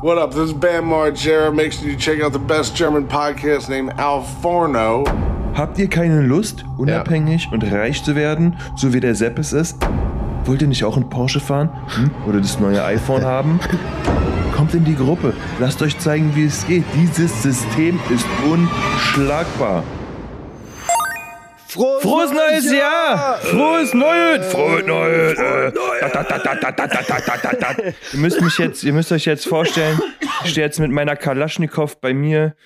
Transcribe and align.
What 0.00 0.16
up? 0.16 0.30
This 0.30 0.50
is 0.50 0.54
Bam 0.54 0.84
Margera. 0.84 1.52
Make 1.52 1.72
sure 1.72 1.88
you 1.88 1.96
check 1.96 2.20
out 2.20 2.32
the 2.32 2.38
best 2.38 2.76
German 2.76 3.08
podcast 3.08 3.68
named 3.68 3.98
Al 3.98 4.22
Forno. 4.40 5.02
Habt 5.54 5.76
ihr 5.80 5.88
keine 5.88 6.22
Lust, 6.22 6.64
unabhängig 6.76 7.48
und 7.50 7.64
reich 7.64 8.04
zu 8.04 8.14
werden, 8.14 8.56
so 8.76 8.92
wie 8.94 9.00
der 9.00 9.16
Sepp 9.16 9.40
es 9.40 9.52
ist? 9.52 9.76
Wollt 10.44 10.62
ihr 10.62 10.68
nicht 10.68 10.84
auch 10.84 10.96
einen 10.96 11.08
Porsche 11.08 11.40
fahren? 11.40 11.70
Hm? 11.96 12.10
Oder 12.28 12.38
das 12.38 12.60
neue 12.60 12.84
iPhone 12.84 13.24
haben? 13.24 13.58
Kommt 14.56 14.72
in 14.72 14.84
die 14.84 14.94
Gruppe. 14.94 15.34
Lasst 15.58 15.82
euch 15.82 15.98
zeigen, 15.98 16.30
wie 16.36 16.44
es 16.44 16.64
geht. 16.68 16.84
Dieses 16.94 17.42
System 17.42 17.98
ist 18.08 18.26
unschlagbar. 18.48 19.82
Frohes, 21.68 22.02
Frohes 22.02 22.32
neues, 22.32 22.64
Jahr! 22.64 22.78
Jahr! 22.78 23.38
Frohes 23.40 23.92
neues! 23.92 24.46
Frohes 24.50 24.86
neues! 24.86 25.38
Neu 25.38 25.70
ihr 28.14 28.18
müsst 28.20 28.84
ihr 28.84 28.92
müsst 28.94 29.12
euch 29.12 29.26
jetzt 29.26 29.46
vorstellen, 29.46 30.00
ich 30.44 30.52
stehe 30.52 30.66
jetzt 30.66 30.80
mit 30.80 30.90
meiner 30.90 31.14
Kalaschnikow 31.14 32.00
bei 32.00 32.14
mir 32.14 32.56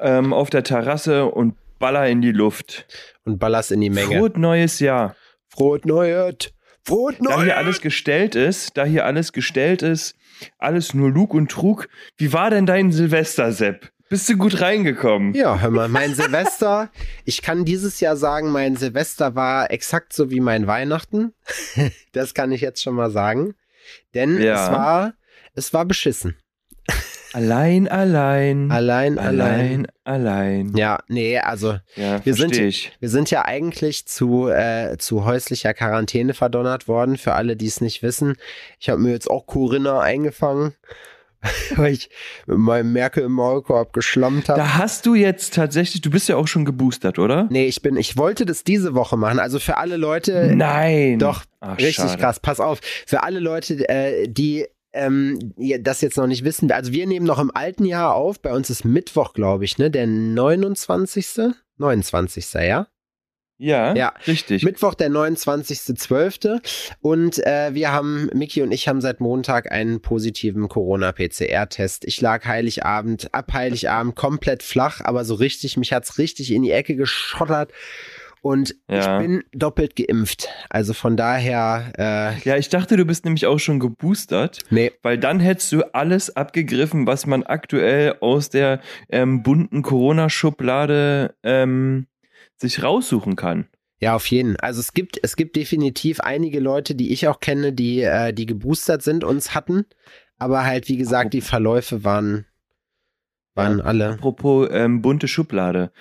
ähm, 0.00 0.32
auf 0.32 0.50
der 0.50 0.64
Terrasse 0.64 1.26
und 1.26 1.54
baller 1.78 2.08
in 2.08 2.20
die 2.20 2.32
Luft. 2.32 2.86
Und 3.24 3.38
ballerst 3.38 3.70
in 3.70 3.80
die 3.80 3.90
Menge. 3.90 4.16
Frohes 4.16 4.32
neues 4.34 4.80
Jahr! 4.80 5.14
Frohes 5.48 5.82
neues! 5.84 6.52
Frohes 6.84 7.20
neues! 7.20 7.36
Da 7.36 7.42
hier 7.44 7.56
alles 7.56 7.80
gestellt 7.80 8.34
ist, 8.34 8.76
da 8.76 8.84
hier 8.84 9.06
alles 9.06 9.32
gestellt 9.32 9.82
ist, 9.82 10.16
alles 10.58 10.94
nur 10.94 11.10
Lug 11.10 11.32
und 11.32 11.48
Trug. 11.48 11.86
Wie 12.16 12.32
war 12.32 12.50
denn 12.50 12.66
dein 12.66 12.90
Silvester, 12.90 13.52
Sepp? 13.52 13.92
Bist 14.12 14.28
du 14.28 14.36
gut 14.36 14.60
reingekommen? 14.60 15.32
Ja, 15.32 15.58
hör 15.60 15.70
mal, 15.70 15.88
mein 15.88 16.14
Silvester, 16.14 16.90
ich 17.24 17.40
kann 17.40 17.64
dieses 17.64 17.98
Jahr 18.00 18.14
sagen, 18.14 18.50
mein 18.50 18.76
Silvester 18.76 19.34
war 19.34 19.70
exakt 19.70 20.12
so 20.12 20.30
wie 20.30 20.40
mein 20.40 20.66
Weihnachten. 20.66 21.32
Das 22.12 22.34
kann 22.34 22.52
ich 22.52 22.60
jetzt 22.60 22.82
schon 22.82 22.94
mal 22.94 23.10
sagen. 23.10 23.54
Denn 24.12 24.38
Ja. 24.38 24.52
es 24.66 24.70
war, 24.70 25.14
es 25.54 25.72
war 25.72 25.86
beschissen. 25.86 26.36
Allein, 27.32 27.88
allein. 27.88 28.70
Allein, 28.70 29.18
allein. 29.18 29.86
Allein, 30.04 30.66
allein. 30.68 30.76
Ja, 30.76 30.98
nee, 31.08 31.38
also 31.38 31.78
Ja, 31.96 32.22
Wir 32.22 32.34
sind- 32.34 32.58
ich. 32.58 32.92
wir 33.00 33.08
sind 33.08 33.30
ja 33.30 33.46
eigentlich 33.46 34.04
zu, 34.06 34.48
äh, 34.48 34.98
zu 34.98 35.24
häuslicher 35.24 35.72
Quarantäne 35.72 36.34
verdonnert 36.34 36.86
worden. 36.86 37.16
Für 37.16 37.32
alle, 37.32 37.56
die 37.56 37.66
es 37.68 37.80
nicht 37.80 38.02
wissen. 38.02 38.36
Ich 38.78 38.90
habe 38.90 39.00
mir 39.00 39.12
jetzt 39.12 39.30
auch 39.30 39.46
Corinna 39.46 40.00
eingefangen, 40.00 40.74
weil 41.76 41.92
ich 41.92 42.10
mit 42.46 42.58
meinem 42.58 42.92
Merkel 42.92 43.24
im 43.24 43.32
Maulkorb 43.32 43.92
geschlammt 43.92 44.48
habe. 44.48 44.60
Da 44.60 44.74
hast 44.74 45.06
du 45.06 45.14
jetzt 45.14 45.54
tatsächlich, 45.54 46.00
du 46.00 46.10
bist 46.10 46.28
ja 46.28 46.36
auch 46.36 46.46
schon 46.46 46.64
geboostert, 46.64 47.18
oder? 47.18 47.48
Nee, 47.50 47.66
ich 47.66 47.82
bin, 47.82 47.96
ich 47.96 48.16
wollte 48.16 48.46
das 48.46 48.64
diese 48.64 48.94
Woche 48.94 49.16
machen. 49.16 49.38
Also 49.38 49.58
für 49.58 49.76
alle 49.76 49.96
Leute, 49.96 50.52
Nein. 50.54 51.18
Doch, 51.18 51.44
Ach, 51.60 51.76
richtig 51.78 51.96
schade. 51.96 52.18
krass. 52.18 52.40
Pass 52.40 52.60
auf. 52.60 52.80
Für 53.06 53.22
alle 53.22 53.40
Leute, 53.40 53.88
äh, 53.88 54.28
die 54.28 54.66
ähm, 54.92 55.54
das 55.80 56.00
jetzt 56.02 56.18
noch 56.18 56.26
nicht 56.26 56.44
wissen, 56.44 56.70
also 56.70 56.92
wir 56.92 57.06
nehmen 57.06 57.26
noch 57.26 57.38
im 57.38 57.50
alten 57.54 57.84
Jahr 57.84 58.14
auf. 58.14 58.40
Bei 58.40 58.52
uns 58.52 58.68
ist 58.68 58.84
Mittwoch, 58.84 59.32
glaube 59.32 59.64
ich, 59.64 59.78
ne? 59.78 59.90
Der 59.90 60.06
29. 60.06 61.54
29. 61.78 62.52
Ja? 62.54 62.86
Ja, 63.62 63.94
Ja. 63.94 64.12
richtig. 64.26 64.64
Mittwoch, 64.64 64.94
der 64.94 65.08
29.12. 65.10 66.60
Und 67.00 67.38
äh, 67.46 67.74
wir 67.74 67.92
haben, 67.92 68.28
Miki 68.34 68.62
und 68.62 68.72
ich 68.72 68.88
haben 68.88 69.00
seit 69.00 69.20
Montag 69.20 69.70
einen 69.70 70.00
positiven 70.00 70.68
Corona-PCR-Test. 70.68 72.04
Ich 72.04 72.20
lag 72.20 72.44
Heiligabend, 72.44 73.32
ab 73.32 73.52
Heiligabend 73.52 74.16
komplett 74.16 74.62
flach, 74.62 75.00
aber 75.02 75.24
so 75.24 75.34
richtig, 75.34 75.76
mich 75.76 75.92
hat's 75.92 76.18
richtig 76.18 76.52
in 76.52 76.62
die 76.62 76.72
Ecke 76.72 76.96
geschottert. 76.96 77.72
Und 78.44 78.74
Ja. 78.90 79.20
ich 79.20 79.24
bin 79.28 79.44
doppelt 79.52 79.94
geimpft. 79.94 80.48
Also 80.68 80.94
von 80.94 81.16
daher, 81.16 81.92
äh, 81.96 82.40
ja, 82.40 82.56
ich 82.56 82.68
dachte, 82.68 82.96
du 82.96 83.04
bist 83.04 83.24
nämlich 83.24 83.46
auch 83.46 83.60
schon 83.60 83.78
geboostert, 83.78 84.58
nee, 84.70 84.90
weil 85.02 85.16
dann 85.16 85.38
hättest 85.38 85.70
du 85.70 85.82
alles 85.94 86.34
abgegriffen, 86.34 87.06
was 87.06 87.24
man 87.26 87.44
aktuell 87.44 88.16
aus 88.20 88.50
der 88.50 88.80
ähm, 89.10 89.44
bunten 89.44 89.82
Corona-Schublade 89.82 91.36
ähm, 91.44 92.08
sich 92.62 92.82
raussuchen 92.82 93.36
kann. 93.36 93.68
Ja, 94.00 94.16
auf 94.16 94.26
jeden. 94.26 94.56
Also 94.56 94.80
es 94.80 94.94
gibt, 94.94 95.20
es 95.22 95.36
gibt 95.36 95.54
definitiv 95.54 96.18
einige 96.20 96.58
Leute, 96.58 96.96
die 96.96 97.12
ich 97.12 97.28
auch 97.28 97.38
kenne, 97.38 97.72
die, 97.72 98.00
äh, 98.00 98.32
die 98.32 98.46
geboostert 98.46 99.02
sind, 99.02 99.22
uns 99.22 99.54
hatten. 99.54 99.84
Aber 100.38 100.64
halt, 100.64 100.88
wie 100.88 100.96
gesagt, 100.96 101.34
die 101.34 101.40
Verläufe 101.40 102.02
waren, 102.02 102.46
waren 103.54 103.80
alle. 103.80 104.14
Apropos 104.14 104.68
ähm, 104.72 105.02
bunte 105.02 105.28
Schublade. 105.28 105.92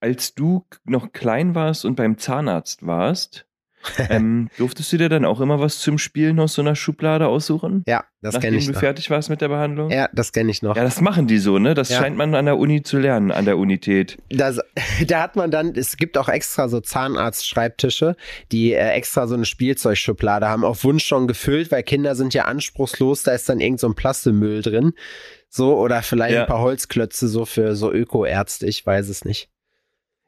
Als 0.00 0.34
du 0.34 0.66
noch 0.84 1.12
klein 1.12 1.54
warst 1.54 1.86
und 1.86 1.94
beim 1.94 2.18
Zahnarzt 2.18 2.86
warst, 2.86 3.47
ähm, 4.10 4.48
durftest 4.58 4.92
du 4.92 4.96
dir 4.98 5.08
dann 5.08 5.24
auch 5.24 5.40
immer 5.40 5.60
was 5.60 5.78
zum 5.78 5.98
Spielen 5.98 6.40
aus 6.40 6.54
so 6.54 6.62
einer 6.62 6.74
Schublade 6.74 7.28
aussuchen? 7.28 7.84
Ja, 7.86 8.04
das 8.22 8.34
nachdem 8.34 8.48
kenne 8.48 8.56
ich 8.58 8.66
du 8.66 8.72
noch. 8.72 8.80
fertig 8.80 9.08
warst 9.10 9.30
mit 9.30 9.40
der 9.40 9.48
Behandlung? 9.48 9.90
Ja, 9.90 10.08
das 10.12 10.32
kenne 10.32 10.50
ich 10.50 10.62
noch. 10.62 10.76
Ja, 10.76 10.82
das 10.82 11.00
machen 11.00 11.26
die 11.28 11.38
so, 11.38 11.58
ne? 11.58 11.74
Das 11.74 11.88
Ja. 11.88 11.98
scheint 11.98 12.16
man 12.16 12.34
an 12.34 12.44
der 12.46 12.58
Uni 12.58 12.82
zu 12.82 12.98
lernen, 12.98 13.30
an 13.30 13.44
der 13.44 13.56
Unität. 13.56 14.18
Das, 14.30 14.58
da 15.06 15.22
hat 15.22 15.36
man 15.36 15.50
dann, 15.50 15.74
es 15.76 15.96
gibt 15.96 16.18
auch 16.18 16.28
extra 16.28 16.68
so 16.68 16.80
Zahnarztschreibtische, 16.80 18.16
die 18.52 18.72
äh, 18.72 18.88
extra 18.90 19.26
so 19.26 19.34
eine 19.34 19.44
Spielzeugschublade 19.44 20.48
haben, 20.48 20.64
auf 20.64 20.82
Wunsch 20.84 21.04
schon 21.04 21.28
gefüllt, 21.28 21.70
weil 21.70 21.82
Kinder 21.82 22.14
sind 22.14 22.34
ja 22.34 22.44
anspruchslos, 22.46 23.22
da 23.22 23.32
ist 23.32 23.48
dann 23.48 23.60
irgend 23.60 23.80
so 23.80 23.88
ein 23.88 23.94
Plastemüll 23.94 24.62
drin. 24.62 24.92
So, 25.48 25.78
oder 25.78 26.02
vielleicht 26.02 26.34
Ja. 26.34 26.42
ein 26.42 26.46
paar 26.48 26.60
Holzklötze 26.60 27.28
so 27.28 27.44
für 27.46 27.74
so 27.76 27.92
Ökoärzte, 27.92 28.66
ich 28.66 28.84
weiß 28.84 29.08
es 29.08 29.24
nicht. 29.24 29.48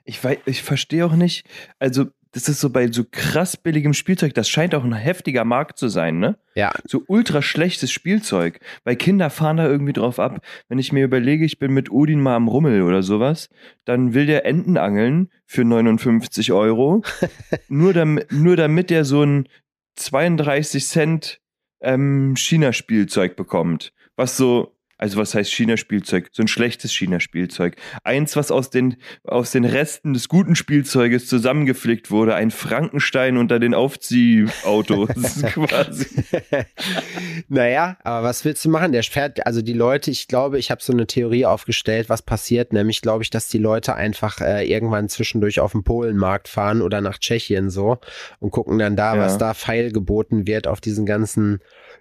Ich, 0.04 0.22
weiß, 0.24 0.38
ich 0.46 0.62
verstehe 0.62 1.04
auch 1.04 1.14
nicht, 1.14 1.44
also 1.78 2.06
das 2.32 2.48
ist 2.48 2.60
so 2.60 2.70
bei 2.70 2.90
so 2.90 3.04
krass 3.10 3.56
billigem 3.56 3.92
Spielzeug, 3.92 4.34
das 4.34 4.48
scheint 4.48 4.74
auch 4.74 4.84
ein 4.84 4.92
heftiger 4.92 5.44
Markt 5.44 5.78
zu 5.78 5.88
sein, 5.88 6.18
ne? 6.18 6.38
Ja, 6.54 6.72
So 6.84 7.02
ultra 7.08 7.42
schlechtes 7.42 7.90
Spielzeug, 7.90 8.60
weil 8.84 8.96
Kinder 8.96 9.30
fahren 9.30 9.56
da 9.56 9.66
irgendwie 9.66 9.92
drauf 9.92 10.18
ab. 10.20 10.44
Wenn 10.68 10.78
ich 10.78 10.92
mir 10.92 11.04
überlege, 11.04 11.44
ich 11.44 11.58
bin 11.58 11.72
mit 11.72 11.90
Odin 11.90 12.20
mal 12.20 12.36
am 12.36 12.48
Rummel 12.48 12.82
oder 12.82 13.02
sowas, 13.02 13.48
dann 13.84 14.14
will 14.14 14.26
der 14.26 14.46
Enten 14.46 14.76
angeln 14.76 15.30
für 15.46 15.64
59 15.64 16.52
Euro, 16.52 17.02
nur, 17.68 17.92
damit, 17.92 18.30
nur 18.30 18.56
damit 18.56 18.90
der 18.90 19.04
so 19.04 19.22
ein 19.22 19.48
32 19.96 20.86
Cent 20.86 21.40
ähm, 21.80 22.34
China-Spielzeug 22.36 23.36
bekommt. 23.36 23.92
Was 24.16 24.36
so, 24.36 24.76
also 25.00 25.16
was 25.16 25.34
heißt 25.34 25.50
China-Spielzeug? 25.50 26.28
So 26.30 26.42
ein 26.42 26.48
schlechtes 26.48 26.92
China-Spielzeug. 26.92 27.76
Eins, 28.04 28.36
was 28.36 28.50
aus 28.50 28.68
den, 28.68 28.96
aus 29.24 29.50
den 29.50 29.64
Resten 29.64 30.12
des 30.12 30.28
guten 30.28 30.54
Spielzeuges 30.56 31.26
zusammengeflickt 31.26 32.10
wurde. 32.10 32.34
Ein 32.34 32.50
Frankenstein 32.50 33.38
unter 33.38 33.58
den 33.58 33.72
Aufziehautos. 33.72 35.08
quasi. 35.54 36.06
naja, 37.48 37.96
aber 38.04 38.26
was 38.26 38.44
willst 38.44 38.62
du 38.64 38.68
machen? 38.68 38.92
Der 38.92 39.02
fährt, 39.02 39.46
also 39.46 39.62
die 39.62 39.72
Leute, 39.72 40.10
ich 40.10 40.28
glaube, 40.28 40.58
ich 40.58 40.70
habe 40.70 40.82
so 40.82 40.92
eine 40.92 41.06
Theorie 41.06 41.46
aufgestellt, 41.46 42.10
was 42.10 42.20
passiert, 42.20 42.74
nämlich 42.74 43.00
glaube 43.00 43.22
ich, 43.22 43.30
dass 43.30 43.48
die 43.48 43.58
Leute 43.58 43.94
einfach 43.94 44.42
äh, 44.42 44.70
irgendwann 44.70 45.08
zwischendurch 45.08 45.60
auf 45.60 45.72
den 45.72 45.82
Polenmarkt 45.82 46.48
fahren 46.48 46.82
oder 46.82 47.00
nach 47.00 47.16
Tschechien 47.18 47.70
so 47.70 47.98
und 48.38 48.50
gucken 48.50 48.78
dann 48.78 48.96
da, 48.96 49.16
Ja. 49.16 49.22
was 49.22 49.38
da 49.38 49.54
feil 49.54 49.92
geboten 49.92 50.46
wird 50.46 50.66
auf 50.66 50.82
diesen 50.82 51.06
ganzen 51.06 51.60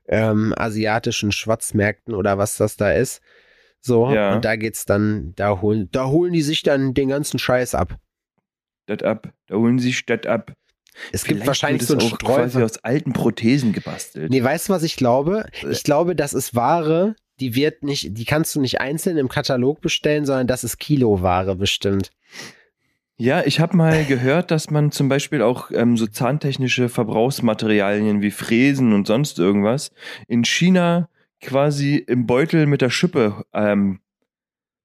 ähm, 0.09 0.53
asiatischen 0.58 1.31
Schwarzmärkten 1.31 2.14
oder 2.14 2.38
was 2.38 2.58
das 2.58 2.75
da 2.75 2.92
ist. 2.92 3.22
So, 3.81 4.12
Ja. 4.12 4.36
und 4.36 4.44
da 4.44 4.56
geht's 4.58 4.86
dann, 4.86 5.34
da 5.36 5.62
holen, 5.62 5.88
da 5.92 6.08
holen 6.08 6.34
die 6.34 6.42
sich 6.42 6.64
dann 6.64 6.94
den 6.94 7.08
ganzen 7.09 7.40
Scheiß 7.40 7.75
ab. 7.75 7.96
Das 8.88 9.03
ab. 9.03 9.31
Da 9.47 9.56
holen 9.56 9.80
sie 9.80 9.94
Stadt 9.94 10.25
ab. 10.28 10.52
Es 11.14 11.24
gibt 11.24 11.36
Vielleicht 11.38 11.47
wahrscheinlich 11.47 11.88
wird 11.88 12.02
so 12.02 12.08
einen 12.08 12.14
auch 12.14 12.18
quasi 12.20 12.50
Streuver. 12.50 12.66
aus 12.66 12.78
alten 12.84 13.14
Prothesen 13.14 13.72
gebastelt. 13.72 14.31
Nee, 14.31 14.44
weißt 14.44 14.68
du, 14.68 14.74
was 14.74 14.84
ich 14.84 14.96
glaube? 14.97 15.46
Äh. 15.64 15.70
Ich 15.72 15.84
glaube, 15.84 16.16
das 16.16 16.34
ist 16.34 16.56
Ware, 16.56 17.16
die 17.40 17.56
wird 17.56 17.84
nicht, 17.84 18.18
die 18.18 18.26
kannst 18.26 18.53
du 18.56 18.59
nicht 18.59 18.81
einzeln 18.81 19.18
im 19.18 19.30
Katalog 19.30 19.80
bestellen, 19.80 20.26
sondern 20.26 20.47
das 20.47 20.64
ist 20.66 20.78
Kiloware 20.80 21.56
bestimmt. 21.56 22.09
Ja, 23.22 23.44
ich 23.46 23.59
habe 23.59 23.75
mal 23.75 24.06
gehört, 24.07 24.50
dass 24.50 24.72
man 24.72 24.91
zum 24.91 25.09
Beispiel 25.09 25.41
auch 25.41 25.72
ähm, 25.72 25.97
so 25.97 26.07
zahntechnische 26.07 26.88
Verbrauchsmaterialien 26.88 28.22
wie 28.22 28.31
Fräsen 28.31 28.94
und 28.94 29.07
sonst 29.07 29.40
irgendwas 29.40 29.91
in 30.30 30.46
China 30.46 31.09
quasi 31.41 31.97
im 31.97 32.25
Beutel 32.25 32.66
mit 32.66 32.81
der 32.81 32.90
Schippe 32.90 33.43
ähm, 33.53 33.99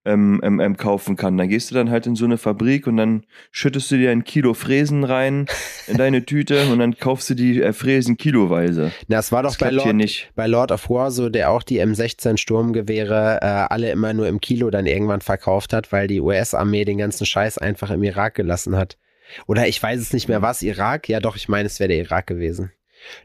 ähm, 0.04 0.40
ähm, 0.42 0.60
ähm, 0.60 0.76
kaufen 0.76 1.16
kann. 1.16 1.36
Da 1.38 1.46
gehst 1.46 1.70
du 1.70 1.74
dann 1.74 1.90
halt 1.90 2.06
in 2.06 2.14
so 2.14 2.24
eine 2.24 2.36
Fabrik 2.38 2.86
und 2.86 2.96
dann 2.96 3.24
schüttest 3.50 3.90
du 3.90 3.96
dir 3.96 4.10
ein 4.10 4.24
Kilo 4.24 4.54
Fräsen 4.54 5.04
rein 5.04 5.46
in 5.86 5.96
deine 5.96 6.24
Tüte 6.26 6.66
und 6.70 6.78
dann 6.78 6.96
kaufst 6.98 7.30
du 7.30 7.34
die 7.34 7.62
äh, 7.62 7.72
Fräsen 7.72 8.16
kiloweise. 8.16 8.92
Na, 9.08 9.18
es 9.18 9.32
war 9.32 9.42
doch 9.42 9.50
Das 9.50 9.58
bei 9.58 9.70
Lord, 9.70 9.94
nicht. 9.94 10.30
bei 10.34 10.46
Lord 10.46 10.72
of 10.72 10.90
War 10.90 11.10
so, 11.10 11.28
der 11.28 11.50
auch 11.50 11.62
die 11.62 11.80
M16 11.82 12.36
Sturmgewehre 12.36 13.38
äh, 13.40 13.46
alle 13.46 13.90
immer 13.90 14.12
nur 14.12 14.28
im 14.28 14.40
Kilo 14.40 14.70
dann 14.70 14.86
irgendwann 14.86 15.20
verkauft 15.20 15.72
hat, 15.72 15.92
weil 15.92 16.06
die 16.06 16.20
US-Armee 16.20 16.84
den 16.84 16.98
ganzen 16.98 17.26
Scheiß 17.26 17.58
einfach 17.58 17.90
im 17.90 18.02
Irak 18.02 18.34
gelassen 18.34 18.76
hat. 18.76 18.98
Oder 19.46 19.66
ich 19.68 19.82
weiß 19.82 20.00
es 20.00 20.12
nicht 20.12 20.28
mehr, 20.28 20.42
was 20.42 20.62
Irak? 20.62 21.08
Ja, 21.08 21.20
doch, 21.20 21.36
ich 21.36 21.48
meine, 21.48 21.66
es 21.66 21.80
wäre 21.80 21.88
der 21.88 21.98
Irak 21.98 22.26
gewesen. 22.26 22.72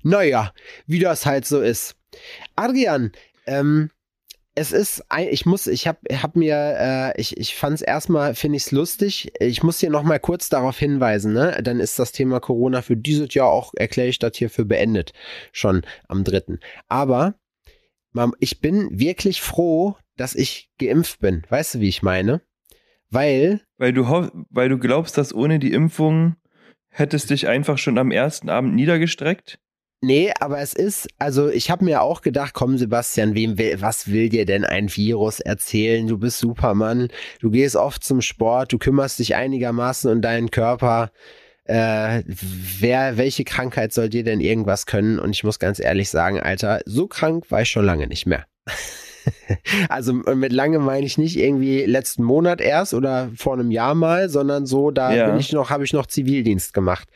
Naja, 0.02 0.54
wie 0.88 1.00
das 1.00 1.26
halt 1.26 1.46
so 1.46 1.60
ist. 1.62 1.96
Adrian, 2.56 3.12
ähm, 3.46 3.90
es 4.56 4.72
ist, 4.72 5.04
ich 5.31 5.46
muss, 5.46 5.68
ich 5.68 5.88
habe 5.88 6.00
hab 6.22 6.36
mir, 6.36 6.56
äh, 6.56 7.22
ich, 7.22 7.38
ich 7.38 7.56
fand 7.56 7.75
es 7.75 7.81
erstmal, 7.81 8.36
finde 8.36 8.57
ich 8.57 8.66
es 8.66 8.72
lustig. 8.72 9.31
Ich 9.40 9.63
muss 9.63 9.80
hier 9.80 9.90
nochmal 9.90 10.19
kurz 10.19 10.50
darauf 10.50 10.78
hinweisen, 10.78 11.34
ne? 11.34 11.60
Dann 11.63 11.80
ist 11.80 11.98
das 11.98 12.12
Thema 12.12 12.40
Corona 12.40 12.81
für 12.81 12.98
dieses 12.98 13.34
Jahr 13.34 13.48
auch, 13.48 13.74
erkläre 13.75 14.10
ich 14.10 14.19
das 14.19 14.36
hier 14.36 14.50
für 14.50 14.66
beendet. 14.66 15.13
Schon 15.51 15.84
am 16.07 16.24
dritten. 16.24 16.60
Aber 16.88 17.36
ich 18.40 18.60
bin 18.60 19.00
wirklich 19.00 19.42
froh, 19.42 19.96
dass 20.18 20.36
ich 20.36 20.69
geimpft 20.78 21.19
bin. 21.19 21.44
Weißt 21.50 21.75
du, 21.75 21.80
wie 21.80 21.90
ich 21.90 22.02
meine? 22.02 22.42
Weil. 23.10 23.62
Weil 23.78 23.94
du, 23.94 24.06
weil 24.50 24.69
du 24.69 24.78
glaubst, 24.78 25.18
dass 25.18 25.34
ohne 25.34 25.60
die 25.60 25.72
Impfung 25.72 26.36
hättest 26.90 27.30
dich 27.30 27.48
einfach 27.48 27.78
schon 27.78 27.98
am 27.98 28.12
ersten 28.12 28.50
Abend 28.50 28.75
niedergestreckt? 28.75 29.60
Nee, 30.01 30.31
aber 30.40 30.60
es 30.60 30.74
ist, 30.74 31.10
also 31.18 31.50
ich 31.50 31.69
habe 31.69 31.84
mir 31.84 32.01
auch 32.01 32.22
gedacht, 32.22 32.54
komm 32.54 32.78
Sebastian, 32.78 33.36
wem 33.36 33.57
will, 33.57 33.81
was 33.81 34.10
will 34.10 34.30
dir 34.30 34.46
denn 34.46 34.63
ein 34.63 34.96
Virus 34.96 35.42
erzählen? 35.42 36.07
Du 36.07 36.18
bist 36.18 36.40
Supermann, 36.40 37.10
du 37.42 37.51
gehst 37.51 37.75
oft 37.75 38.04
zum 38.04 38.22
Sport, 38.22 38.72
du 38.72 38.78
kümmerst 38.78 39.19
dich 39.19 39.36
einigermaßen 39.36 40.10
um 40.10 40.22
deinen 40.22 40.51
Körper. 40.51 41.12
Äh, 41.66 42.24
wer, 42.25 43.18
welche 43.18 43.44
Krankheit 43.44 43.92
soll 43.92 44.07
dir 44.07 44.24
denn 44.24 44.40
irgendwas 44.40 44.86
können? 44.86 45.19
Und 45.19 45.31
ich 45.31 45.44
muss 45.44 45.60
ganz 45.60 45.80
ehrlich 45.80 46.10
sagen, 46.10 46.40
Alter, 46.40 46.80
so 46.86 47.07
krank 47.07 47.52
war 47.52 47.62
ich 47.62 47.69
schon 47.69 47.86
lange 47.86 48.07
nicht 48.07 48.25
mehr. 48.25 48.45
also 49.90 50.13
mit 50.13 50.54
lange 50.54 50.80
meine 50.80 51.06
ich 51.06 51.18
nicht 51.18 51.38
irgendwie 51.38 51.84
letzten 51.84 52.24
Monat 52.24 52.62
erst 52.62 52.94
oder 52.94 53.31
vor 53.36 53.54
einem 53.54 53.69
Jahr 53.69 53.95
mal, 53.95 54.30
sondern 54.30 54.66
so, 54.66 54.92
da 54.92 55.13
ja. 55.13 55.28
bin 55.28 55.38
ich 55.38 55.52
noch, 55.52 55.69
habe 55.69 55.84
ich 55.84 55.92
noch 55.92 56.06
Zivildienst 56.06 56.74
gemacht. 56.74 57.10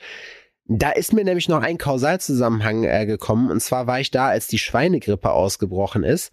Da 0.65 0.91
ist 0.91 1.13
mir 1.13 1.25
nämlich 1.25 1.49
noch 1.49 1.61
ein 1.61 1.77
Kausalzusammenhang 1.77 2.85
äh, 2.85 3.05
gekommen. 3.05 3.51
Und 3.51 3.59
zwar 3.59 3.87
war 3.87 3.99
ich 3.99 4.11
da, 4.11 4.27
als 4.27 4.47
die 4.47 4.59
Schweinegrippe 4.59 5.31
ausgebrochen 5.31 6.03
ist. 6.03 6.31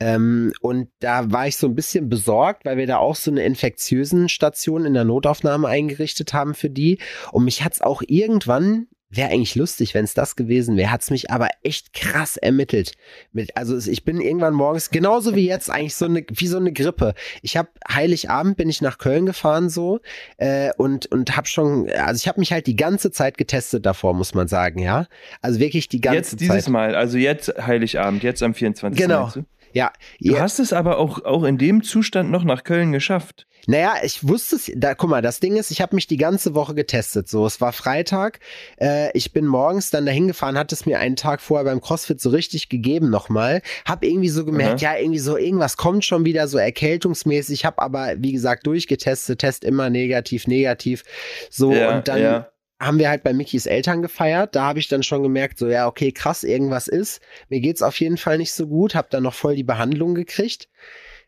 Ähm, 0.00 0.52
und 0.62 0.88
da 1.00 1.30
war 1.30 1.46
ich 1.46 1.58
so 1.58 1.66
ein 1.66 1.74
bisschen 1.74 2.08
besorgt, 2.08 2.64
weil 2.64 2.78
wir 2.78 2.86
da 2.86 2.96
auch 2.96 3.16
so 3.16 3.30
eine 3.30 3.44
infektiösen 3.44 4.30
Station 4.30 4.86
in 4.86 4.94
der 4.94 5.04
Notaufnahme 5.04 5.68
eingerichtet 5.68 6.32
haben 6.32 6.54
für 6.54 6.70
die. 6.70 6.98
Und 7.32 7.44
mich 7.44 7.62
hat's 7.62 7.82
auch 7.82 8.02
irgendwann 8.06 8.86
Wäre 9.12 9.30
eigentlich 9.30 9.56
lustig, 9.56 9.94
wenn 9.94 10.04
es 10.04 10.14
das 10.14 10.36
gewesen 10.36 10.76
wäre. 10.76 10.92
Hat 10.92 11.02
es 11.02 11.10
mich 11.10 11.30
aber 11.32 11.48
echt 11.64 11.92
krass 11.92 12.36
ermittelt. 12.36 12.92
Mit, 13.32 13.56
also 13.56 13.76
ich 13.90 14.04
bin 14.04 14.20
irgendwann 14.20 14.54
morgens, 14.54 14.90
genauso 14.90 15.34
wie 15.34 15.48
jetzt, 15.48 15.68
eigentlich 15.68 15.96
so 15.96 16.04
eine, 16.04 16.24
wie 16.28 16.46
so 16.46 16.58
eine 16.58 16.72
Grippe. 16.72 17.14
Ich 17.42 17.56
habe 17.56 17.68
Heiligabend 17.90 18.56
bin 18.56 18.68
ich 18.68 18.80
nach 18.80 18.98
Köln 18.98 19.26
gefahren 19.26 19.68
so 19.68 19.98
äh, 20.36 20.70
und 20.76 21.06
und 21.06 21.36
habe 21.36 21.48
schon, 21.48 21.90
also 21.90 22.16
ich 22.16 22.28
habe 22.28 22.38
mich 22.38 22.52
halt 22.52 22.68
die 22.68 22.76
ganze 22.76 23.10
Zeit 23.10 23.36
getestet 23.36 23.84
davor, 23.84 24.14
muss 24.14 24.34
man 24.34 24.46
sagen, 24.46 24.78
ja. 24.80 25.06
Also 25.42 25.58
wirklich 25.58 25.88
die 25.88 26.00
ganze 26.00 26.22
Zeit. 26.22 26.40
Jetzt 26.40 26.40
dieses 26.40 26.68
Mal, 26.68 26.94
also 26.94 27.18
jetzt 27.18 27.52
Heiligabend, 27.58 28.22
jetzt 28.22 28.42
am 28.44 28.54
24. 28.54 28.96
Genau. 28.96 29.32
Ja. 29.72 29.92
Du 30.20 30.34
ja. 30.34 30.40
hast 30.40 30.58
es 30.58 30.72
aber 30.72 30.98
auch, 30.98 31.24
auch 31.24 31.44
in 31.44 31.58
dem 31.58 31.82
Zustand 31.82 32.30
noch 32.30 32.44
nach 32.44 32.64
Köln 32.64 32.92
geschafft. 32.92 33.46
Naja, 33.66 33.94
ich 34.02 34.26
wusste 34.26 34.56
es, 34.56 34.72
da, 34.74 34.94
guck 34.94 35.10
mal, 35.10 35.22
das 35.22 35.40
Ding 35.40 35.56
ist, 35.56 35.70
ich 35.70 35.80
habe 35.80 35.94
mich 35.94 36.06
die 36.06 36.16
ganze 36.16 36.54
Woche 36.54 36.74
getestet. 36.74 37.28
So, 37.28 37.46
es 37.46 37.60
war 37.60 37.72
Freitag, 37.72 38.40
äh, 38.80 39.16
ich 39.16 39.32
bin 39.32 39.46
morgens 39.46 39.90
dann 39.90 40.06
dahin 40.06 40.28
gefahren, 40.28 40.56
hat 40.56 40.72
es 40.72 40.86
mir 40.86 40.98
einen 40.98 41.16
Tag 41.16 41.40
vorher 41.40 41.64
beim 41.64 41.80
CrossFit 41.80 42.20
so 42.20 42.30
richtig 42.30 42.68
gegeben 42.68 43.10
nochmal. 43.10 43.62
Hab 43.84 44.02
irgendwie 44.02 44.28
so 44.28 44.44
gemerkt, 44.44 44.82
Aha. 44.82 44.94
ja, 44.94 45.00
irgendwie 45.00 45.18
so, 45.18 45.36
irgendwas 45.36 45.76
kommt 45.76 46.04
schon 46.04 46.24
wieder 46.24 46.48
so 46.48 46.58
erkältungsmäßig. 46.58 47.64
Hab 47.64 47.80
aber, 47.80 48.14
wie 48.18 48.32
gesagt, 48.32 48.66
durchgetestet, 48.66 49.40
Test 49.40 49.64
immer 49.64 49.90
negativ, 49.90 50.46
negativ. 50.46 51.04
So, 51.50 51.72
ja, 51.72 51.96
und 51.96 52.08
dann. 52.08 52.20
Ja 52.20 52.50
haben 52.80 52.98
wir 52.98 53.10
halt 53.10 53.22
bei 53.22 53.34
Mickys 53.34 53.66
Eltern 53.66 54.00
gefeiert. 54.00 54.56
Da 54.56 54.64
habe 54.64 54.78
ich 54.78 54.88
dann 54.88 55.02
schon 55.02 55.22
gemerkt, 55.22 55.58
so 55.58 55.68
ja, 55.68 55.86
okay, 55.86 56.12
krass, 56.12 56.42
irgendwas 56.42 56.88
ist. 56.88 57.20
Mir 57.50 57.60
geht's 57.60 57.82
auf 57.82 58.00
jeden 58.00 58.16
Fall 58.16 58.38
nicht 58.38 58.54
so 58.54 58.66
gut. 58.66 58.94
Hab 58.94 59.10
dann 59.10 59.22
noch 59.22 59.34
voll 59.34 59.54
die 59.54 59.62
Behandlung 59.62 60.14
gekriegt. 60.14 60.68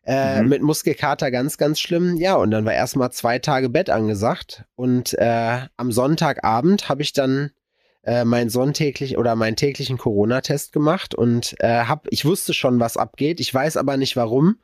Äh, 0.05 0.43
mhm. 0.43 0.49
Mit 0.49 0.63
Muskelkater 0.63 1.31
ganz, 1.31 1.59
ganz 1.59 1.79
schlimm. 1.79 2.17
Ja, 2.17 2.35
und 2.37 2.51
dann 2.51 2.65
war 2.65 2.73
erstmal 2.73 3.13
zwei 3.13 3.39
Tage 3.39 3.69
Bett 3.69 3.91
angesagt. 3.91 4.65
Und 4.75 5.15
äh, 5.19 5.61
am 5.77 5.93
Sonntagabend 5.93 6.89
habe 6.89 7.03
ich 7.03 7.13
dann 7.13 7.51
äh, 8.03 8.25
meinen 8.25 8.51
sonntäglich 8.51 9.19
oder 9.19 9.37
meinen 9.37 9.57
täglichen 9.57 9.99
Corona-Test 9.99 10.73
gemacht 10.73 11.15
und 11.15 11.55
äh, 11.61 11.85
hab, 11.85 12.09
ich 12.11 12.25
wusste 12.25 12.53
schon, 12.53 12.81
was 12.81 12.97
abgeht. 12.97 13.39
Ich 13.39 13.53
weiß 13.55 13.77
aber 13.77 13.97
nicht 13.97 14.17
warum. 14.17 14.57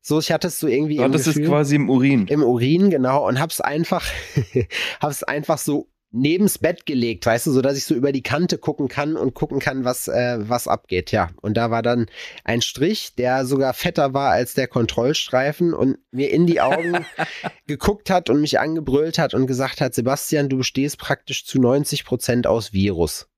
So, 0.00 0.20
ich 0.20 0.30
hatte 0.30 0.46
es 0.46 0.60
so 0.60 0.68
irgendwie. 0.68 0.96
Ja, 0.96 1.08
das 1.08 1.24
Gefühl, 1.24 1.42
ist 1.42 1.48
quasi 1.48 1.74
im 1.74 1.90
Urin. 1.90 2.28
Im 2.28 2.44
Urin, 2.44 2.90
genau. 2.90 3.26
Und 3.26 3.40
hab's 3.40 3.60
einfach, 3.60 4.04
hab's 5.00 5.24
einfach 5.24 5.58
so 5.58 5.88
nebens 6.16 6.58
Bett 6.58 6.86
gelegt, 6.86 7.26
weißt 7.26 7.46
du, 7.46 7.52
so 7.52 7.62
dass 7.62 7.76
ich 7.76 7.84
so 7.84 7.94
über 7.94 8.12
die 8.12 8.22
Kante 8.22 8.58
gucken 8.58 8.88
kann 8.88 9.16
und 9.16 9.34
gucken 9.34 9.58
kann, 9.58 9.84
was 9.84 10.08
äh, 10.08 10.38
was 10.40 10.66
abgeht, 10.68 11.12
ja. 11.12 11.30
Und 11.42 11.56
da 11.56 11.70
war 11.70 11.82
dann 11.82 12.06
ein 12.44 12.62
Strich, 12.62 13.14
der 13.14 13.44
sogar 13.44 13.74
fetter 13.74 14.14
war 14.14 14.30
als 14.30 14.54
der 14.54 14.68
Kontrollstreifen 14.68 15.74
und 15.74 15.98
mir 16.10 16.30
in 16.30 16.46
die 16.46 16.60
Augen 16.60 17.04
geguckt 17.66 18.10
hat 18.10 18.30
und 18.30 18.40
mich 18.40 18.58
angebrüllt 18.58 19.18
hat 19.18 19.34
und 19.34 19.46
gesagt 19.46 19.80
hat, 19.80 19.94
Sebastian, 19.94 20.48
du 20.48 20.58
bestehst 20.58 20.98
praktisch 20.98 21.44
zu 21.44 21.60
90 21.60 22.04
Prozent 22.04 22.46
aus 22.46 22.72
Virus. 22.72 23.28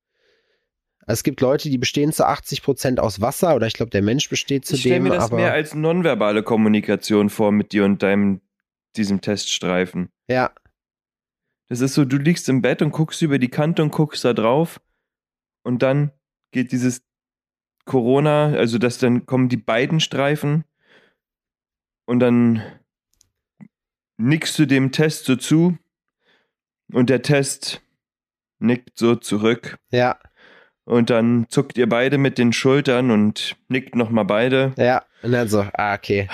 Es 1.06 1.22
gibt 1.22 1.40
Leute, 1.40 1.70
die 1.70 1.78
bestehen 1.78 2.12
zu 2.12 2.26
80 2.26 2.62
Prozent 2.62 3.00
aus 3.00 3.20
Wasser 3.22 3.56
oder 3.56 3.66
ich 3.66 3.72
glaube, 3.72 3.90
der 3.90 4.02
Mensch 4.02 4.28
besteht 4.28 4.66
zu 4.66 4.74
ich 4.74 4.82
dem. 4.82 4.88
Ich 4.88 4.96
stelle 4.96 5.08
mir 5.08 5.16
das 5.16 5.30
mehr 5.30 5.52
als 5.52 5.74
nonverbale 5.74 6.42
Kommunikation 6.42 7.30
vor 7.30 7.50
mit 7.50 7.72
dir 7.72 7.86
und 7.86 8.02
deinem 8.02 8.42
diesem 8.96 9.22
Teststreifen. 9.22 10.10
Ja, 10.28 10.50
das 11.68 11.80
ist 11.80 11.94
so, 11.94 12.04
du 12.04 12.16
liegst 12.16 12.48
im 12.48 12.62
Bett 12.62 12.82
und 12.82 12.92
guckst 12.92 13.22
über 13.22 13.38
die 13.38 13.48
Kante 13.48 13.82
und 13.82 13.90
guckst 13.90 14.24
da 14.24 14.32
drauf 14.32 14.80
und 15.62 15.82
dann 15.82 16.12
geht 16.50 16.72
dieses 16.72 17.02
Corona, 17.84 18.52
also 18.52 18.78
dass 18.78 18.98
dann 18.98 19.26
kommen 19.26 19.48
die 19.48 19.56
beiden 19.56 20.00
Streifen 20.00 20.64
und 22.06 22.20
dann 22.20 22.62
nickst 24.16 24.58
du 24.58 24.66
dem 24.66 24.92
Test 24.92 25.26
so 25.26 25.36
zu 25.36 25.78
und 26.92 27.10
der 27.10 27.22
Test 27.22 27.82
nickt 28.58 28.98
so 28.98 29.14
zurück. 29.14 29.78
Ja. 29.90 30.18
Und 30.84 31.10
dann 31.10 31.46
zuckt 31.50 31.76
ihr 31.76 31.88
beide 31.88 32.16
mit 32.16 32.38
den 32.38 32.52
Schultern 32.52 33.10
und 33.10 33.56
nickt 33.68 33.94
nochmal 33.94 34.24
beide. 34.24 34.72
Ja, 34.78 35.04
und 35.22 35.32
dann 35.32 35.48
so, 35.48 35.66
ah, 35.74 35.94
okay. 35.94 36.28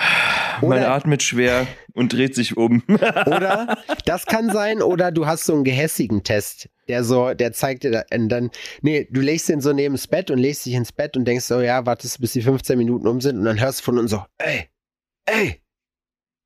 Oder, 0.61 0.69
Man 0.69 0.85
atmet 0.85 1.23
schwer 1.23 1.67
und 1.95 2.13
dreht 2.13 2.35
sich 2.35 2.57
um. 2.57 2.83
oder 2.89 3.79
das 4.05 4.27
kann 4.27 4.51
sein, 4.51 4.83
oder 4.83 5.13
du 5.13 5.27
hast 5.27 5.45
so 5.45 5.55
einen 5.55 5.65
gehässigen 5.65 6.23
Test, 6.23 6.69
der 6.89 7.05
so, 7.05 7.35
der 7.35 7.53
zeigt 7.53 7.85
dir 7.85 8.05
dann, 8.11 8.51
nee, 8.83 9.09
du 9.11 9.21
legst 9.21 9.49
den 9.49 9.61
so 9.61 9.73
neben 9.73 9.95
das 9.95 10.07
Bett 10.07 10.31
und 10.31 10.39
legst 10.39 10.67
dich 10.67 10.75
ins 10.75 10.93
Bett 10.93 11.17
und 11.17 11.25
denkst 11.25 11.45
so, 11.45 11.61
ja, 11.61 11.87
wartest 11.87 12.21
bis 12.21 12.33
die 12.33 12.43
15 12.43 12.77
Minuten 12.77 13.07
um 13.07 13.21
sind 13.21 13.39
und 13.39 13.45
dann 13.45 13.61
hörst 13.61 13.81
du 13.81 13.85
von 13.85 13.99
uns 13.99 14.11
so, 14.11 14.23
ey, 14.39 14.69
ey, 15.27 15.61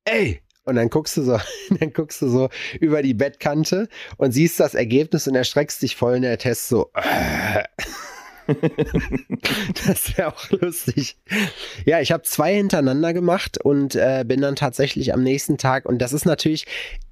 ey. 0.05 0.41
Und 0.65 0.75
dann 0.75 0.89
guckst 0.89 1.17
du 1.17 1.23
so, 1.23 1.39
dann 1.79 1.93
guckst 1.93 2.21
du 2.21 2.29
so 2.29 2.49
über 2.79 3.01
die 3.01 3.15
Bettkante 3.15 3.89
und 4.17 4.33
siehst 4.33 4.59
das 4.59 4.75
Ergebnis 4.75 5.27
und 5.27 5.35
erschreckst 5.35 5.81
dich 5.81 5.95
voll 5.95 6.17
in 6.17 6.21
der 6.21 6.37
Test 6.37 6.69
so. 6.69 6.91
Äh. 6.93 7.63
das 9.87 10.17
wäre 10.17 10.33
auch 10.33 10.49
lustig. 10.49 11.17
Ja, 11.85 11.99
ich 11.99 12.11
habe 12.11 12.23
zwei 12.23 12.55
hintereinander 12.55 13.13
gemacht 13.13 13.57
und 13.63 13.95
äh, 13.95 14.23
bin 14.25 14.41
dann 14.41 14.55
tatsächlich 14.55 15.13
am 15.13 15.23
nächsten 15.23 15.57
Tag, 15.57 15.85
und 15.85 15.99
das 15.99 16.13
ist 16.13 16.25
natürlich 16.25 16.65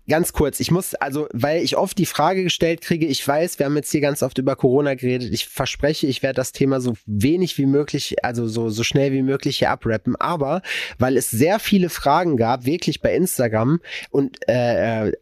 ganz 0.07 0.33
kurz, 0.33 0.59
ich 0.59 0.71
muss, 0.71 0.95
also, 0.95 1.27
weil 1.33 1.63
ich 1.63 1.77
oft 1.77 1.97
die 1.97 2.05
Frage 2.05 2.43
gestellt 2.43 2.81
kriege, 2.81 3.05
ich 3.05 3.25
weiß, 3.27 3.59
wir 3.59 3.65
haben 3.65 3.75
jetzt 3.75 3.91
hier 3.91 4.01
ganz 4.01 4.23
oft 4.23 4.37
über 4.37 4.55
Corona 4.55 4.95
geredet, 4.95 5.33
ich 5.33 5.47
verspreche, 5.47 6.07
ich 6.07 6.23
werde 6.23 6.35
das 6.35 6.51
Thema 6.51 6.79
so 6.81 6.93
wenig 7.05 7.57
wie 7.57 7.65
möglich, 7.65 8.23
also 8.23 8.47
so, 8.47 8.69
so 8.69 8.83
schnell 8.83 9.11
wie 9.11 9.21
möglich 9.21 9.59
hier 9.59 9.69
abrappen, 9.69 10.15
aber 10.15 10.61
weil 10.97 11.17
es 11.17 11.29
sehr 11.29 11.59
viele 11.59 11.89
Fragen 11.89 12.37
gab, 12.37 12.65
wirklich 12.65 13.01
bei 13.01 13.13
Instagram 13.13 13.79
und 14.09 14.37
äh, 14.49 15.07
äh 15.07 15.13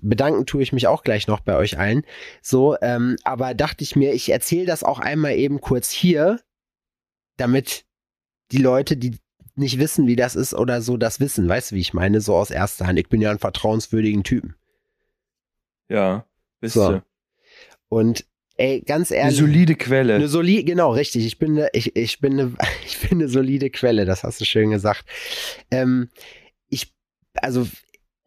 bedanken 0.00 0.46
tue 0.46 0.62
ich 0.62 0.72
mich 0.72 0.86
auch 0.86 1.02
gleich 1.02 1.26
noch 1.26 1.40
bei 1.40 1.56
euch 1.56 1.78
allen. 1.78 2.04
So, 2.40 2.74
ähm, 2.80 3.16
aber 3.22 3.52
dachte 3.52 3.84
ich 3.84 3.96
mir, 3.96 4.14
ich 4.14 4.30
erzähle 4.30 4.64
das 4.64 4.82
auch 4.82 4.98
einmal 4.98 5.34
eben 5.34 5.60
kurz 5.60 5.90
hier, 5.90 6.40
damit 7.36 7.84
die 8.50 8.62
Leute, 8.62 8.96
die 8.96 9.18
nicht 9.56 9.78
wissen, 9.78 10.06
wie 10.06 10.16
das 10.16 10.34
ist 10.34 10.54
oder 10.54 10.82
so, 10.82 10.96
das 10.96 11.20
wissen. 11.20 11.48
Weißt 11.48 11.70
du, 11.70 11.76
wie 11.76 11.80
ich 11.80 11.94
meine? 11.94 12.20
So 12.20 12.36
aus 12.36 12.50
erster 12.50 12.86
Hand. 12.86 12.98
Ich 12.98 13.08
bin 13.08 13.20
ja 13.20 13.30
ein 13.30 13.38
vertrauenswürdigen 13.38 14.24
Typen. 14.24 14.56
Ja, 15.88 16.26
bist 16.60 16.74
so. 16.74 16.92
du. 16.92 17.02
Und 17.88 18.24
ey, 18.56 18.80
ganz 18.80 19.10
ehrlich. 19.10 19.38
Eine 19.38 19.46
solide 19.46 19.74
Quelle. 19.76 20.14
Eine 20.16 20.28
solide, 20.28 20.64
genau, 20.64 20.92
richtig. 20.92 21.24
Ich 21.26 21.38
bin 21.38 21.58
eine, 21.58 21.68
ich, 21.72 21.94
ich 21.94 22.20
bin 22.20 22.32
eine, 22.32 22.54
ich 22.86 22.98
bin 23.00 23.18
eine 23.18 23.28
solide 23.28 23.70
Quelle, 23.70 24.04
das 24.04 24.24
hast 24.24 24.40
du 24.40 24.44
schön 24.44 24.70
gesagt. 24.70 25.04
Ähm, 25.70 26.08
ich, 26.68 26.92
also 27.34 27.68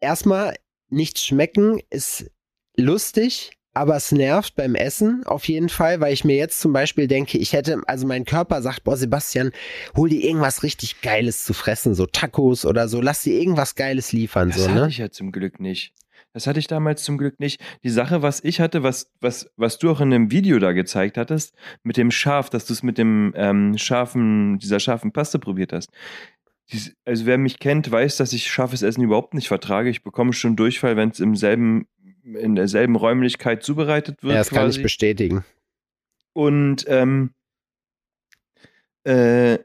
erstmal, 0.00 0.56
nichts 0.88 1.24
schmecken 1.24 1.80
ist 1.90 2.30
lustig, 2.76 3.57
aber 3.78 3.94
es 3.94 4.10
nervt 4.10 4.56
beim 4.56 4.74
Essen 4.74 5.22
auf 5.24 5.46
jeden 5.46 5.68
Fall, 5.68 6.00
weil 6.00 6.12
ich 6.12 6.24
mir 6.24 6.36
jetzt 6.36 6.58
zum 6.60 6.72
Beispiel 6.72 7.06
denke, 7.06 7.38
ich 7.38 7.52
hätte, 7.52 7.80
also 7.86 8.06
mein 8.08 8.24
Körper 8.24 8.60
sagt, 8.60 8.82
boah, 8.82 8.96
Sebastian, 8.96 9.52
hol 9.96 10.08
dir 10.08 10.22
irgendwas 10.22 10.64
richtig 10.64 11.00
Geiles 11.00 11.44
zu 11.44 11.54
fressen, 11.54 11.94
so 11.94 12.04
Tacos 12.06 12.66
oder 12.66 12.88
so, 12.88 13.00
lass 13.00 13.22
dir 13.22 13.40
irgendwas 13.40 13.76
Geiles 13.76 14.12
liefern. 14.12 14.48
Das 14.48 14.58
so, 14.58 14.68
hatte 14.68 14.80
ne? 14.80 14.88
ich 14.88 14.98
ja 14.98 15.10
zum 15.10 15.30
Glück 15.30 15.60
nicht. 15.60 15.92
Das 16.32 16.46
hatte 16.46 16.58
ich 16.58 16.66
damals 16.66 17.04
zum 17.04 17.18
Glück 17.18 17.38
nicht. 17.38 17.60
Die 17.84 17.90
Sache, 17.90 18.20
was 18.20 18.42
ich 18.42 18.60
hatte, 18.60 18.82
was, 18.82 19.12
was, 19.20 19.50
was 19.56 19.78
du 19.78 19.90
auch 19.90 20.00
in 20.00 20.10
dem 20.10 20.30
Video 20.30 20.58
da 20.58 20.72
gezeigt 20.72 21.16
hattest, 21.16 21.54
mit 21.84 21.96
dem 21.96 22.10
Schaf, 22.10 22.50
dass 22.50 22.66
du 22.66 22.72
es 22.72 22.82
mit 22.82 22.98
dem 22.98 23.32
ähm, 23.36 23.78
scharfen, 23.78 24.58
dieser 24.58 24.80
scharfen 24.80 25.12
Paste 25.12 25.38
probiert 25.38 25.72
hast. 25.72 25.90
Dies, 26.70 26.94
also 27.04 27.24
wer 27.24 27.38
mich 27.38 27.60
kennt, 27.60 27.90
weiß, 27.90 28.16
dass 28.16 28.32
ich 28.32 28.50
scharfes 28.50 28.82
Essen 28.82 29.02
überhaupt 29.02 29.32
nicht 29.34 29.48
vertrage. 29.48 29.88
Ich 29.88 30.02
bekomme 30.02 30.32
schon 30.32 30.54
Durchfall, 30.54 30.96
wenn 30.96 31.10
es 31.10 31.20
im 31.20 31.34
selben 31.34 31.86
in 32.34 32.54
derselben 32.54 32.96
Räumlichkeit 32.96 33.62
zubereitet 33.62 34.22
wird. 34.22 34.32
Ja, 34.32 34.38
das 34.38 34.50
quasi. 34.50 34.60
kann 34.60 34.70
ich 34.70 34.82
bestätigen. 34.82 35.44
Und 36.32 36.84
ähm, 36.88 37.30
äh, 39.04 39.58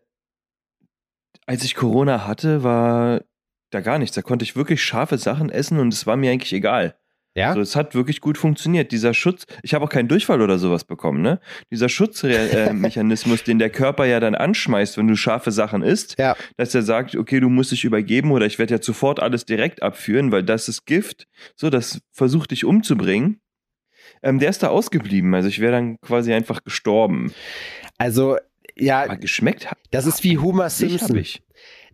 als 1.46 1.64
ich 1.64 1.76
Corona 1.76 2.26
hatte, 2.26 2.64
war 2.64 3.22
da 3.70 3.82
gar 3.82 4.00
nichts. 4.00 4.16
Da 4.16 4.22
konnte 4.22 4.44
ich 4.44 4.56
wirklich 4.56 4.84
scharfe 4.84 5.18
Sachen 5.18 5.50
essen 5.50 5.80
und 5.80 5.94
es 5.94 6.08
war 6.08 6.16
mir 6.16 6.32
eigentlich 6.32 6.54
egal. 6.54 6.96
Ja? 7.36 7.50
Also 7.50 7.62
es 7.62 7.76
hat 7.76 7.96
wirklich 7.96 8.22
gut 8.22 8.38
funktioniert. 8.38 8.92
Dieser 8.92 9.14
Schutz, 9.14 9.46
ich 9.64 9.74
habe 9.74 9.86
auch 9.86 9.90
keinen 9.90 10.08
Durchfall 10.08 10.42
oder 10.42 10.60
sowas 10.60 10.84
bekommen, 10.84 11.22
ne? 11.22 11.40
Dieser 11.72 11.90
Schutzmechanismus, 11.90 13.44
den 13.44 13.60
der 13.60 13.70
Körper 13.70 14.06
ja 14.06 14.20
dann 14.20 14.36
anschmeißt, 14.36 14.98
wenn 14.98 15.08
du 15.08 15.16
scharfe 15.16 15.52
Sachen 15.52 15.82
isst, 15.82 16.18
Ja. 16.20 16.36
dass 16.58 16.76
er 16.76 16.84
sagt, 16.84 17.16
okay, 17.16 17.40
du 17.40 17.50
musst 17.50 17.72
dich 17.72 17.84
übergeben 17.84 18.32
oder 18.32 18.46
ich 18.46 18.60
werde 18.60 18.74
jetzt 18.76 18.86
sofort 18.86 19.20
alles 19.20 19.46
direkt 19.46 19.82
abführen, 19.82 20.32
weil 20.32 20.44
das 20.44 20.68
ist 20.70 20.86
Gift. 20.86 21.28
So, 21.56 21.70
das 21.70 22.02
versucht 22.12 22.52
dich 22.52 22.66
umzubringen. 22.66 23.40
Ähm, 24.22 24.40
der 24.40 24.50
ist 24.50 24.64
da 24.64 24.68
ausgeblieben. 24.68 25.34
Also 25.34 25.50
ich 25.50 25.60
wäre 25.60 25.72
dann 25.74 25.98
quasi 26.02 26.34
einfach 26.34 26.64
gestorben. 26.64 27.34
Also, 27.98 28.38
ja, 28.76 29.06
geschmeckt 29.16 29.70
hat 29.70 29.78
das 29.92 30.08
ist 30.08 30.24
wie 30.24 30.40
Homer 30.40 30.70
Simpson. 30.70 31.24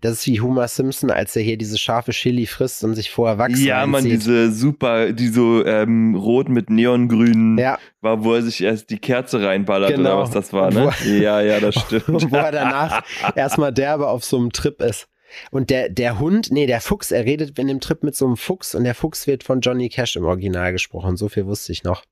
Das 0.01 0.13
ist 0.13 0.27
wie 0.27 0.39
Homer 0.41 0.68
Simpson, 0.68 1.12
als 1.12 1.36
er 1.36 1.41
hier 1.41 1.58
diese 1.58 1.77
scharfe 1.77 2.12
Chili 2.12 2.46
frisst 2.46 2.84
und 2.84 2.96
sich 2.96 3.10
vorher 3.12 3.38
Wachs 3.38 3.62
Ja, 3.62 3.86
man, 3.86 4.03
diese 4.03 4.51
super, 4.51 5.12
die 5.12 5.27
so 5.27 5.65
ähm, 5.65 6.15
rot 6.15 6.50
mit 6.50 6.70
neongrün 6.70 7.58
Ja, 7.58 7.77
war, 8.01 8.24
wo 8.24 8.34
er 8.34 8.41
sich 8.41 8.63
erst 8.63 8.89
die 8.89 9.00
Kerze 9.00 9.41
reinballert 9.41 9.91
Genau. 9.91 10.01
oder 10.01 10.20
was 10.20 10.32
das 10.32 10.53
war, 10.53 10.72
ne? 10.74 10.91
Ja, 11.06 11.41
ja, 11.41 11.60
das 11.60 11.75
stimmt. 11.75 12.08
wo 12.32 12.36
er 12.36 12.51
danach 12.51 13.03
erstmal 13.36 13.74
derbe 13.74 14.08
auf 14.08 14.24
so 14.24 14.38
einem 14.38 14.51
Trip 14.51 14.82
ist. 14.82 15.08
Und 15.51 15.70
der, 15.70 15.89
der 15.89 16.20
Hund, 16.20 16.50
nee, 16.51 16.65
der 16.65 16.82
Fuchs, 16.82 17.12
er 17.12 17.25
redet 17.25 17.60
in 17.60 17.68
dem 17.68 17.79
Trip 17.79 18.01
mit 18.03 18.15
so 18.15 18.25
einem 18.25 18.38
Fuchs 18.38 18.74
und 18.74 18.84
der 18.84 18.96
Fuchs 18.96 19.27
wird 19.27 19.44
von 19.44 19.62
Johnny 19.62 19.89
Cash 19.89 20.15
im 20.15 20.25
Original 20.25 20.72
gesprochen. 20.72 21.18
So 21.18 21.29
viel 21.29 21.46
wusste 21.46 21.72
ich 21.72 21.84
noch. 21.84 22.03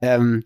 Ähm, 0.00 0.44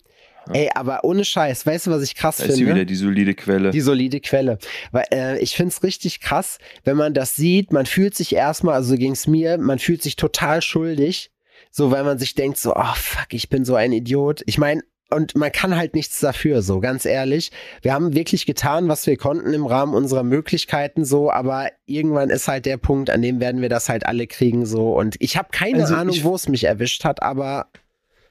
ey, 0.54 0.70
aber 0.74 1.04
ohne 1.04 1.24
Scheiß, 1.24 1.64
weißt 1.66 1.86
du, 1.86 1.90
was 1.90 2.02
ich 2.02 2.14
krass 2.14 2.38
Da 2.38 2.44
ist 2.44 2.54
sie 2.54 2.64
finde? 2.64 2.74
wieder 2.74 2.84
die 2.84 2.94
solide 2.94 3.34
Quelle. 3.34 3.70
Die 3.70 3.80
solide 3.80 4.20
Quelle. 4.20 4.58
Weil 4.92 5.04
äh, 5.12 5.38
ich 5.40 5.56
find's 5.56 5.82
richtig 5.82 6.20
krass, 6.20 6.58
wenn 6.84 6.96
man 6.96 7.14
das 7.14 7.36
sieht, 7.36 7.72
man 7.72 7.86
fühlt 7.86 8.14
sich 8.14 8.34
erstmal, 8.34 8.74
also 8.74 8.90
so 8.90 8.96
ging's 8.96 9.26
mir, 9.26 9.58
man 9.58 9.78
fühlt 9.78 10.02
sich 10.02 10.16
total 10.16 10.62
schuldig, 10.62 11.30
so 11.70 11.90
weil 11.90 12.04
man 12.04 12.18
sich 12.18 12.34
denkt, 12.34 12.58
so, 12.58 12.74
oh 12.74 12.94
fuck, 12.94 13.32
ich 13.32 13.48
bin 13.48 13.64
so 13.64 13.74
ein 13.74 13.92
Idiot. 13.92 14.42
Ich 14.46 14.58
meine, 14.58 14.82
und 15.10 15.36
man 15.36 15.50
kann 15.50 15.74
halt 15.74 15.94
nichts 15.94 16.20
dafür, 16.20 16.60
so 16.60 16.80
ganz 16.80 17.06
ehrlich. 17.06 17.50
Wir 17.80 17.94
haben 17.94 18.14
wirklich 18.14 18.44
getan, 18.44 18.88
was 18.88 19.06
wir 19.06 19.16
konnten 19.16 19.54
im 19.54 19.64
Rahmen 19.64 19.94
unserer 19.94 20.22
Möglichkeiten, 20.22 21.04
so, 21.04 21.30
aber 21.30 21.70
irgendwann 21.86 22.28
ist 22.28 22.46
halt 22.46 22.66
der 22.66 22.76
Punkt, 22.76 23.08
an 23.08 23.22
dem 23.22 23.40
werden 23.40 23.62
wir 23.62 23.70
das 23.70 23.88
halt 23.88 24.04
alle 24.04 24.26
kriegen, 24.26 24.66
so. 24.66 24.92
Und 24.92 25.16
ich 25.18 25.38
habe 25.38 25.48
keine 25.50 25.80
Also 25.80 25.94
Ahnung, 25.94 26.16
wo 26.24 26.34
es 26.34 26.48
mich 26.48 26.64
erwischt 26.64 27.04
hat, 27.04 27.22
aber 27.22 27.68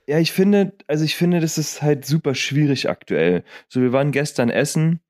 Ja, 0.07 0.19
ich 0.19 0.31
finde, 0.31 0.73
also 0.87 1.03
ich 1.03 1.15
finde, 1.15 1.39
das 1.41 1.57
ist 1.57 1.81
halt 1.81 2.05
super 2.05 2.33
schwierig 2.33 2.89
aktuell. 2.89 3.43
So, 3.67 3.81
wir 3.81 3.91
waren 3.91 4.11
gestern 4.11 4.49
essen 4.49 5.01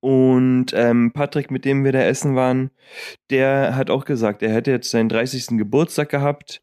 und 0.00 0.72
ähm, 0.72 1.12
Patrick, 1.12 1.50
mit 1.50 1.64
dem 1.64 1.84
wir 1.84 1.92
da 1.92 2.00
essen 2.00 2.34
waren, 2.34 2.70
der 3.30 3.76
hat 3.76 3.90
auch 3.90 4.04
gesagt, 4.04 4.42
er 4.42 4.52
hätte 4.52 4.70
jetzt 4.70 4.90
seinen 4.90 5.08
30. 5.10 5.58
Geburtstag 5.58 6.08
gehabt 6.08 6.62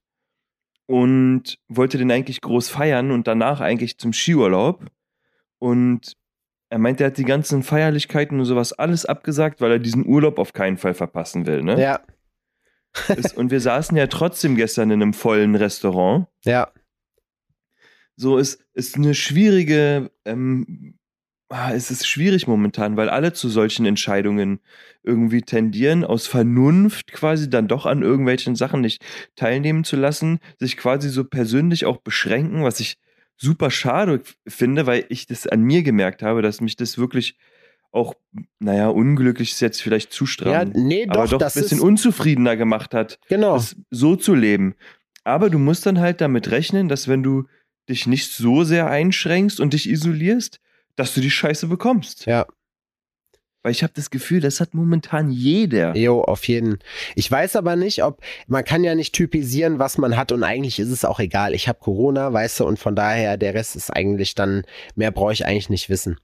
und 0.87 1.59
wollte 1.67 1.97
den 1.97 2.11
eigentlich 2.11 2.41
groß 2.41 2.69
feiern 2.69 3.11
und 3.11 3.27
danach 3.27 3.61
eigentlich 3.61 3.99
zum 3.99 4.11
Skiurlaub. 4.11 4.85
Und 5.59 6.17
er 6.69 6.79
meint, 6.79 6.99
er 6.99 7.07
hat 7.07 7.17
die 7.17 7.25
ganzen 7.25 7.63
Feierlichkeiten 7.63 8.39
und 8.39 8.45
sowas 8.45 8.73
alles 8.73 9.05
abgesagt, 9.05 9.61
weil 9.61 9.71
er 9.71 9.79
diesen 9.79 10.05
Urlaub 10.05 10.39
auf 10.39 10.53
keinen 10.53 10.77
Fall 10.77 10.93
verpassen 10.93 11.45
will. 11.45 11.63
Ne? 11.63 11.79
ja, 11.79 12.01
und 13.35 13.51
wir 13.51 13.61
saßen 13.61 13.95
ja 13.95 14.07
trotzdem 14.07 14.55
gestern 14.55 14.89
in 14.89 15.01
einem 15.01 15.13
vollen 15.13 15.55
Restaurant. 15.55 16.27
ja, 16.43 16.71
So, 18.17 18.37
es 18.39 18.59
ist 18.73 18.95
eine 18.95 19.13
schwierige, 19.13 20.11
ähm, 20.25 20.95
ah, 21.49 21.71
es 21.71 21.91
ist 21.91 22.07
schwierig 22.07 22.47
momentan, 22.47 22.97
weil 22.97 23.09
alle 23.09 23.31
zu 23.31 23.47
solchen 23.47 23.85
Entscheidungen 23.85 24.59
irgendwie 25.03 25.43
tendieren, 25.43 26.03
aus 26.03 26.25
Vernunft 26.27 27.13
quasi 27.13 27.49
dann 27.49 27.67
doch 27.67 27.85
an 27.85 28.01
irgendwelchen 28.01 28.55
Sachen 28.55 28.81
nicht 28.81 29.05
teilnehmen 29.35 29.83
zu 29.83 29.95
lassen, 29.95 30.39
sich 30.59 30.77
quasi 30.77 31.09
so 31.09 31.23
persönlich 31.23 31.85
auch 31.85 31.97
beschränken, 31.97 32.63
was 32.63 32.79
ich 32.79 32.97
super 33.37 33.69
schade 33.69 34.21
finde, 34.47 34.87
weil 34.87 35.05
ich 35.09 35.27
das 35.27 35.45
an 35.45 35.61
mir 35.61 35.83
gemerkt 35.83 36.23
habe, 36.23 36.41
dass 36.41 36.59
mich 36.59 36.75
das 36.75 36.97
wirklich 36.97 37.37
auch, 37.91 38.15
naja, 38.59 38.89
unglücklich 38.89 39.51
ist 39.51 39.61
jetzt 39.61 39.81
vielleicht 39.81 40.11
zu 40.11 40.25
stramm, 40.25 40.51
ja, 40.51 40.65
nee, 40.65 41.05
doch, 41.05 41.19
aber 41.19 41.27
doch 41.27 41.37
das 41.37 41.55
ein 41.55 41.61
bisschen 41.61 41.77
ist, 41.77 41.83
unzufriedener 41.83 42.57
gemacht 42.57 42.93
hat, 42.93 43.19
genau. 43.29 43.53
das 43.53 43.75
so 43.91 44.15
zu 44.15 44.33
leben. 44.33 44.75
Aber 45.23 45.49
du 45.49 45.59
musst 45.59 45.85
dann 45.85 45.99
halt 45.99 46.19
damit 46.19 46.51
rechnen, 46.51 46.89
dass 46.89 47.07
wenn 47.07 47.23
du 47.23 47.45
dich 47.89 48.07
nicht 48.07 48.31
so 48.31 48.63
sehr 48.63 48.87
einschränkst 48.89 49.59
und 49.59 49.73
dich 49.73 49.89
isolierst, 49.89 50.59
dass 50.95 51.13
du 51.13 51.21
die 51.21 51.31
Scheiße 51.31 51.67
bekommst. 51.67 52.25
Ja. 52.25 52.45
Weil 53.67 53.73
ich 53.73 53.83
habe 53.83 53.91
das 53.93 54.11
Gefühl, 54.11 54.39
das 54.39 54.61
hat 54.61 54.73
momentan 54.73 55.29
jeder. 55.29 55.93
Jo, 55.93 56.21
auf 56.21 56.47
jeden. 56.47 56.79
Ich 57.15 57.29
weiß 57.29 57.57
aber 57.57 57.75
nicht, 57.75 58.01
ob 58.01 58.21
man 58.47 58.63
kann 58.63 58.85
ja 58.85 58.95
nicht 58.95 59.11
typisieren, 59.13 59.77
was 59.77 59.97
man 59.97 60.15
hat 60.15 60.31
und 60.31 60.45
eigentlich 60.45 60.79
ist 60.79 60.89
es 60.89 61.03
auch 61.03 61.19
egal. 61.19 61.53
Ich 61.53 61.67
habe 61.67 61.77
Corona, 61.77 62.31
weißt 62.31 62.61
du, 62.61 62.65
und 62.65 62.79
von 62.79 62.95
daher 62.95 63.35
der 63.35 63.53
Rest 63.55 63.75
ist 63.75 63.89
eigentlich 63.89 64.35
dann 64.35 64.63
mehr 64.95 65.11
brauche 65.11 65.33
ich 65.33 65.45
eigentlich 65.45 65.69
nicht 65.69 65.89
wissen. 65.89 66.15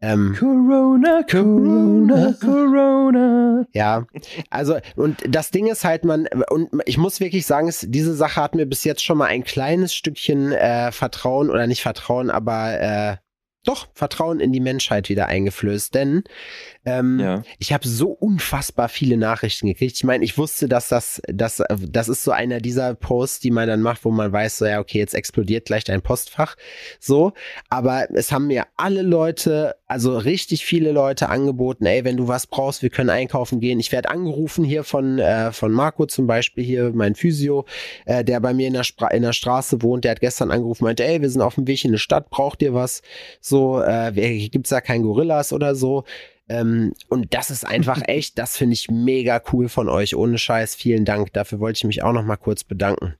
Ähm, 0.00 0.36
Corona, 0.38 1.22
Corona, 1.30 2.34
Corona. 2.40 3.66
ja, 3.74 4.06
also 4.48 4.78
und 4.94 5.22
das 5.28 5.50
Ding 5.50 5.66
ist 5.66 5.84
halt, 5.84 6.06
man 6.06 6.26
und 6.48 6.70
ich 6.86 6.96
muss 6.96 7.20
wirklich 7.20 7.44
sagen, 7.44 7.68
es, 7.68 7.84
diese 7.86 8.14
Sache 8.14 8.40
hat 8.40 8.54
mir 8.54 8.64
bis 8.64 8.84
jetzt 8.84 9.04
schon 9.04 9.18
mal 9.18 9.26
ein 9.26 9.44
kleines 9.44 9.94
Stückchen 9.94 10.50
äh, 10.50 10.92
Vertrauen 10.92 11.50
oder 11.50 11.66
nicht 11.66 11.82
Vertrauen, 11.82 12.30
aber 12.30 12.80
äh, 12.80 13.16
doch 13.66 13.88
Vertrauen 13.94 14.40
in 14.40 14.52
die 14.52 14.60
Menschheit 14.60 15.08
wieder 15.08 15.26
eingeflößt, 15.26 15.94
denn 15.94 16.22
ähm, 16.86 17.20
Ja. 17.20 17.42
ich 17.58 17.72
habe 17.72 17.86
so 17.86 18.08
unfassbar 18.08 18.88
viele 18.88 19.16
Nachrichten 19.16 19.66
gekriegt. 19.66 19.96
Ich 19.96 20.04
meine, 20.04 20.24
ich 20.24 20.38
wusste, 20.38 20.68
dass 20.68 20.88
das, 20.88 21.20
das, 21.26 21.62
das 21.68 22.08
ist 22.08 22.22
so 22.24 22.30
einer 22.30 22.60
dieser 22.60 22.94
Posts, 22.94 23.40
die 23.40 23.50
man 23.50 23.68
dann 23.68 23.82
macht, 23.82 24.04
wo 24.04 24.10
man 24.10 24.32
weiß, 24.32 24.58
so 24.58 24.66
ja, 24.66 24.80
okay, 24.80 24.98
jetzt 24.98 25.14
explodiert 25.14 25.66
gleich 25.66 25.84
dein 25.84 26.00
Postfach. 26.00 26.56
So, 27.00 27.32
aber 27.68 28.08
es 28.14 28.32
haben 28.32 28.46
mir 28.46 28.66
alle 28.76 29.02
Leute, 29.02 29.74
also 29.86 30.16
richtig 30.16 30.64
viele 30.64 30.92
Leute 30.92 31.28
angeboten, 31.28 31.84
ey, 31.86 32.04
wenn 32.04 32.16
du 32.16 32.28
was 32.28 32.46
brauchst, 32.46 32.82
wir 32.82 32.90
können 32.90 33.10
einkaufen 33.10 33.60
gehen. 33.60 33.80
Ich 33.80 33.92
werde 33.92 34.08
angerufen 34.10 34.64
hier 34.64 34.84
von, 34.84 35.18
äh, 35.18 35.52
von 35.52 35.72
Marco 35.72 36.06
zum 36.06 36.26
Beispiel, 36.26 36.64
hier 36.64 36.92
mein 36.94 37.14
Physio, 37.14 37.66
äh, 38.04 38.24
der 38.24 38.40
bei 38.40 38.54
mir 38.54 38.68
in 38.68 38.74
der, 38.74 38.84
Spra 38.84 39.08
in 39.08 39.22
der 39.22 39.32
Straße 39.32 39.82
wohnt, 39.82 40.04
der 40.04 40.12
hat 40.12 40.20
gestern 40.20 40.50
angerufen, 40.50 40.84
meinte, 40.84 41.04
ey, 41.04 41.20
wir 41.20 41.30
sind 41.30 41.42
auf 41.42 41.56
dem 41.56 41.66
Weg 41.66 41.84
in 41.84 41.90
eine 41.90 41.98
Stadt, 41.98 42.30
braucht 42.30 42.62
ihr 42.62 42.74
was? 42.74 43.02
So, 43.40 43.82
äh, 43.82 44.48
gibt's 44.48 44.70
da 44.70 44.80
kein 44.80 45.02
Gorillas 45.02 45.52
oder 45.52 45.74
so? 45.74 46.04
Ähm, 46.48 46.94
und 47.08 47.34
das 47.34 47.50
ist 47.50 47.64
einfach 47.66 48.00
echt, 48.06 48.38
das 48.38 48.56
finde 48.56 48.74
ich 48.74 48.90
mega 48.90 49.42
cool 49.52 49.68
von 49.68 49.88
euch. 49.88 50.16
Ohne 50.16 50.38
Scheiß, 50.38 50.74
vielen 50.74 51.04
Dank. 51.04 51.32
Dafür 51.32 51.60
wollte 51.60 51.78
ich 51.78 51.84
mich 51.84 52.02
auch 52.02 52.12
noch 52.12 52.24
mal 52.24 52.36
kurz 52.36 52.64
bedanken. 52.64 53.14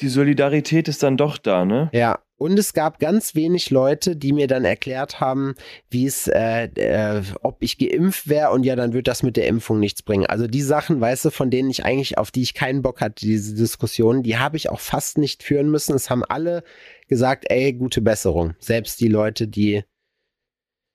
Die 0.00 0.08
Solidarität 0.08 0.88
ist 0.88 1.02
dann 1.02 1.16
doch 1.16 1.36
da, 1.36 1.64
ne? 1.64 1.90
Ja. 1.92 2.20
Und 2.38 2.58
es 2.58 2.72
gab 2.72 3.00
ganz 3.00 3.34
wenig 3.34 3.68
Leute, 3.68 4.16
die 4.16 4.32
mir 4.32 4.46
dann 4.46 4.64
erklärt 4.64 5.20
haben, 5.20 5.54
wie 5.90 6.06
es, 6.06 6.26
äh, 6.26 6.68
äh, 6.76 7.22
ob 7.42 7.58
ich 7.60 7.76
geimpft 7.76 8.30
wäre 8.30 8.52
und 8.52 8.64
ja, 8.64 8.76
dann 8.76 8.94
wird 8.94 9.08
das 9.08 9.22
mit 9.22 9.36
der 9.36 9.46
Impfung 9.46 9.78
nichts 9.78 10.02
bringen. 10.02 10.24
Also 10.24 10.46
die 10.46 10.62
Sachen, 10.62 11.02
weißt 11.02 11.26
du, 11.26 11.30
von 11.30 11.50
denen 11.50 11.68
ich 11.68 11.84
eigentlich, 11.84 12.16
auf 12.16 12.30
die 12.30 12.40
ich 12.40 12.54
keinen 12.54 12.80
Bock 12.80 13.02
hatte, 13.02 13.26
diese 13.26 13.54
Diskussion, 13.54 14.22
die 14.22 14.38
habe 14.38 14.56
ich 14.56 14.70
auch 14.70 14.80
fast 14.80 15.18
nicht 15.18 15.42
führen 15.42 15.70
müssen. 15.70 15.94
Es 15.94 16.08
haben 16.08 16.24
alle 16.24 16.64
gesagt, 17.08 17.44
ey, 17.50 17.74
gute 17.74 18.00
Besserung. 18.00 18.54
Selbst 18.58 19.02
die 19.02 19.08
Leute, 19.08 19.46
die, 19.46 19.84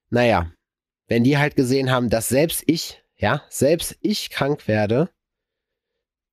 naja, 0.10 0.52
wenn 1.08 1.24
die 1.24 1.38
halt 1.38 1.56
gesehen 1.56 1.92
haben, 1.92 2.10
dass 2.10 2.30
selbst 2.30 2.64
ich, 2.68 3.04
ja, 3.16 3.44
selbst 3.50 3.98
ich 4.02 4.30
krank 4.30 4.68
werde, 4.68 5.10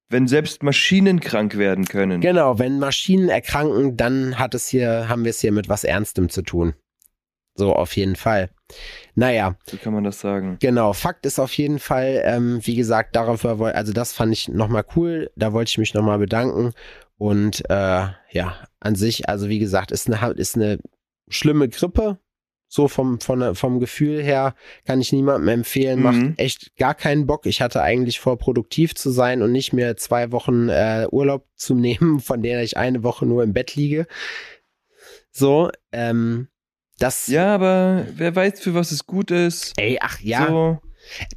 Wenn 0.08 0.28
selbst 0.28 0.62
Maschinen 0.62 1.20
krank 1.20 1.56
werden 1.56 1.86
können. 1.86 2.20
Genau, 2.20 2.58
wenn 2.58 2.78
Maschinen 2.78 3.28
erkranken, 3.30 3.96
dann 3.96 4.38
hat 4.38 4.54
es 4.54 4.68
hier, 4.68 5.08
haben 5.08 5.24
wir 5.24 5.30
es 5.30 5.40
hier 5.40 5.52
mit 5.52 5.68
was 5.70 5.84
Ernstem 5.84 6.28
zu 6.28 6.42
tun. 6.42 6.74
So, 7.54 7.74
auf 7.74 7.96
jeden 7.96 8.16
Fall. 8.16 8.50
Naja, 9.14 9.56
So 9.68 9.76
kann 9.76 9.92
man 9.92 10.04
das 10.04 10.20
sagen. 10.20 10.56
genau. 10.60 10.92
Fakt 10.94 11.26
ist 11.26 11.38
auf 11.38 11.52
jeden 11.58 11.78
Fall, 11.78 12.22
ähm, 12.24 12.60
wie 12.62 12.76
gesagt, 12.76 13.14
darauf, 13.16 13.44
also 13.44 13.92
das 13.92 14.12
fand 14.14 14.32
ich 14.32 14.48
nochmal 14.48 14.84
cool. 14.96 15.30
Da 15.36 15.52
wollte 15.52 15.68
ich 15.70 15.78
mich 15.78 15.92
nochmal 15.94 16.18
bedanken. 16.18 16.72
Und 17.18 17.62
äh, 17.70 18.06
ja, 18.30 18.56
an 18.80 18.94
sich, 18.94 19.28
also 19.28 19.48
wie 19.48 19.58
gesagt, 19.58 19.92
ist 19.92 20.10
eine, 20.10 20.32
ist 20.32 20.56
eine 20.56 20.78
schlimme 21.28 21.68
Grippe. 21.68 22.18
So 22.74 22.88
vom, 22.88 23.20
von, 23.20 23.54
vom 23.54 23.80
Gefühl 23.80 24.22
her 24.22 24.54
kann 24.86 24.98
ich 24.98 25.12
niemandem 25.12 25.46
empfehlen. 25.48 25.98
Mhm. 25.98 26.02
Macht 26.04 26.38
echt 26.38 26.74
gar 26.78 26.94
keinen 26.94 27.26
Bock. 27.26 27.44
Ich 27.44 27.60
hatte 27.60 27.82
eigentlich 27.82 28.18
vor, 28.18 28.38
produktiv 28.38 28.94
zu 28.94 29.10
sein 29.10 29.42
und 29.42 29.52
nicht 29.52 29.74
mehr 29.74 29.98
zwei 29.98 30.32
Wochen 30.32 30.70
äh, 30.70 31.06
Urlaub 31.10 31.46
zu 31.54 31.74
nehmen, 31.74 32.20
von 32.20 32.42
der 32.42 32.62
ich 32.62 32.78
eine 32.78 33.02
Woche 33.02 33.26
nur 33.26 33.42
im 33.42 33.52
Bett 33.52 33.76
liege. 33.76 34.06
So, 35.30 35.70
ähm, 35.92 36.48
das. 36.98 37.26
Ja, 37.26 37.54
aber 37.54 38.06
wer 38.14 38.34
weiß, 38.34 38.60
für 38.60 38.72
was 38.72 38.90
es 38.90 39.04
gut 39.06 39.30
ist. 39.30 39.74
Ey, 39.76 39.98
ach 40.00 40.18
ja. 40.20 40.46
So. 40.46 40.78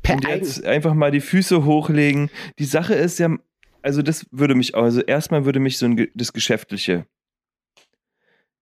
per 0.04 0.16
Und 0.16 0.26
eigen- 0.28 0.46
jetzt 0.46 0.64
einfach 0.64 0.94
mal 0.94 1.12
die 1.12 1.20
Füße 1.20 1.66
hochlegen. 1.66 2.30
Die 2.60 2.66
Sache 2.66 2.94
ist 2.94 3.20
ja, 3.20 3.36
also 3.82 4.02
das 4.02 4.26
würde 4.32 4.56
mich, 4.56 4.74
also 4.74 5.02
erstmal 5.02 5.44
würde 5.44 5.60
mich 5.60 5.78
so 5.80 5.86
ein, 5.86 6.08
das 6.16 6.32
Geschäftliche. 6.32 7.06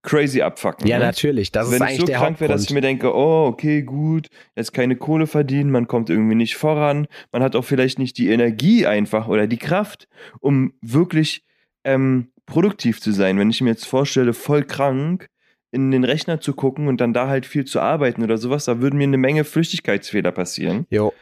Crazy 0.04 0.42
abfucken. 0.42 0.88
Ja, 0.88 1.00
ne? 1.00 1.06
natürlich. 1.06 1.52
Das 1.52 1.72
Wenn 1.72 1.82
ist 1.82 1.94
ich 1.94 2.00
so 2.00 2.06
der 2.06 2.20
krank 2.20 2.40
wäre, 2.40 2.52
dass 2.52 2.64
ich 2.64 2.72
mir 2.72 2.82
denke, 2.82 3.14
oh, 3.16 3.48
okay, 3.48 3.82
gut, 3.82 4.28
jetzt 4.56 4.74
keine 4.74 4.96
Kohle 4.96 5.26
verdienen, 5.26 5.72
man 5.72 5.88
kommt 5.88 6.10
irgendwie 6.10 6.36
nicht 6.36 6.56
voran, 6.56 7.08
man 7.32 7.42
hat 7.42 7.56
auch 7.56 7.64
vielleicht 7.64 7.98
nicht 7.98 8.18
die 8.18 8.30
Energie 8.30 8.86
einfach 8.86 9.28
oder 9.28 9.48
die 9.48 9.58
Kraft, 9.58 10.08
um 10.40 10.74
wirklich 10.82 11.44
ähm, 11.84 12.28
produktiv 12.46 13.02
zu 13.02 13.12
sein. 13.12 13.40
Wenn 13.40 13.50
ich 13.50 13.62
mir 13.62 13.70
jetzt 13.70 13.86
vorstelle, 13.86 14.34
voll 14.34 14.64
krank 14.64 15.30
in 15.72 15.90
den 15.90 16.04
Rechner 16.04 16.40
zu 16.40 16.54
gucken 16.54 16.88
und 16.88 17.02
dann 17.02 17.14
da 17.14 17.28
halt 17.28 17.46
viel 17.46 17.66
zu 17.66 17.80
arbeiten 17.80 18.24
oder 18.24 18.38
sowas, 18.38 18.66
da 18.66 18.80
würden 18.80 18.98
mir 18.98 19.06
eine 19.06 19.18
Menge 19.18 19.44
Flüchtigkeitsfehler 19.44 20.32
passieren. 20.32 20.86
Jo. 20.92 21.14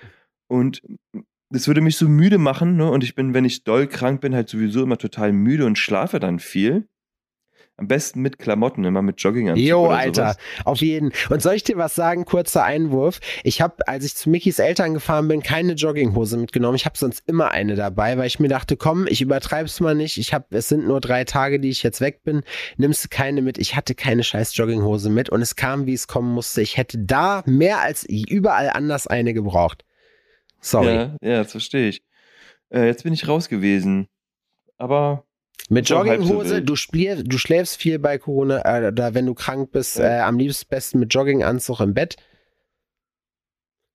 Und 0.48 0.82
das 1.50 1.68
würde 1.68 1.82
mich 1.82 1.98
so 1.98 2.10
müde 2.10 2.38
machen, 2.38 2.76
ne? 2.76 2.90
Und 2.90 3.04
ich 3.04 3.16
bin, 3.16 3.34
wenn 3.34 3.46
ich 3.46 3.64
doll 3.64 3.88
krank 3.88 4.22
bin, 4.22 4.34
halt 4.34 4.50
sowieso 4.50 4.84
immer 4.84 4.98
total 4.98 5.32
müde 5.32 5.66
und 5.66 5.78
schlafe 5.78 6.20
dann 6.20 6.40
viel. 6.40 6.88
Am 7.82 7.88
besten 7.88 8.22
mit 8.22 8.38
Klamotten, 8.38 8.86
immer 8.86 9.02
mit 9.02 9.20
Jogginganzug 9.20 9.66
Jo, 9.66 9.88
Alter, 9.88 10.34
sowas. 10.34 10.66
auf 10.66 10.82
jeden. 10.82 11.12
Und 11.32 11.42
soll 11.42 11.56
ich 11.56 11.64
dir 11.64 11.78
was 11.78 11.96
sagen? 11.96 12.26
Kurzer 12.26 12.64
Einwurf. 12.64 13.20
Ich 13.44 13.60
habe, 13.60 13.88
als 13.88 14.06
ich 14.06 14.16
zu 14.16 14.30
Mickys 14.30 14.60
Eltern 14.60 14.94
gefahren 14.94 15.28
bin, 15.28 15.42
keine 15.42 15.74
Jogginghose 15.74 16.38
mitgenommen. 16.38 16.76
Ich 16.76 16.86
habe 16.86 16.96
sonst 16.96 17.24
immer 17.28 17.50
eine 17.50 17.74
dabei, 17.76 18.20
weil 18.20 18.28
ich 18.28 18.40
mir 18.40 18.50
dachte, 18.50 18.78
komm, 18.78 19.08
ich 19.08 19.20
übertreib's 19.20 19.80
mal 19.80 19.96
nicht. 19.96 20.20
Ich 20.20 20.32
habe, 20.32 20.46
es 20.52 20.70
sind 20.70 20.86
nur 20.86 21.02
drei 21.02 21.24
Tage, 21.24 21.60
die 21.60 21.70
ich 21.70 21.82
jetzt 21.82 22.02
weg 22.02 22.22
bin. 22.24 22.44
Nimmst 22.78 23.04
du 23.04 23.08
keine 23.10 23.42
mit? 23.42 23.58
Ich 23.58 23.76
hatte 23.76 23.96
keine 23.96 24.24
scheiß 24.24 24.56
Jogginghose 24.56 25.10
mit 25.10 25.30
und 25.32 25.42
es 25.42 25.56
kam, 25.56 25.88
wie 25.88 25.96
es 25.96 26.06
kommen 26.06 26.32
musste. 26.32 26.62
Ich 26.62 26.78
hätte 26.78 27.00
da 27.00 27.42
mehr 27.48 27.80
als 27.82 28.04
überall 28.04 28.70
anders 28.70 29.08
eine 29.08 29.34
gebraucht. 29.34 29.86
Sorry. 30.60 30.94
Ja, 30.94 31.16
ja, 31.24 31.38
das 31.42 31.50
verstehe 31.50 31.90
ich. 31.90 32.04
Äh, 32.70 32.86
jetzt 32.86 33.02
bin 33.04 33.14
ich 33.14 33.28
raus 33.28 33.50
gewesen. 33.50 34.08
Aber 34.78 35.26
Mit 35.70 35.88
Jogginghose, 35.90 36.62
du, 36.62 36.76
spiel, 36.76 37.24
du 37.24 37.38
schläfst 37.38 37.78
viel 37.78 38.00
bei 38.00 38.18
Corona, 38.18 38.62
äh, 38.66 38.88
oder 38.88 39.14
wenn 39.14 39.26
du 39.26 39.34
krank 39.34 39.72
bist, 39.72 39.98
Ja. 39.98 40.18
äh, 40.18 40.20
am 40.22 40.38
liebsten 40.38 40.68
besten 40.70 41.00
mit 41.00 41.14
Jogginganzug 41.14 41.80
im 41.80 41.94
Bett. 41.94 42.16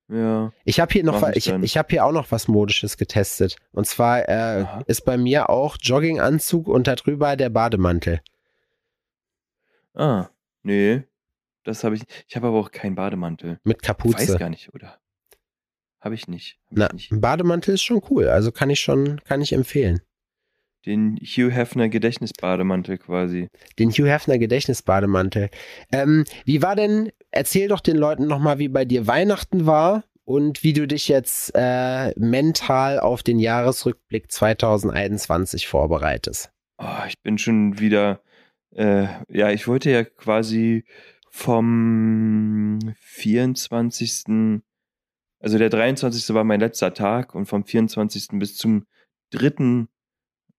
ja, 0.09 0.51
Ich 0.63 0.79
habe 0.79 0.91
hier 0.93 1.03
noch, 1.03 1.27
ich 1.33 1.47
ich, 1.49 1.77
habe 1.77 1.87
hier 1.89 2.05
auch 2.05 2.11
noch 2.11 2.31
was 2.31 2.47
Modisches 2.47 2.97
getestet. 2.97 3.57
Und 3.73 3.85
zwar 3.87 4.27
äh, 4.29 4.65
ist 4.87 5.01
bei 5.05 5.17
mir 5.17 5.49
auch 5.49 5.77
Jogginganzug 5.81 6.67
und 6.67 6.87
darüber 6.87 7.35
der 7.35 7.49
Bademantel. 7.49 8.21
ah, 9.93 10.29
nee, 10.63 11.03
das 11.63 11.83
habe 11.83 11.95
ich. 11.95 12.03
Ich 12.27 12.35
habe 12.35 12.47
aber 12.47 12.59
auch 12.59 12.71
keinen 12.71 12.95
Bademantel. 12.95 13.59
Mit 13.63 13.77
Weiß 13.77 13.87
Kapuze. 13.87 14.37
gar 14.37 14.49
nicht, 14.49 14.73
oder? 14.73 14.97
Habe 15.99 16.15
ich 16.15 16.27
nicht. 16.27 16.57
Hab 16.67 16.77
Na, 16.77 16.85
ich 16.87 16.93
nicht. 16.93 17.11
ein 17.11 17.19
Bademantel 17.21 17.73
ist 17.73 17.81
schon 17.83 18.01
cool. 18.09 18.29
Also 18.29 18.51
kann 18.51 18.69
ich 18.69 18.79
schon, 18.79 19.21
kann 19.25 19.41
ich 19.41 19.51
empfehlen. 19.53 20.01
Den 20.87 21.17
Hugh 21.17 21.51
Hefner 21.51 21.89
Gedächtnisbademantel 21.89 22.97
quasi. 22.97 23.49
Den 23.77 23.91
Hugh 23.91 24.09
Hefner 24.09 24.37
Gedächtnisbademantel. 24.37 25.49
Ähm, 25.91 26.23
wie 26.45 26.61
war 26.61 26.77
denn, 26.77 27.11
erzähl 27.29 27.67
doch 27.67 27.81
den 27.81 27.97
Leuten 27.97 28.25
nochmal, 28.25 28.57
wie 28.57 28.69
bei 28.69 28.85
dir 28.85 29.05
Weihnachten 29.05 29.65
war 29.65 30.05
und 30.23 30.63
wie 30.63 30.71
du 30.71 30.87
dich 30.87 31.09
jetzt 31.09 31.51
äh, 31.55 32.17
mental 32.17 33.01
auf 33.01 33.21
den 33.21 33.37
Jahresrückblick 33.37 34.31
2021 34.31 35.67
vorbereitest. 35.67 36.51
Oh, 36.77 37.03
ich 37.05 37.21
bin 37.21 37.37
schon 37.37 37.79
wieder. 37.79 38.21
Äh, 38.71 39.07
ja, 39.27 39.51
ich 39.51 39.67
wollte 39.67 39.91
ja 39.91 40.05
quasi 40.05 40.85
vom 41.29 42.79
24. 42.99 44.61
Also 45.39 45.57
der 45.57 45.69
23. 45.69 46.33
war 46.33 46.45
mein 46.45 46.61
letzter 46.61 46.93
Tag 46.93 47.35
und 47.35 47.45
vom 47.45 47.65
24. 47.65 48.39
bis 48.39 48.55
zum 48.55 48.85
3. 49.31 49.87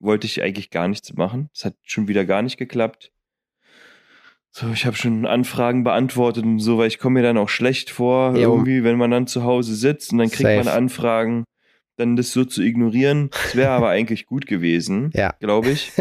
wollte 0.00 0.26
ich 0.26 0.42
eigentlich 0.42 0.70
gar 0.70 0.88
nichts 0.88 1.12
machen. 1.14 1.50
Es 1.54 1.64
hat 1.64 1.74
schon 1.84 2.08
wieder 2.08 2.24
gar 2.24 2.42
nicht 2.42 2.56
geklappt. 2.56 3.12
So, 4.50 4.70
ich 4.72 4.86
habe 4.86 4.96
schon 4.96 5.26
Anfragen 5.26 5.84
beantwortet 5.84 6.44
und 6.44 6.58
so, 6.58 6.78
weil 6.78 6.88
ich 6.88 6.98
komme 6.98 7.20
mir 7.20 7.22
dann 7.22 7.36
auch 7.38 7.48
schlecht 7.50 7.90
vor, 7.90 8.34
Jo. 8.34 8.54
irgendwie, 8.54 8.82
wenn 8.82 8.96
man 8.96 9.10
dann 9.10 9.26
zu 9.26 9.44
Hause 9.44 9.74
sitzt 9.74 10.12
und 10.12 10.18
dann 10.18 10.28
kriegt 10.30 10.42
Safe. 10.48 10.56
man 10.64 10.68
Anfragen, 10.68 11.44
dann 11.96 12.16
das 12.16 12.32
so 12.32 12.44
zu 12.44 12.62
ignorieren. 12.62 13.28
Das 13.30 13.54
wäre 13.56 13.70
aber 13.70 13.88
eigentlich 13.90 14.26
gut 14.26 14.46
gewesen, 14.46 15.10
Ja. 15.14 15.34
glaube 15.40 15.70
ich. 15.70 15.92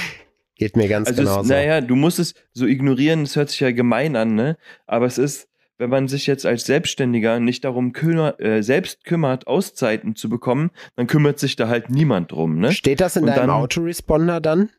Geht 0.56 0.76
mir 0.76 0.88
ganz 0.88 1.08
Also, 1.08 1.22
es, 1.22 1.28
genauso. 1.28 1.48
naja, 1.52 1.80
du 1.80 1.96
musst 1.96 2.18
es 2.18 2.34
so 2.52 2.66
ignorieren, 2.66 3.22
es 3.22 3.36
hört 3.36 3.50
sich 3.50 3.60
ja 3.60 3.70
gemein 3.70 4.16
an, 4.16 4.34
ne? 4.34 4.56
Aber 4.86 5.06
es 5.06 5.18
ist, 5.18 5.48
wenn 5.82 5.90
man 5.90 6.06
sich 6.06 6.28
jetzt 6.28 6.46
als 6.46 6.64
Selbstständiger 6.64 7.40
nicht 7.40 7.64
darum 7.64 7.92
kümmer, 7.92 8.38
äh, 8.38 8.62
selbst 8.62 9.02
kümmert, 9.04 9.48
Auszeiten 9.48 10.14
zu 10.14 10.28
bekommen, 10.28 10.70
dann 10.94 11.08
kümmert 11.08 11.40
sich 11.40 11.56
da 11.56 11.66
halt 11.66 11.90
niemand 11.90 12.30
drum, 12.30 12.58
ne? 12.60 12.70
Steht 12.72 13.00
das 13.00 13.16
in 13.16 13.22
Und 13.24 13.30
deinem 13.30 13.48
dann- 13.48 13.50
Autoresponder 13.50 14.40
dann, 14.40 14.70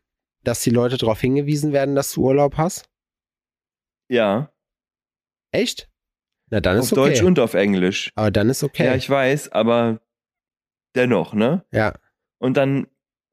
dass 0.44 0.62
die 0.62 0.70
Leute 0.70 0.96
darauf 0.96 1.20
hingewiesen 1.20 1.74
werden, 1.74 1.94
dass 1.94 2.12
du 2.12 2.22
Urlaub 2.22 2.56
hast? 2.56 2.88
Ja, 4.08 4.50
Echt? 5.52 5.88
Na, 6.50 6.60
dann 6.60 6.78
auf 6.78 6.84
ist 6.86 6.92
okay. 6.92 7.10
Deutsch 7.10 7.22
und 7.22 7.38
auf 7.38 7.54
Englisch. 7.54 8.10
Aber 8.16 8.30
dann 8.30 8.48
ist 8.50 8.64
okay. 8.64 8.86
Ja, 8.86 8.94
ich 8.96 9.08
weiß, 9.08 9.52
aber 9.52 10.00
dennoch, 10.96 11.32
ne? 11.34 11.64
ja. 11.70 11.94
Und 12.38 12.56
dann 12.56 12.86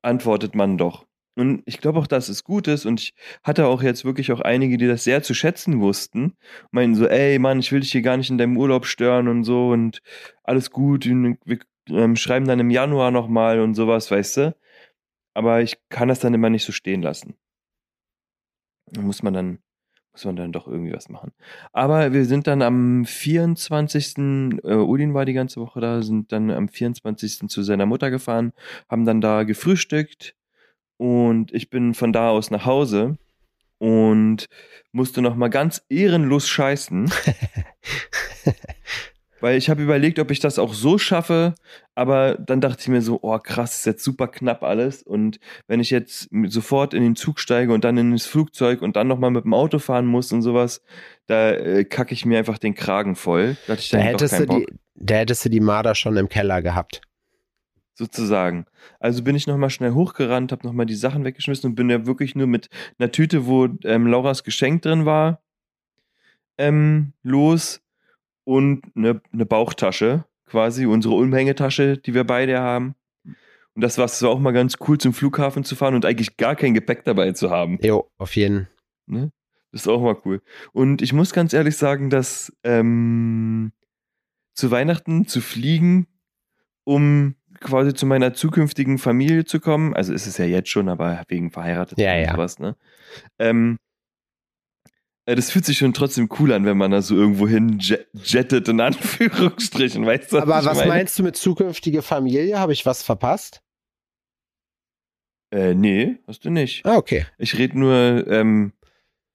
antwortet 0.03 0.53
man 0.55 0.77
doch. 0.77 1.07
Und 1.35 1.63
ich 1.65 1.79
glaube 1.79 1.99
auch, 1.99 2.07
dass 2.07 2.29
es 2.29 2.43
gut 2.43 2.67
ist. 2.67 2.85
Und 2.85 2.99
ich 2.99 3.13
hatte 3.43 3.67
auch 3.67 3.81
jetzt 3.81 4.03
wirklich 4.03 4.31
auch 4.31 4.41
einige, 4.41 4.77
die 4.77 4.87
das 4.87 5.03
sehr 5.03 5.23
zu 5.23 5.33
schätzen 5.33 5.79
wussten. 5.79 6.35
Meinen 6.71 6.95
so, 6.95 7.07
ey 7.07 7.39
Mann, 7.39 7.59
ich 7.59 7.71
will 7.71 7.79
dich 7.79 7.91
hier 7.91 8.01
gar 8.01 8.17
nicht 8.17 8.29
in 8.29 8.37
deinem 8.37 8.57
Urlaub 8.57 8.85
stören 8.85 9.27
und 9.27 9.43
so 9.43 9.69
und 9.69 10.01
alles 10.43 10.71
gut. 10.71 11.05
Und 11.05 11.37
wir 11.45 11.59
ähm, 11.89 12.15
schreiben 12.15 12.47
dann 12.47 12.59
im 12.59 12.69
Januar 12.69 13.11
nochmal 13.11 13.61
und 13.61 13.75
sowas, 13.75 14.11
weißt 14.11 14.37
du. 14.37 14.55
Aber 15.33 15.61
ich 15.61 15.77
kann 15.89 16.09
das 16.09 16.19
dann 16.19 16.33
immer 16.33 16.49
nicht 16.49 16.65
so 16.65 16.73
stehen 16.73 17.01
lassen. 17.01 17.35
Da 18.87 19.01
muss 19.01 19.23
man 19.23 19.33
dann, 19.33 19.59
muss 20.11 20.25
man 20.25 20.35
dann 20.35 20.51
doch 20.51 20.67
irgendwie 20.67 20.93
was 20.93 21.07
machen. 21.07 21.31
Aber 21.71 22.11
wir 22.11 22.25
sind 22.25 22.47
dann 22.47 22.61
am 22.61 23.05
24. 23.05 24.17
Äh, 24.17 24.75
Udin 24.75 25.13
war 25.13 25.23
die 25.25 25.33
ganze 25.33 25.61
Woche 25.61 25.79
da, 25.79 26.01
sind 26.01 26.33
dann 26.33 26.51
am 26.51 26.67
24. 26.67 27.47
zu 27.47 27.63
seiner 27.63 27.85
Mutter 27.85 28.11
gefahren, 28.11 28.51
haben 28.89 29.05
dann 29.05 29.21
da 29.21 29.43
gefrühstückt 29.43 30.35
und 31.01 31.51
ich 31.51 31.71
bin 31.71 31.95
von 31.95 32.13
da 32.13 32.29
aus 32.29 32.51
nach 32.51 32.67
Hause 32.67 33.17
und 33.79 34.45
musste 34.91 35.23
noch 35.23 35.35
mal 35.35 35.47
ganz 35.47 35.83
ehrenlos 35.89 36.47
scheißen. 36.47 37.11
Weil 39.39 39.57
ich 39.57 39.71
habe 39.71 39.81
überlegt, 39.81 40.19
ob 40.19 40.29
ich 40.29 40.39
das 40.39 40.59
auch 40.59 40.75
so 40.75 40.99
schaffe, 40.99 41.55
aber 41.95 42.35
dann 42.35 42.61
dachte 42.61 42.81
ich 42.81 42.87
mir 42.87 43.01
so, 43.01 43.17
oh 43.23 43.39
krass, 43.39 43.77
ist 43.79 43.87
jetzt 43.87 44.03
super 44.03 44.27
knapp 44.27 44.61
alles 44.61 45.01
und 45.01 45.39
wenn 45.65 45.79
ich 45.79 45.89
jetzt 45.89 46.29
sofort 46.45 46.93
in 46.93 47.01
den 47.01 47.15
Zug 47.15 47.39
steige 47.39 47.73
und 47.73 47.83
dann 47.83 47.97
in 47.97 48.11
das 48.11 48.27
Flugzeug 48.27 48.83
und 48.83 48.95
dann 48.95 49.07
noch 49.07 49.17
mal 49.17 49.31
mit 49.31 49.43
dem 49.43 49.55
Auto 49.55 49.79
fahren 49.79 50.05
muss 50.05 50.31
und 50.31 50.43
sowas, 50.43 50.83
da 51.25 51.49
äh, 51.49 51.83
kacke 51.83 52.13
ich 52.13 52.27
mir 52.27 52.37
einfach 52.37 52.59
den 52.59 52.75
Kragen 52.75 53.15
voll. 53.15 53.57
Da 53.65 53.73
Da 53.73 53.97
hättest, 53.97 54.39
du 54.39 54.45
die, 54.45 54.67
da 54.93 55.15
hättest 55.15 55.45
du 55.45 55.49
die 55.49 55.61
Marder 55.61 55.95
schon 55.95 56.15
im 56.17 56.29
Keller 56.29 56.61
gehabt. 56.61 57.01
Sozusagen. 57.93 58.65
Also 58.99 59.23
bin 59.23 59.35
ich 59.35 59.47
noch 59.47 59.57
mal 59.57 59.69
schnell 59.69 59.93
hochgerannt, 59.93 60.51
habe 60.51 60.65
noch 60.65 60.73
mal 60.73 60.85
die 60.85 60.95
Sachen 60.95 61.23
weggeschmissen 61.23 61.69
und 61.69 61.75
bin 61.75 61.89
ja 61.89 62.05
wirklich 62.05 62.35
nur 62.35 62.47
mit 62.47 62.69
einer 62.97 63.11
Tüte, 63.11 63.45
wo 63.45 63.67
ähm, 63.83 64.07
Lauras 64.07 64.43
Geschenk 64.43 64.81
drin 64.81 65.05
war, 65.05 65.41
ähm, 66.57 67.13
los 67.23 67.81
und 68.43 68.83
eine, 68.95 69.21
eine 69.31 69.45
Bauchtasche, 69.45 70.25
quasi 70.45 70.85
unsere 70.85 71.15
Umhängetasche, 71.15 71.97
die 71.97 72.13
wir 72.13 72.23
beide 72.23 72.59
haben. 72.59 72.95
Und 73.73 73.83
das 73.83 73.97
war 73.97 74.05
es 74.05 74.21
auch 74.23 74.39
mal 74.39 74.51
ganz 74.51 74.77
cool, 74.87 74.97
zum 74.97 75.13
Flughafen 75.13 75.63
zu 75.63 75.75
fahren 75.75 75.95
und 75.95 76.05
eigentlich 76.05 76.37
gar 76.37 76.55
kein 76.55 76.73
Gepäck 76.73 77.05
dabei 77.05 77.31
zu 77.31 77.49
haben. 77.49 77.79
Jo, 77.81 78.09
auf 78.17 78.35
jeden. 78.35 78.67
Ne? 79.05 79.31
Das 79.71 79.81
ist 79.81 79.87
auch 79.87 80.01
mal 80.01 80.17
cool. 80.25 80.41
Und 80.73 81.01
ich 81.01 81.13
muss 81.13 81.31
ganz 81.31 81.53
ehrlich 81.53 81.77
sagen, 81.77 82.09
dass 82.09 82.53
ähm, 82.63 83.71
zu 84.53 84.71
Weihnachten 84.71 85.27
zu 85.27 85.39
fliegen, 85.39 86.07
um 86.83 87.35
quasi 87.61 87.93
zu 87.93 88.05
meiner 88.05 88.33
zukünftigen 88.33 88.97
Familie 88.97 89.45
zu 89.45 89.59
kommen, 89.59 89.93
also 89.93 90.13
ist 90.13 90.27
es 90.27 90.37
ja 90.37 90.45
jetzt 90.45 90.69
schon, 90.69 90.89
aber 90.89 91.23
wegen 91.27 91.51
verheiratet 91.51 91.97
Ja, 91.99 92.13
und 92.15 92.21
ja. 92.23 92.31
sowas, 92.33 92.59
ne? 92.59 92.75
Ähm, 93.39 93.77
äh, 95.25 95.35
das 95.35 95.51
fühlt 95.51 95.65
sich 95.65 95.77
schon 95.77 95.93
trotzdem 95.93 96.29
cool 96.39 96.51
an, 96.51 96.65
wenn 96.65 96.77
man 96.77 96.91
da 96.91 97.01
so 97.01 97.15
irgendwo 97.15 97.47
hin 97.47 97.77
jet- 97.79 98.07
jettet, 98.13 98.67
in 98.67 98.81
Anführungsstrichen, 98.81 100.05
weißt 100.05 100.33
du? 100.33 100.39
Aber 100.39 100.65
was 100.65 100.77
meine? 100.77 100.89
meinst 100.89 101.17
du 101.19 101.23
mit 101.23 101.37
zukünftige 101.37 102.01
Familie? 102.01 102.59
Habe 102.59 102.73
ich 102.73 102.85
was 102.85 103.03
verpasst? 103.03 103.61
Äh, 105.53 105.73
nee, 105.75 106.17
hast 106.27 106.45
du 106.45 106.49
nicht. 106.49 106.85
Ah, 106.85 106.95
okay. 106.95 107.25
Ich 107.37 107.57
rede 107.57 107.77
nur, 107.77 108.25
ähm, 108.27 108.73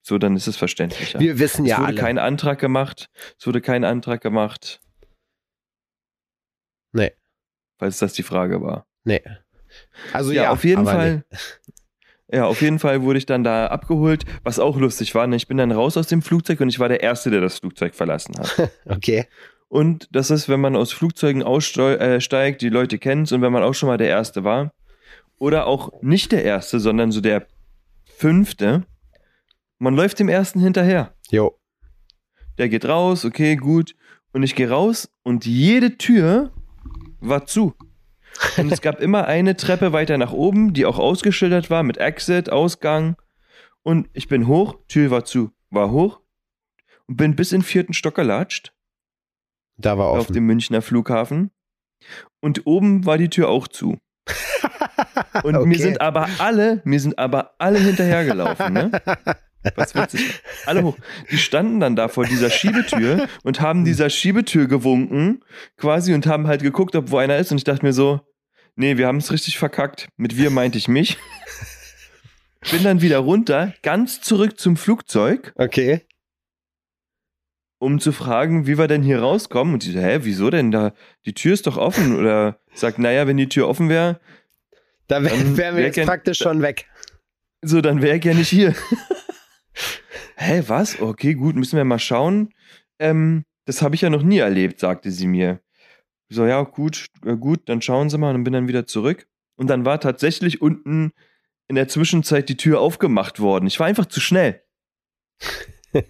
so, 0.01 0.17
dann 0.17 0.35
ist 0.35 0.47
es 0.47 0.57
verständlicher. 0.57 1.19
Wir 1.19 1.37
wissen 1.37 1.65
es 1.65 1.71
ja 1.71 1.77
wurde 1.77 1.87
alle. 1.89 1.95
kein 2.01 2.17
Antrag 2.17 2.59
gemacht. 2.59 3.09
Es 3.39 3.45
wurde 3.45 3.61
kein 3.61 3.83
Antrag 3.83 4.21
gemacht. 4.21 4.81
Nee. 6.93 7.11
Falls 7.77 7.99
das 7.99 8.13
die 8.13 8.23
Frage 8.23 8.61
war. 8.61 8.85
nee. 9.03 9.21
Also 10.13 10.31
ja, 10.31 10.43
ja, 10.43 10.51
auf 10.51 10.63
jeden 10.63 10.85
Fall. 10.85 11.23
Ja, 12.29 12.45
auf 12.45 12.61
jeden 12.61 12.77
Fall 12.79 13.03
wurde 13.03 13.19
ich 13.19 13.25
dann 13.25 13.45
da 13.45 13.67
abgeholt, 13.67 14.25
was 14.43 14.59
auch 14.59 14.77
lustig 14.77 15.15
war. 15.15 15.25
ne? 15.27 15.37
Ich 15.37 15.47
bin 15.47 15.55
dann 15.55 15.71
raus 15.71 15.95
aus 15.95 16.07
dem 16.07 16.21
Flugzeug 16.21 16.59
und 16.59 16.67
ich 16.67 16.77
war 16.77 16.89
der 16.89 17.01
Erste, 17.01 17.31
der 17.31 17.39
das 17.39 17.59
Flugzeug 17.59 17.95
verlassen 17.95 18.35
hat. 18.37 18.53
Nee. 18.57 18.67
Okay. 18.95 19.25
Und 19.69 20.09
das 20.11 20.29
ist, 20.29 20.49
wenn 20.49 20.59
man 20.59 20.75
aus 20.75 20.91
Flugzeugen 20.91 21.41
aussteigt, 21.43 22.01
äh, 22.01 22.57
die 22.57 22.69
Leute 22.69 22.97
kennen 22.97 23.23
es 23.23 23.31
und 23.31 23.41
wenn 23.41 23.53
man 23.53 23.63
auch 23.63 23.73
schon 23.73 23.87
mal 23.87 23.97
der 23.97 24.09
Erste 24.09 24.43
war. 24.43 24.73
Oder 25.37 25.67
auch 25.67 26.01
nicht 26.01 26.33
der 26.33 26.43
Erste, 26.43 26.79
sondern 26.81 27.11
so 27.11 27.21
der 27.21 27.47
Fünfte. 28.03 28.83
Man 29.77 29.95
läuft 29.95 30.19
dem 30.19 30.27
ersten 30.29 30.59
hinterher. 30.59 31.13
Jo. 31.29 31.57
Der 32.57 32.67
geht 32.67 32.85
raus, 32.85 33.23
okay, 33.23 33.55
gut. 33.55 33.95
Und 34.33 34.43
ich 34.43 34.55
gehe 34.55 34.69
raus 34.69 35.09
und 35.23 35.45
jede 35.45 35.97
Tür 35.97 36.51
war 37.19 37.45
zu. 37.45 37.73
Und 38.57 38.71
es 38.71 38.81
gab 38.81 38.99
immer 38.99 39.25
eine 39.25 39.55
Treppe 39.57 39.93
weiter 39.93 40.17
nach 40.17 40.31
oben, 40.31 40.73
die 40.73 40.85
auch 40.85 40.99
ausgeschildert 40.99 41.69
war 41.69 41.83
mit 41.83 41.97
Exit, 41.97 42.49
Ausgang. 42.51 43.15
Und 43.83 44.09
ich 44.13 44.27
bin 44.27 44.47
hoch, 44.47 44.75
Tür 44.87 45.11
war 45.11 45.25
zu, 45.25 45.51
war 45.69 45.91
hoch 45.91 46.19
und 47.07 47.17
bin 47.17 47.35
bis 47.35 47.51
in 47.51 47.59
den 47.61 47.65
vierten 47.65 47.93
Stock 47.93 48.15
gelatscht 48.15 48.73
Da 49.77 49.97
war 49.97 50.07
auf 50.07 50.19
offen. 50.19 50.33
dem 50.33 50.45
Münchner 50.45 50.81
Flughafen. 50.81 51.51
Und 52.41 52.67
oben 52.67 53.05
war 53.05 53.17
die 53.17 53.29
Tür 53.29 53.49
auch 53.49 53.67
zu. 53.67 53.97
Und 55.43 55.55
Okay. 55.55 55.65
mir 55.67 55.77
sind 55.79 56.01
aber 56.01 56.27
alle, 56.39 56.81
mir 56.83 56.99
sind 56.99 57.17
aber 57.17 57.53
alle 57.59 57.79
hinterhergelaufen, 57.79 58.73
ne? 58.73 58.91
Was 59.75 59.95
witzig. 59.95 60.41
Alle 60.65 60.83
hoch. 60.83 60.97
Die 61.31 61.37
standen 61.37 61.79
dann 61.79 61.95
da 61.95 62.07
vor 62.07 62.25
dieser 62.25 62.49
Schiebetür 62.49 63.27
und 63.43 63.59
haben 63.59 63.83
dieser 63.85 64.09
Schiebetür 64.09 64.67
gewunken, 64.67 65.43
quasi, 65.77 66.13
und 66.13 66.25
haben 66.25 66.47
halt 66.47 66.61
geguckt, 66.61 66.95
ob 66.95 67.11
wo 67.11 67.17
einer 67.17 67.37
ist. 67.37 67.51
Und 67.51 67.57
ich 67.57 67.63
dachte 67.65 67.85
mir 67.85 67.93
so, 67.93 68.21
nee, 68.75 68.97
wir 68.97 69.07
haben 69.07 69.17
es 69.17 69.31
richtig 69.31 69.57
verkackt. 69.57 70.07
Mit 70.15 70.37
wir 70.37 70.49
meinte 70.51 70.77
ich 70.77 70.87
mich. 70.87 71.17
Bin 72.71 72.83
dann 72.83 73.01
wieder 73.01 73.19
runter, 73.19 73.73
ganz 73.83 74.21
zurück 74.21 74.59
zum 74.59 74.77
Flugzeug, 74.77 75.53
Okay. 75.55 76.01
um 77.79 77.99
zu 77.99 78.11
fragen, 78.11 78.67
wie 78.67 78.77
wir 78.77 78.87
denn 78.87 79.03
hier 79.03 79.19
rauskommen. 79.21 79.73
Und 79.73 79.83
sie 79.83 79.91
so, 79.91 79.99
hä, 79.99 80.19
wieso 80.21 80.49
denn 80.49 80.71
da? 80.71 80.93
Die 81.25 81.33
Tür 81.33 81.53
ist 81.53 81.67
doch 81.67 81.77
offen. 81.77 82.15
Oder 82.17 82.59
sagt, 82.73 82.99
naja, 82.99 83.27
wenn 83.27 83.37
die 83.37 83.49
Tür 83.49 83.67
offen 83.67 83.89
wäre, 83.89 84.19
Da 85.07 85.23
wär, 85.23 85.29
Dann 85.31 85.57
wären 85.57 85.75
wir 85.75 85.83
wer 85.83 85.91
jetzt 85.91 86.05
praktisch 86.05 86.37
schon 86.39 86.61
weg. 86.61 86.87
So, 87.61 87.81
dann 87.81 88.01
wäre 88.01 88.17
ich 88.17 88.23
ja 88.25 88.33
nicht 88.33 88.49
hier. 88.49 88.75
Hä, 90.35 90.63
was? 90.67 91.01
Okay, 91.01 91.33
gut, 91.33 91.55
müssen 91.55 91.77
wir 91.77 91.83
mal 91.83 91.99
schauen. 91.99 92.53
Ähm, 92.99 93.43
das 93.65 93.81
habe 93.81 93.95
ich 93.95 94.01
ja 94.01 94.09
noch 94.09 94.23
nie 94.23 94.37
erlebt, 94.37 94.79
sagte 94.79 95.11
sie 95.11 95.27
mir. 95.27 95.61
So, 96.29 96.45
ja, 96.45 96.61
gut, 96.63 97.07
äh, 97.25 97.35
gut, 97.35 97.69
dann 97.69 97.81
schauen 97.81 98.09
Sie 98.09 98.17
mal 98.17 98.35
und 98.35 98.43
bin 98.43 98.53
dann 98.53 98.67
wieder 98.67 98.85
zurück. 98.85 99.27
Und 99.55 99.67
dann 99.67 99.85
war 99.85 99.99
tatsächlich 99.99 100.61
unten 100.61 101.11
in 101.67 101.75
der 101.75 101.87
Zwischenzeit 101.87 102.49
die 102.49 102.57
Tür 102.57 102.79
aufgemacht 102.79 103.39
worden. 103.39 103.67
Ich 103.67 103.79
war 103.79 103.87
einfach 103.87 104.05
zu 104.05 104.19
schnell. 104.19 104.61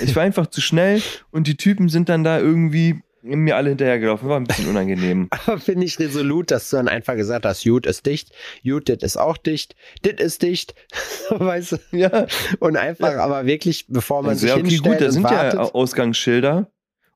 Ich 0.00 0.16
war 0.16 0.22
einfach 0.22 0.46
zu 0.46 0.60
schnell 0.60 1.02
und 1.30 1.46
die 1.46 1.56
Typen 1.56 1.88
sind 1.88 2.08
dann 2.08 2.24
da 2.24 2.38
irgendwie 2.38 3.02
mir 3.22 3.56
alle 3.56 3.70
hinterhergelaufen. 3.70 4.28
War 4.28 4.38
ein 4.38 4.44
bisschen 4.44 4.68
unangenehm. 4.68 5.28
Aber 5.46 5.58
finde 5.58 5.86
ich 5.86 5.98
resolut, 5.98 6.50
dass 6.50 6.68
du 6.70 6.76
dann 6.76 6.88
einfach 6.88 7.14
gesagt 7.16 7.44
hast, 7.46 7.64
Jut 7.64 7.86
ist 7.86 8.06
dicht, 8.06 8.32
Jut, 8.62 8.88
dit 8.88 9.02
ist 9.02 9.16
auch 9.16 9.36
dicht, 9.36 9.74
dit 10.04 10.20
ist 10.20 10.42
dicht. 10.42 10.74
weißt 11.30 11.72
du? 11.72 11.76
Ja, 11.96 12.26
Und 12.60 12.76
einfach, 12.76 13.16
aber 13.16 13.46
wirklich, 13.46 13.86
bevor 13.88 14.22
man 14.22 14.30
Also, 14.30 14.40
sich 14.42 14.50
ja, 14.50 14.56
okay, 14.56 14.68
hinstellt 14.68 14.98
gut, 14.98 15.06
da 15.06 15.10
sind 15.12 15.22
wartet. 15.24 15.54
ja 15.54 15.60
Ausgangsschilder. 15.60 16.70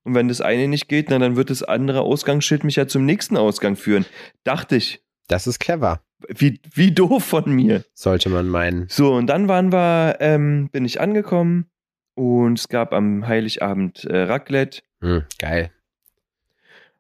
Und 0.05 0.15
wenn 0.15 0.29
das 0.29 0.41
eine 0.41 0.69
nicht 0.69 0.89
geht, 0.89 1.11
na, 1.11 1.19
dann 1.19 1.35
wird 1.37 1.51
das 1.51 1.63
andere 1.65 2.03
Ausgangsschild 2.03 2.63
mich 2.63 2.77
ja 2.77 2.87
zum 2.87 3.05
nächsten 3.05 3.37
Ausgang 3.37 3.75
führen. 3.77 4.07
Dachte 4.45 4.77
ich. 4.77 5.03
Das 5.29 5.49
ist 5.49 5.59
clever, 5.59 6.01
Wie, 6.29 6.61
wie 6.73 6.93
doof 6.93 7.25
von 7.25 7.51
mir. 7.51 7.83
sollte 7.95 8.29
man 8.29 8.47
meinen. 8.49 8.87
So, 8.89 9.13
und 9.15 9.27
dann 9.27 9.49
waren 9.49 9.73
wir, 9.73 10.19
ähm, 10.21 10.69
bin 10.71 10.85
ich 10.85 11.01
angekommen 11.01 11.67
und 12.15 12.61
es 12.61 12.69
gab 12.69 12.93
am 12.93 13.27
Heiligabend 13.27 14.05
äh, 14.05 14.19
Raclette, 14.23 14.83
Hm, 15.03 15.25
geil. 15.41 15.73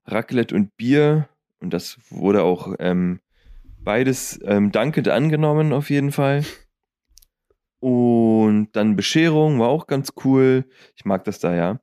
Raclette 0.06 0.54
und 0.54 0.76
Bier. 0.76 1.28
Und 1.60 1.72
das 1.72 1.98
wurde 2.10 2.42
auch 2.42 2.74
ähm, 2.78 3.20
beides 3.78 4.38
ähm, 4.44 4.72
dankend 4.72 5.08
angenommen, 5.08 5.72
auf 5.72 5.90
jeden 5.90 6.12
Fall. 6.12 6.44
Und 7.80 8.68
dann 8.72 8.96
Bescherung 8.96 9.60
war 9.60 9.68
auch 9.68 9.86
ganz 9.86 10.12
cool. 10.24 10.64
Ich 10.96 11.04
mag 11.04 11.24
das 11.24 11.38
da, 11.38 11.54
ja. 11.54 11.80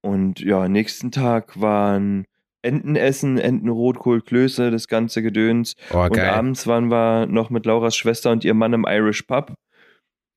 Und 0.00 0.40
ja, 0.40 0.68
nächsten 0.68 1.10
Tag 1.10 1.60
waren 1.60 2.26
Entenessen, 2.62 3.38
Entenrotkohl, 3.38 4.22
Klöße, 4.22 4.70
das 4.70 4.88
ganze 4.88 5.22
Gedöns. 5.22 5.74
Oh, 5.92 6.04
Und 6.04 6.18
abends 6.18 6.66
waren 6.66 6.90
wir 6.90 7.26
noch 7.26 7.50
mit 7.50 7.66
Lauras 7.66 7.96
Schwester 7.96 8.30
und 8.32 8.44
ihrem 8.44 8.58
Mann 8.58 8.72
im 8.72 8.86
Irish 8.88 9.22
Pub. 9.22 9.54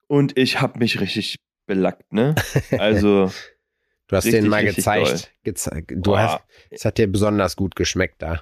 Und 0.07 0.37
ich 0.37 0.59
habe 0.59 0.79
mich 0.79 0.99
richtig 0.99 1.37
belackt, 1.67 2.11
ne? 2.13 2.35
Also, 2.79 3.31
du 4.09 4.15
hast 4.15 4.25
richtig, 4.25 4.41
denen 4.41 4.49
mal 4.49 4.65
gezeigt. 4.65 5.31
Geze 5.43 5.83
du 5.87 6.11
boah, 6.11 6.19
hast, 6.19 6.43
es 6.69 6.85
hat 6.85 6.97
dir 6.97 7.07
besonders 7.07 7.55
gut 7.55 7.75
geschmeckt 7.75 8.21
da. 8.21 8.41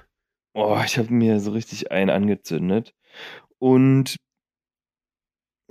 oh, 0.54 0.80
ich 0.84 0.98
habe 0.98 1.12
mir 1.12 1.38
so 1.38 1.52
richtig 1.52 1.92
einen 1.92 2.10
angezündet. 2.10 2.94
Und 3.58 4.16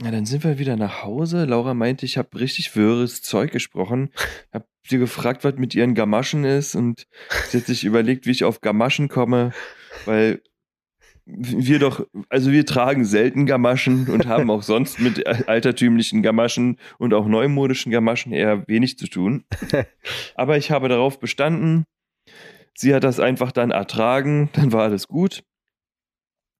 ja, 0.02 0.12
dann 0.12 0.26
sind 0.26 0.44
wir 0.44 0.60
wieder 0.60 0.76
nach 0.76 1.04
Hause. 1.04 1.46
Laura 1.46 1.74
meinte, 1.74 2.06
ich 2.06 2.18
habe 2.18 2.40
richtig 2.40 2.76
wirres 2.76 3.24
Zeug 3.24 3.52
gesprochen. 3.52 4.12
Hab 4.54 4.68
sie 4.84 5.00
gefragt, 5.00 5.44
was 5.44 5.56
mit 5.56 5.74
ihren 5.74 5.96
Gamaschen 5.96 6.44
ist. 6.44 6.76
Und 6.76 7.08
sie 7.50 7.58
hat 7.58 7.66
sich 7.66 7.84
überlegt, 7.84 8.28
wie 8.28 8.32
ich 8.32 8.44
auf 8.44 8.62
Gamaschen 8.62 9.10
komme, 9.10 9.54
weil 10.06 10.44
wir 11.30 11.80
doch, 11.80 12.08
also 12.30 12.52
wir 12.52 12.66
tragen 12.66 13.04
selten 13.04 13.46
Gamaschen 13.46 14.08
und 14.10 14.28
haben 14.28 14.50
auch 14.50 14.64
sonst 14.64 15.00
mit 15.00 15.28
altertümlichen 15.48 16.24
Gamaschen 16.24 16.80
und 17.00 17.14
auch 17.14 17.28
neumodischen 17.28 17.92
Gamaschen 17.92 18.32
eher 18.32 18.66
wenig 18.68 18.98
zu 18.98 19.08
tun. 19.08 19.44
Aber 20.36 20.58
ich 20.58 20.72
habe 20.72 20.88
darauf 20.88 21.20
bestanden. 21.20 21.84
Sie 22.74 22.96
hat 22.96 23.04
das 23.04 23.20
einfach 23.20 23.52
dann 23.52 23.72
ertragen, 23.72 24.50
dann 24.54 24.72
war 24.72 24.84
alles 24.84 25.08
gut. 25.08 25.44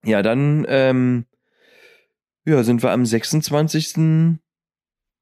Ja, 0.04 0.22
dann 0.22 0.66
ähm, 0.68 1.26
ja, 2.46 2.64
sind 2.64 2.84
wir 2.84 2.92
am 2.92 3.06
26. 3.06 4.40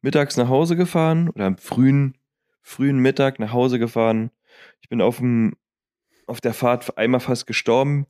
mittags 0.01 0.38
nach 0.38 0.49
Hause 0.49 0.75
gefahren 0.75 1.29
oder 1.29 1.45
am 1.45 1.58
frühen, 1.58 2.17
frühen 2.62 2.97
Mittag 2.97 3.39
nach 3.39 3.53
Hause 3.53 3.77
gefahren. 3.77 4.31
Ich 4.81 4.89
bin 4.89 5.01
auf, 5.01 5.17
dem, 5.17 5.55
auf 6.25 6.41
der 6.41 6.53
Fahrt 6.53 6.97
einmal 6.97 7.19
fast 7.19 7.45
gestorben, 7.45 8.08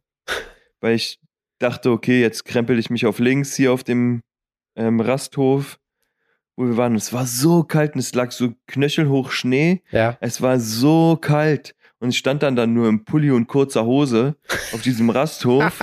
weil 0.79 0.95
ich 0.95 1.19
dachte, 1.59 1.91
okay, 1.91 2.21
jetzt 2.21 2.45
krempel 2.45 2.77
ich 2.79 2.89
mich 2.89 3.05
auf 3.05 3.19
links 3.19 3.55
hier 3.55 3.71
auf 3.71 3.83
dem 3.83 4.21
ähm, 4.75 4.99
Rasthof, 4.99 5.79
wo 6.55 6.65
wir 6.65 6.77
waren. 6.77 6.95
Es 6.95 7.13
war 7.13 7.25
so 7.25 7.63
kalt 7.63 7.93
und 7.93 7.99
es 7.99 8.13
lag 8.13 8.31
so 8.31 8.53
knöchelhoch 8.67 9.31
Schnee. 9.31 9.81
Ja. 9.91 10.17
Es 10.21 10.41
war 10.41 10.59
so 10.59 11.17
kalt. 11.19 11.75
Und 11.99 12.09
ich 12.09 12.17
stand 12.17 12.43
dann, 12.43 12.55
dann 12.55 12.73
nur 12.73 12.89
im 12.89 13.05
Pulli 13.05 13.31
und 13.31 13.47
kurzer 13.47 13.85
Hose 13.85 14.35
auf 14.73 14.81
diesem 14.81 15.09
Rasthof, 15.09 15.79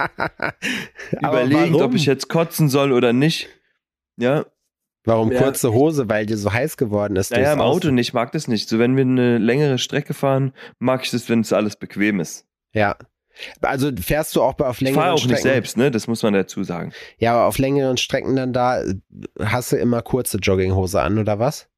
überlegend, 1.20 1.80
ob 1.80 1.94
ich 1.94 2.06
jetzt 2.06 2.28
kotzen 2.28 2.68
soll 2.68 2.92
oder 2.92 3.12
nicht. 3.12 3.48
Ja, 4.18 4.44
Warum 5.04 5.32
Ja. 5.32 5.42
kurze 5.42 5.72
Hose? 5.72 6.08
Weil 6.08 6.26
dir 6.26 6.36
so 6.36 6.52
heiß 6.52 6.76
geworden 6.76 7.16
ist. 7.16 7.32
naja, 7.32 7.52
im 7.54 7.60
Auto 7.60 7.90
nicht. 7.90 8.08
Ich 8.08 8.14
mag 8.14 8.30
das 8.32 8.46
nicht. 8.46 8.68
So, 8.68 8.78
wenn 8.78 8.96
wir 8.96 9.02
eine 9.02 9.38
längere 9.38 9.78
Strecke 9.78 10.14
fahren, 10.14 10.52
mag 10.78 11.02
ich 11.02 11.10
das, 11.10 11.28
wenn 11.28 11.40
es 11.40 11.52
alles 11.52 11.74
bequem 11.74 12.20
ist. 12.20 12.46
Ja. 12.72 12.96
Also 13.60 13.90
fährst 14.00 14.36
du 14.36 14.42
auch 14.42 14.54
bei 14.54 14.66
auf 14.66 14.76
Ich 14.76 14.82
längeren 14.82 15.00
fahre 15.02 15.12
auch 15.14 15.18
Strecken? 15.18 15.32
nicht 15.34 15.42
selbst, 15.42 15.76
ne? 15.76 15.90
Das 15.90 16.06
muss 16.06 16.22
man 16.22 16.32
dazu 16.34 16.64
sagen. 16.64 16.92
Ja, 17.18 17.34
aber 17.34 17.46
auf 17.46 17.58
längeren 17.58 17.96
Strecken 17.96 18.36
dann 18.36 18.52
da 18.52 18.82
hast 19.40 19.72
du 19.72 19.76
immer 19.76 20.02
kurze 20.02 20.38
Jogginghose 20.38 21.00
an 21.00 21.18
oder 21.18 21.38
was? 21.38 21.68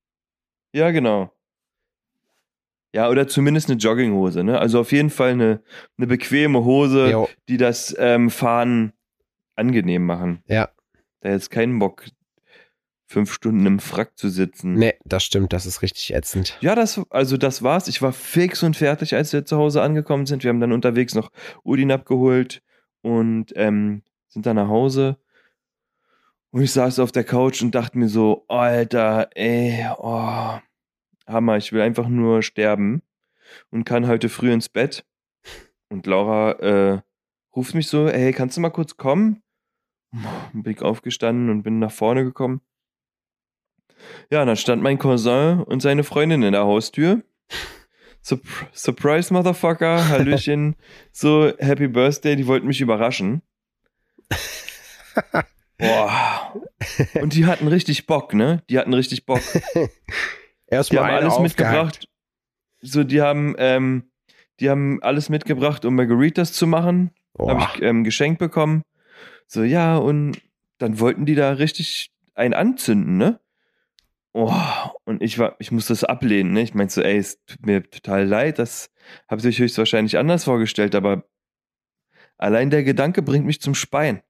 Ja, 0.72 0.90
genau. 0.90 1.30
Ja, 2.94 3.08
oder 3.08 3.26
zumindest 3.26 3.68
eine 3.70 3.78
Jogginghose, 3.78 4.44
ne? 4.44 4.58
Also 4.58 4.78
auf 4.80 4.92
jeden 4.92 5.10
Fall 5.10 5.30
eine, 5.30 5.62
eine 5.98 6.06
bequeme 6.06 6.64
Hose, 6.64 7.10
Jo. 7.10 7.28
die 7.48 7.56
das 7.56 7.94
ähm, 7.98 8.30
Fahren 8.30 8.92
angenehm 9.56 10.06
machen. 10.06 10.42
Ja. 10.46 10.68
Da 11.20 11.30
jetzt 11.30 11.50
keinen 11.50 11.78
Bock, 11.80 12.04
fünf 13.14 13.32
Stunden 13.32 13.64
im 13.64 13.78
Frack 13.78 14.18
zu 14.18 14.28
sitzen. 14.28 14.74
Nee, 14.74 14.94
das 15.04 15.22
stimmt, 15.22 15.52
das 15.52 15.66
ist 15.66 15.82
richtig 15.82 16.12
ätzend. 16.12 16.58
Ja, 16.60 16.74
das, 16.74 17.00
also 17.10 17.36
das 17.36 17.62
war's. 17.62 17.86
Ich 17.86 18.02
war 18.02 18.12
fix 18.12 18.64
und 18.64 18.76
fertig, 18.76 19.14
als 19.14 19.32
wir 19.32 19.44
zu 19.44 19.56
Hause 19.56 19.82
angekommen 19.82 20.26
sind. 20.26 20.42
Wir 20.42 20.48
haben 20.48 20.60
dann 20.60 20.72
unterwegs 20.72 21.14
noch 21.14 21.30
Udin 21.64 21.92
abgeholt 21.92 22.60
und 23.02 23.52
ähm, 23.54 24.02
sind 24.26 24.46
dann 24.46 24.56
nach 24.56 24.66
Hause. 24.66 25.16
Und 26.50 26.62
ich 26.62 26.72
saß 26.72 26.98
auf 26.98 27.12
der 27.12 27.22
Couch 27.22 27.62
und 27.62 27.72
dachte 27.76 27.98
mir 27.98 28.08
so, 28.08 28.44
Alter, 28.48 29.30
ey, 29.36 29.86
oh, 29.96 30.58
Hammer, 31.28 31.56
ich 31.56 31.72
will 31.72 31.82
einfach 31.82 32.08
nur 32.08 32.42
sterben 32.42 33.02
und 33.70 33.84
kann 33.84 34.08
heute 34.08 34.28
früh 34.28 34.52
ins 34.52 34.68
Bett. 34.68 35.04
Und 35.88 36.06
Laura 36.06 36.50
äh, 36.58 37.00
ruft 37.54 37.76
mich 37.76 37.86
so, 37.86 38.08
hey, 38.08 38.32
kannst 38.32 38.56
du 38.56 38.60
mal 38.60 38.70
kurz 38.70 38.96
kommen? 38.96 39.40
Bin 40.52 40.72
ich 40.72 40.82
aufgestanden 40.82 41.48
und 41.48 41.62
bin 41.62 41.78
nach 41.78 41.92
vorne 41.92 42.24
gekommen. 42.24 42.60
Ja, 44.30 44.44
dann 44.44 44.56
stand 44.56 44.82
mein 44.82 44.98
Cousin 44.98 45.60
und 45.60 45.80
seine 45.80 46.04
Freundin 46.04 46.42
in 46.42 46.52
der 46.52 46.64
Haustür. 46.64 47.22
Surp 48.22 48.42
Surprise, 48.72 49.32
Motherfucker, 49.32 50.08
Hallöchen. 50.08 50.76
so, 51.12 51.52
Happy 51.58 51.88
Birthday, 51.88 52.36
die 52.36 52.46
wollten 52.46 52.66
mich 52.66 52.80
überraschen. 52.80 53.42
Boah. 55.78 56.54
Und 57.20 57.34
die 57.34 57.46
hatten 57.46 57.68
richtig 57.68 58.06
Bock, 58.06 58.32
ne? 58.32 58.62
Die 58.70 58.78
hatten 58.78 58.94
richtig 58.94 59.26
Bock. 59.26 59.42
Die 60.70 60.76
Erstmal 60.76 61.04
haben 61.04 61.10
eine 61.10 61.18
alles 61.18 61.38
mitgebracht. 61.38 62.08
So, 62.80 63.04
die 63.04 63.20
haben, 63.20 63.54
ähm, 63.58 64.10
die 64.60 64.70
haben 64.70 65.02
alles 65.02 65.28
mitgebracht, 65.28 65.84
um 65.84 65.94
Margaritas 65.94 66.52
zu 66.52 66.66
machen. 66.66 67.10
Habe 67.38 67.60
ich 67.60 67.82
ähm, 67.82 68.02
geschenkt 68.02 68.38
bekommen. 68.38 68.82
So, 69.46 69.62
ja, 69.62 69.96
und 69.96 70.40
dann 70.78 70.98
wollten 71.00 71.26
die 71.26 71.34
da 71.34 71.52
richtig 71.52 72.12
einen 72.34 72.54
anzünden, 72.54 73.16
ne? 73.16 73.40
Oh, 74.36 74.52
und 75.04 75.22
ich 75.22 75.38
war, 75.38 75.54
ich 75.60 75.70
musste 75.70 75.92
das 75.92 76.02
ablehnen, 76.02 76.52
ne? 76.52 76.62
Ich 76.62 76.74
meinte 76.74 76.92
so, 76.92 77.02
ey, 77.02 77.16
es 77.16 77.42
tut 77.46 77.64
mir 77.64 77.88
total 77.88 78.26
leid, 78.26 78.58
das 78.58 78.90
habe 79.28 79.40
ich 79.40 79.46
euch 79.46 79.58
höchstwahrscheinlich 79.60 80.18
anders 80.18 80.42
vorgestellt, 80.42 80.96
aber 80.96 81.24
allein 82.36 82.68
der 82.70 82.82
Gedanke 82.82 83.22
bringt 83.22 83.46
mich 83.46 83.60
zum 83.60 83.76
Speien. 83.76 84.22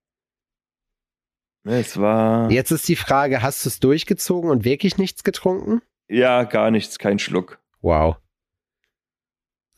Ne, 1.65 1.79
Es 1.79 1.99
war. 1.99 2.51
Jetzt 2.51 2.71
ist 2.71 2.87
die 2.87 2.97
Frage, 2.97 3.41
hast 3.41 3.65
du 3.65 3.71
es 3.71 3.81
durchgezogen 3.81 4.51
und 4.51 4.67
wirklich 4.67 4.99
nichts 4.99 5.25
getrunken? 5.25 5.81
Ja, 6.09 6.45
gar 6.45 6.71
nichts, 6.71 6.99
kein 6.99 7.19
Schluck. 7.19 7.59
Wow. 7.81 8.17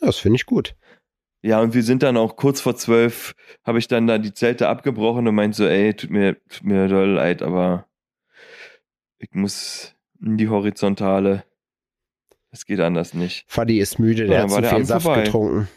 Das 0.00 0.18
finde 0.18 0.36
ich 0.36 0.46
gut. 0.46 0.74
Ja, 1.42 1.60
und 1.60 1.72
wir 1.72 1.84
sind 1.84 2.02
dann 2.02 2.16
auch 2.16 2.34
kurz 2.34 2.60
vor 2.60 2.74
zwölf, 2.74 3.36
habe 3.62 3.78
ich 3.78 3.86
dann 3.86 4.08
da 4.08 4.18
die 4.18 4.34
Zelte 4.34 4.66
abgebrochen 4.66 5.28
und 5.28 5.36
meinte 5.36 5.56
so, 5.56 5.66
ey, 5.66 5.94
tut 5.94 6.10
mir, 6.10 6.42
tut 6.48 6.64
mir 6.64 6.88
doll 6.88 7.10
leid, 7.10 7.42
aber 7.42 7.86
ich 9.18 9.30
muss 9.32 9.95
die 10.20 10.48
Horizontale. 10.48 11.44
Es 12.50 12.64
geht 12.64 12.80
anders 12.80 13.12
nicht. 13.14 13.44
Faddy 13.48 13.80
ist 13.80 13.98
müde, 13.98 14.26
der 14.26 14.36
Ja, 14.36 14.42
hat 14.42 14.50
zu 14.50 14.74
viel 14.76 14.84
Saft 14.84 15.04
vorbei. 15.04 15.22
getrunken. 15.24 15.68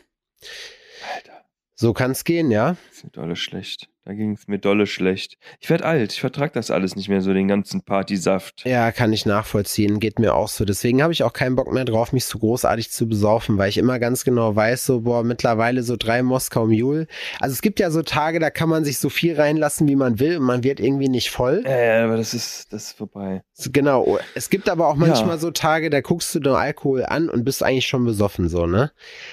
Alter, 1.13 1.45
So 1.75 1.93
kann's 1.93 2.23
gehen, 2.23 2.51
ja? 2.51 2.77
ist 2.91 3.03
mir 3.03 3.09
dolle 3.11 3.35
schlecht. 3.35 3.89
Da 4.09 4.15
ging 4.15 4.31
es 4.31 4.47
mir 4.47 4.57
dolle 4.57 4.87
schlecht. 4.87 5.37
Ich 5.59 5.69
werd 5.69 5.83
alt, 5.83 6.13
ich 6.13 6.19
vertrag 6.19 6.51
das 6.53 6.71
alles 6.71 6.95
nicht 6.95 7.09
mehr 7.09 7.21
so, 7.21 7.31
den 7.31 7.47
ganzen 7.47 7.83
Partysaft. 7.83 8.63
Ja, 8.65 8.91
kann 8.91 9.13
ich 9.13 9.27
nachvollziehen. 9.27 9.99
Geht 9.99 10.17
mir 10.17 10.33
auch 10.33 10.47
so. 10.47 10.65
Deswegen 10.65 11.03
habe 11.03 11.13
ich 11.13 11.21
auch 11.21 11.31
keinen 11.31 11.55
Bock 11.55 11.71
mehr 11.71 11.85
drauf, 11.85 12.11
mich 12.11 12.25
so 12.25 12.39
großartig 12.39 12.89
zu 12.89 13.07
besaufen, 13.07 13.59
weil 13.59 13.69
ich 13.69 13.77
immer 13.77 13.99
ganz 13.99 14.23
genau 14.23 14.55
weiß, 14.55 14.83
so, 14.83 15.01
boah, 15.01 15.23
mittlerweile 15.23 15.83
so 15.83 15.95
drei 15.95 16.23
Moskau 16.23 16.65
Mule. 16.65 17.05
Also 17.39 17.53
es 17.53 17.61
gibt 17.61 17.79
ja 17.79 17.91
so 17.91 18.01
Tage, 18.01 18.39
da 18.39 18.49
kann 18.49 18.67
man 18.67 18.83
sich 18.83 18.97
so 18.97 19.09
viel 19.09 19.35
reinlassen, 19.39 19.87
wie 19.87 19.95
man 19.95 20.19
will 20.19 20.37
und 20.37 20.43
man 20.43 20.63
wird 20.63 20.79
irgendwie 20.79 21.07
nicht 21.09 21.29
voll. 21.29 21.61
Ja, 21.63 21.79
ja, 21.79 22.03
aber 22.05 22.17
das 22.17 22.33
ist, 22.33 22.73
das 22.73 22.85
ist 22.85 22.97
vorbei. 22.97 23.43
Genau. 23.71 24.17
Es 24.33 24.49
gibt 24.49 24.69
aber 24.69 24.87
auch 24.87 24.95
manchmal 24.95 25.35
Ja. 25.35 25.37
so 25.37 25.51
Tage, 25.51 25.91
da 25.91 26.01
guckst 26.01 26.33
du 26.33 26.39
den 26.39 26.53
Alkohol 26.53 27.05
an 27.05 27.29
und 27.29 27.43
bist 27.43 27.61
eigentlich 27.61 27.85
schon 27.85 28.05
besoffen, 28.05 28.49
so, 28.49 28.65
ne? 28.65 28.91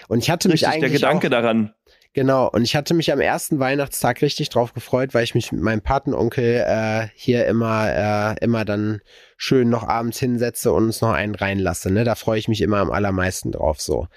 Und 0.09 0.19
ich 0.19 0.29
hatte 0.29 0.49
mich 0.49 0.67
Richtig, 0.67 0.69
der 0.81 0.89
eigentlich 0.91 1.01
Gedanke 1.01 1.29
auch, 1.29 1.31
daran. 1.31 1.73
Genau, 2.17 2.49
und 2.49 2.63
ich 2.63 2.75
hatte 2.75 2.95
mich 2.95 3.13
am 3.13 3.21
ersten 3.21 3.59
Weihnachtstag 3.59 4.23
richtig 4.23 4.49
drauf 4.49 4.73
gefreut, 4.73 5.13
weil 5.13 5.23
ich 5.23 5.35
mich 5.35 5.53
mit 5.53 5.61
meinem 5.61 5.83
Patenonkel 5.83 6.65
äh, 6.67 7.09
hier 7.15 7.45
immer, 7.45 8.35
äh, 8.41 8.43
immer 8.43 8.65
dann 8.65 9.03
schön 9.37 9.69
noch 9.69 9.87
abends 9.87 10.19
hinsetze 10.19 10.73
und 10.73 10.85
uns 10.85 11.03
noch 11.03 11.13
einen 11.13 11.35
reinlasse. 11.35 11.91
Ne? 11.91 12.05
Da 12.05 12.15
freue 12.15 12.39
ich 12.39 12.49
mich 12.49 12.63
immer 12.63 12.79
am 12.79 12.91
allermeisten 12.91 13.53
drauf 13.53 13.83
so. 13.83 14.09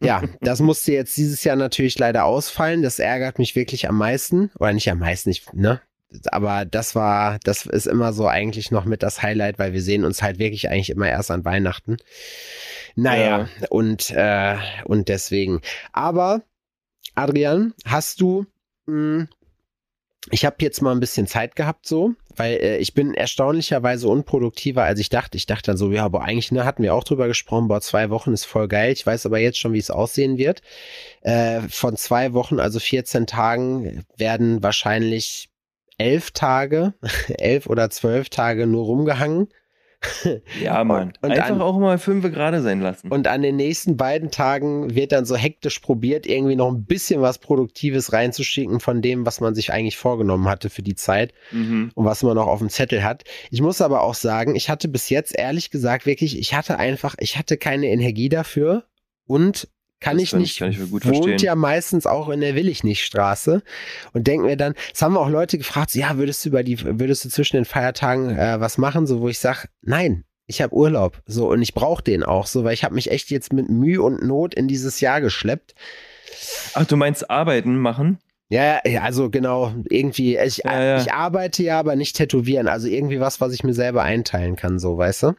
Ja, 0.00 0.22
das 0.40 0.60
musste 0.60 0.92
jetzt 0.92 1.16
dieses 1.16 1.42
Jahr 1.42 1.56
natürlich 1.56 1.98
leider 1.98 2.26
ausfallen. 2.26 2.82
Das 2.82 3.00
ärgert 3.00 3.40
mich 3.40 3.56
wirklich 3.56 3.88
am 3.88 3.98
meisten. 3.98 4.52
Oder 4.60 4.72
nicht 4.72 4.88
am 4.88 5.00
meisten, 5.00 5.30
ich, 5.30 5.52
ne? 5.52 5.80
Aber 6.30 6.64
das 6.64 6.94
war, 6.94 7.40
das 7.42 7.66
ist 7.66 7.88
immer 7.88 8.12
so 8.12 8.28
eigentlich 8.28 8.70
noch 8.70 8.84
mit 8.84 9.02
das 9.02 9.20
Highlight, 9.20 9.58
weil 9.58 9.72
wir 9.72 9.82
sehen 9.82 10.04
uns 10.04 10.22
halt 10.22 10.38
wirklich 10.38 10.70
eigentlich 10.70 10.90
immer 10.90 11.08
erst 11.08 11.32
an 11.32 11.44
Weihnachten. 11.44 11.96
Naja, 12.94 13.48
und, 13.68 14.12
äh, 14.12 14.58
und 14.84 15.08
deswegen. 15.08 15.60
Aber 15.92 16.42
Adrian, 17.16 17.74
hast 17.84 18.20
du, 18.20 18.46
mh, 18.86 19.26
ich 20.30 20.44
habe 20.44 20.56
jetzt 20.60 20.82
mal 20.82 20.92
ein 20.92 21.00
bisschen 21.00 21.26
Zeit 21.26 21.54
gehabt 21.54 21.86
so, 21.86 22.14
weil 22.34 22.54
äh, 22.56 22.78
ich 22.78 22.94
bin 22.94 23.14
erstaunlicherweise 23.14 24.08
unproduktiver, 24.08 24.82
als 24.82 24.98
ich 24.98 25.08
dachte. 25.08 25.36
Ich 25.36 25.46
dachte 25.46 25.70
dann 25.70 25.76
so, 25.76 25.90
ja, 25.92 26.04
aber 26.04 26.22
eigentlich 26.22 26.50
ne, 26.50 26.64
hatten 26.64 26.82
wir 26.82 26.94
auch 26.94 27.04
drüber 27.04 27.28
gesprochen, 27.28 27.68
boah, 27.68 27.80
zwei 27.80 28.10
Wochen 28.10 28.32
ist 28.32 28.44
voll 28.44 28.68
geil. 28.68 28.92
Ich 28.92 29.06
weiß 29.06 29.26
aber 29.26 29.38
jetzt 29.38 29.58
schon, 29.58 29.72
wie 29.72 29.78
es 29.78 29.90
aussehen 29.90 30.36
wird. 30.36 30.62
Äh, 31.22 31.60
von 31.68 31.96
zwei 31.96 32.32
Wochen, 32.32 32.58
also 32.58 32.80
14 32.80 33.26
Tagen, 33.26 34.04
werden 34.16 34.62
wahrscheinlich 34.62 35.48
elf 35.98 36.32
Tage, 36.32 36.94
elf 37.28 37.66
oder 37.66 37.90
zwölf 37.90 38.28
Tage 38.28 38.66
nur 38.66 38.84
rumgehangen. 38.84 39.48
Ja, 40.62 40.82
Mann. 40.84 41.08
Und- 41.08 41.22
und 41.22 41.30
Einfach 41.32 41.50
an- 41.50 41.60
auch 41.60 41.78
mal 41.78 41.98
fünf 41.98 42.24
gerade 42.32 42.62
sein 42.62 42.80
lassen. 42.80 43.08
Und 43.08 43.26
an 43.28 43.42
den 43.42 43.56
nächsten 43.56 43.96
beiden 43.96 44.30
Tagen 44.30 44.94
wird 44.94 45.12
dann 45.12 45.24
so 45.24 45.36
hektisch 45.36 45.78
probiert, 45.80 46.26
irgendwie 46.26 46.56
noch 46.56 46.68
ein 46.72 46.84
bisschen 46.84 47.20
was 47.20 47.38
Produktives 47.38 48.12
reinzuschicken 48.12 48.80
von 48.80 49.02
dem, 49.02 49.26
was 49.26 49.40
man 49.40 49.54
sich 49.54 49.72
eigentlich 49.72 49.96
vorgenommen 49.96 50.48
hatte 50.48 50.70
für 50.70 50.82
die 50.82 50.94
Zeit 50.94 51.32
mhm. 51.52 51.90
und 51.94 52.04
was 52.04 52.22
man 52.22 52.34
noch 52.34 52.46
auf 52.46 52.58
dem 52.58 52.68
Zettel 52.70 53.04
hat. 53.04 53.24
Ich 53.50 53.60
muss 53.60 53.80
aber 53.80 54.02
auch 54.02 54.14
sagen, 54.14 54.54
ich 54.56 54.70
hatte 54.70 54.88
bis 54.88 55.08
jetzt 55.10 55.36
ehrlich 55.38 55.70
gesagt 55.70 56.06
wirklich, 56.06 56.38
ich 56.38 56.54
hatte 56.54 56.78
einfach, 56.78 57.14
ich 57.18 57.36
hatte 57.38 57.56
keine 57.56 57.86
Energie 57.88 58.28
dafür 58.28 58.84
und 59.26 59.68
kann 60.06 60.16
Das 60.16 60.22
ich 60.24 60.32
nicht, 60.34 60.58
kann 60.58 60.70
ich 60.70 60.90
wohnt 60.90 61.02
verstehen. 61.02 61.38
ja 61.38 61.54
meistens 61.54 62.06
auch 62.06 62.28
in 62.28 62.40
der 62.40 62.54
Willig-nicht-Straße 62.54 63.62
und 64.12 64.26
denken 64.26 64.46
mir 64.46 64.56
dann, 64.56 64.74
es 64.94 65.02
haben 65.02 65.16
auch 65.16 65.28
Leute 65.28 65.58
gefragt, 65.58 65.90
so, 65.90 65.98
ja, 65.98 66.16
würdest 66.16 66.44
du 66.44 66.48
über 66.50 66.62
die, 66.62 66.80
würdest 66.98 67.24
du 67.24 67.28
zwischen 67.28 67.56
den 67.56 67.64
Feiertagen 67.64 68.30
äh, 68.36 68.60
was 68.60 68.78
machen, 68.78 69.06
so 69.06 69.20
wo 69.20 69.28
ich 69.28 69.38
sage, 69.38 69.68
nein, 69.82 70.24
ich 70.46 70.62
habe 70.62 70.74
Urlaub, 70.74 71.20
so 71.26 71.50
und 71.50 71.60
ich 71.60 71.74
brauche 71.74 72.02
den 72.04 72.22
auch, 72.22 72.46
so, 72.46 72.62
weil 72.64 72.74
ich 72.74 72.84
habe 72.84 72.94
mich 72.94 73.10
echt 73.10 73.30
jetzt 73.30 73.52
mit 73.52 73.68
Mühe 73.68 74.00
und 74.00 74.22
Not 74.22 74.54
in 74.54 74.68
dieses 74.68 75.00
Jahr 75.00 75.20
geschleppt. 75.20 75.74
Ach, 76.74 76.84
du 76.86 76.96
meinst 76.96 77.28
arbeiten 77.30 77.76
machen? 77.78 78.18
Ja, 78.48 78.80
ja, 78.86 79.02
also 79.02 79.28
genau, 79.28 79.74
irgendwie, 79.90 80.36
ich, 80.38 80.58
Ja, 80.58 80.82
ja. 80.82 81.00
ich 81.02 81.12
arbeite 81.12 81.64
ja, 81.64 81.80
aber 81.80 81.96
nicht 81.96 82.16
tätowieren, 82.16 82.68
also 82.68 82.86
irgendwie 82.86 83.18
was, 83.18 83.40
was 83.40 83.52
ich 83.52 83.64
mir 83.64 83.74
selber 83.74 84.02
einteilen 84.04 84.54
kann, 84.54 84.78
so, 84.78 84.96
weißt 84.96 85.24
du? 85.24 85.32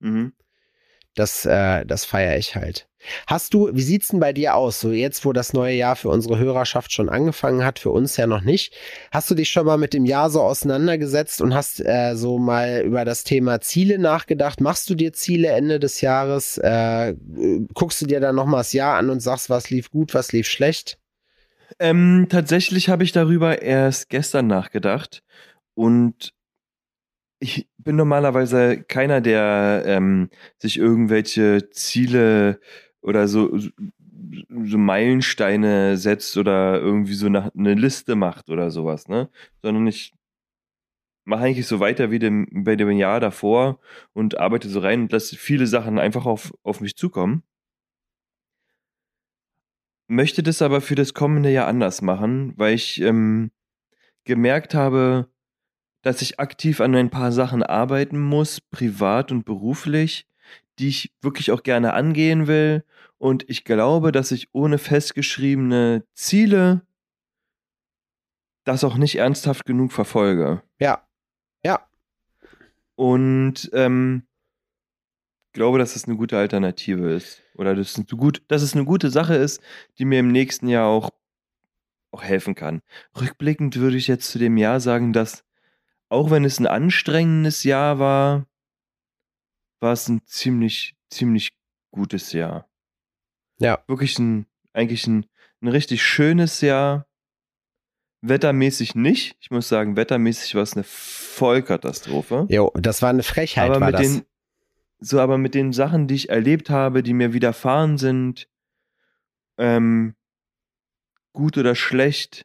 Mhm. 0.00 0.32
Das, 1.14 1.46
äh, 1.46 1.86
das 1.86 2.04
feiere 2.04 2.36
ich 2.36 2.56
halt. 2.56 2.88
Hast 3.26 3.54
du, 3.54 3.70
wie 3.72 3.82
sieht's 3.82 4.08
denn 4.08 4.20
bei 4.20 4.32
dir 4.32 4.54
aus? 4.54 4.80
So 4.80 4.92
jetzt, 4.92 5.24
wo 5.24 5.32
das 5.32 5.52
neue 5.52 5.74
Jahr 5.74 5.96
für 5.96 6.08
unsere 6.08 6.38
Hörerschaft 6.38 6.92
schon 6.92 7.08
angefangen 7.08 7.64
hat, 7.64 7.78
für 7.78 7.90
uns 7.90 8.16
ja 8.16 8.26
noch 8.26 8.42
nicht. 8.42 8.74
Hast 9.10 9.30
du 9.30 9.34
dich 9.34 9.50
schon 9.50 9.66
mal 9.66 9.78
mit 9.78 9.94
dem 9.94 10.04
Jahr 10.04 10.30
so 10.30 10.42
auseinandergesetzt 10.42 11.40
und 11.40 11.54
hast 11.54 11.80
äh, 11.80 12.14
so 12.14 12.38
mal 12.38 12.82
über 12.84 13.04
das 13.04 13.24
Thema 13.24 13.60
Ziele 13.60 13.98
nachgedacht? 13.98 14.60
Machst 14.60 14.88
du 14.90 14.94
dir 14.94 15.12
Ziele 15.12 15.48
Ende 15.48 15.78
des 15.78 16.00
Jahres? 16.00 16.58
Äh, 16.58 17.14
guckst 17.74 18.00
du 18.02 18.06
dir 18.06 18.20
dann 18.20 18.36
nochmal 18.36 18.60
das 18.60 18.72
Jahr 18.72 18.96
an 18.96 19.10
und 19.10 19.20
sagst, 19.20 19.50
was 19.50 19.70
lief 19.70 19.90
gut, 19.90 20.14
was 20.14 20.32
lief 20.32 20.46
schlecht? 20.46 20.98
Ähm, 21.78 22.26
tatsächlich 22.30 22.88
habe 22.88 23.04
ich 23.04 23.12
darüber 23.12 23.62
erst 23.62 24.08
gestern 24.08 24.46
nachgedacht 24.46 25.22
und 25.74 26.32
ich 27.38 27.68
bin 27.78 27.96
normalerweise 27.96 28.82
keiner, 28.82 29.20
der 29.20 29.82
ähm, 29.86 30.30
sich 30.58 30.78
irgendwelche 30.78 31.68
Ziele 31.70 32.60
oder 33.02 33.28
so, 33.28 33.56
so 33.58 34.78
Meilensteine 34.78 35.96
setzt 35.96 36.36
oder 36.36 36.80
irgendwie 36.80 37.14
so 37.14 37.26
eine, 37.26 37.52
eine 37.54 37.74
Liste 37.74 38.16
macht 38.16 38.50
oder 38.50 38.70
sowas, 38.70 39.08
ne? 39.08 39.28
Sondern 39.62 39.86
ich 39.86 40.12
mache 41.24 41.44
eigentlich 41.44 41.66
so 41.66 41.80
weiter 41.80 42.10
wie 42.10 42.18
dem, 42.18 42.46
bei 42.64 42.76
dem 42.76 42.90
Jahr 42.92 43.20
davor 43.20 43.80
und 44.12 44.38
arbeite 44.38 44.68
so 44.68 44.80
rein 44.80 45.02
und 45.02 45.12
lasse 45.12 45.36
viele 45.36 45.66
Sachen 45.66 45.98
einfach 45.98 46.24
auf, 46.24 46.54
auf 46.62 46.80
mich 46.80 46.96
zukommen. 46.96 47.42
Möchte 50.08 50.42
das 50.44 50.62
aber 50.62 50.80
für 50.80 50.94
das 50.94 51.14
kommende 51.14 51.50
Jahr 51.50 51.66
anders 51.66 52.00
machen, 52.00 52.52
weil 52.56 52.74
ich 52.74 53.00
ähm, 53.00 53.50
gemerkt 54.24 54.72
habe, 54.74 55.28
dass 56.02 56.22
ich 56.22 56.38
aktiv 56.38 56.80
an 56.80 56.94
ein 56.94 57.10
paar 57.10 57.32
Sachen 57.32 57.64
arbeiten 57.64 58.20
muss, 58.20 58.60
privat 58.60 59.32
und 59.32 59.44
beruflich, 59.44 60.28
die 60.78 60.88
ich 60.88 61.12
wirklich 61.22 61.50
auch 61.50 61.62
gerne 61.62 61.94
angehen 61.94 62.46
will. 62.46 62.84
Und 63.18 63.48
ich 63.48 63.64
glaube, 63.64 64.12
dass 64.12 64.32
ich 64.32 64.48
ohne 64.52 64.78
festgeschriebene 64.78 66.04
Ziele 66.14 66.82
das 68.64 68.84
auch 68.84 68.96
nicht 68.96 69.16
ernsthaft 69.16 69.64
genug 69.64 69.92
verfolge. 69.92 70.62
Ja. 70.78 71.06
Ja. 71.64 71.86
Und 72.96 73.70
ähm, 73.72 74.26
glaube, 75.56 75.78
dass 75.78 75.96
es 75.96 76.04
eine 76.04 76.16
gute 76.16 76.36
Alternative 76.36 77.10
ist. 77.10 77.42
Oder 77.54 77.74
dass 77.74 77.92
es, 77.92 77.96
eine 77.96 78.06
gut, 78.06 78.42
dass 78.48 78.62
es 78.62 78.74
eine 78.74 78.84
gute 78.84 79.10
Sache 79.10 79.34
ist, 79.34 79.60
die 79.98 80.04
mir 80.04 80.20
im 80.20 80.30
nächsten 80.30 80.68
Jahr 80.68 80.86
auch, 80.86 81.10
auch 82.12 82.22
helfen 82.22 82.54
kann. 82.54 82.82
Rückblickend 83.18 83.76
würde 83.76 83.96
ich 83.96 84.06
jetzt 84.06 84.30
zu 84.30 84.38
dem 84.38 84.56
Jahr 84.58 84.80
sagen, 84.80 85.12
dass 85.12 85.44
auch 86.08 86.30
wenn 86.30 86.44
es 86.44 86.60
ein 86.60 86.66
anstrengendes 86.66 87.64
Jahr 87.64 87.98
war, 87.98 88.46
war 89.86 89.92
es 89.92 90.08
ein 90.08 90.20
ziemlich, 90.26 90.96
ziemlich 91.10 91.56
gutes 91.92 92.32
Jahr. 92.32 92.68
Ja. 93.60 93.84
Wirklich 93.86 94.18
ein, 94.18 94.46
eigentlich 94.72 95.06
ein, 95.06 95.26
ein 95.60 95.68
richtig 95.68 96.02
schönes 96.02 96.60
Jahr. 96.60 97.06
Wettermäßig 98.20 98.96
nicht. 98.96 99.36
Ich 99.38 99.52
muss 99.52 99.68
sagen, 99.68 99.94
wettermäßig 99.94 100.56
war 100.56 100.62
es 100.62 100.72
eine 100.72 100.82
Vollkatastrophe. 100.82 102.48
Jo, 102.50 102.72
das 102.74 103.00
war 103.00 103.10
eine 103.10 103.22
Frechheit, 103.22 103.70
aber 103.70 103.80
war 103.80 103.92
mit 103.92 104.00
das. 104.00 104.12
den, 104.12 104.26
so, 104.98 105.20
aber 105.20 105.38
mit 105.38 105.54
den 105.54 105.72
Sachen, 105.72 106.08
die 106.08 106.16
ich 106.16 106.30
erlebt 106.30 106.68
habe, 106.68 107.04
die 107.04 107.14
mir 107.14 107.32
widerfahren 107.32 107.96
sind, 107.96 108.48
ähm, 109.56 110.16
gut 111.32 111.58
oder 111.58 111.76
schlecht, 111.76 112.44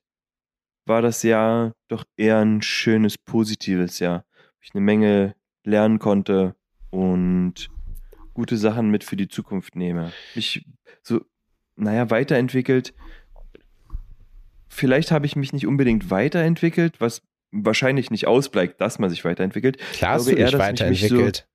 war 0.86 1.02
das 1.02 1.24
Jahr 1.24 1.74
doch 1.88 2.04
eher 2.18 2.38
ein 2.38 2.62
schönes, 2.62 3.18
positives 3.18 3.98
Jahr. 3.98 4.26
Ich 4.62 4.76
eine 4.76 4.82
Menge 4.82 5.36
lernen 5.64 5.98
konnte 5.98 6.56
und 6.92 7.70
gute 8.34 8.58
Sachen 8.58 8.90
mit 8.92 9.04
für 9.04 9.16
die 9.18 9.28
Zukunft 9.28 9.76
nehme. 9.76 10.12
Mich 10.36 10.66
so, 11.02 11.22
naja, 11.76 12.10
weiterentwickelt. 12.10 12.94
Vielleicht 14.70 15.12
habe 15.12 15.26
ich 15.26 15.36
mich 15.36 15.52
nicht 15.54 15.68
unbedingt 15.68 16.10
weiterentwickelt, 16.10 17.02
was 17.02 17.22
wahrscheinlich 17.52 18.10
nicht 18.10 18.28
ausbleibt, 18.28 18.80
dass 18.80 19.00
man 19.00 19.10
sich 19.10 19.26
weiterentwickelt. 19.26 19.78
Klar 19.94 20.14
hast 20.14 20.26
glaube 20.28 20.36
du 20.38 20.42
eher, 20.44 20.52
dass 20.52 20.70
ich 20.82 20.90
mich 20.90 21.00
so- 21.02 21.06
weiterentwickelt. 21.16 21.48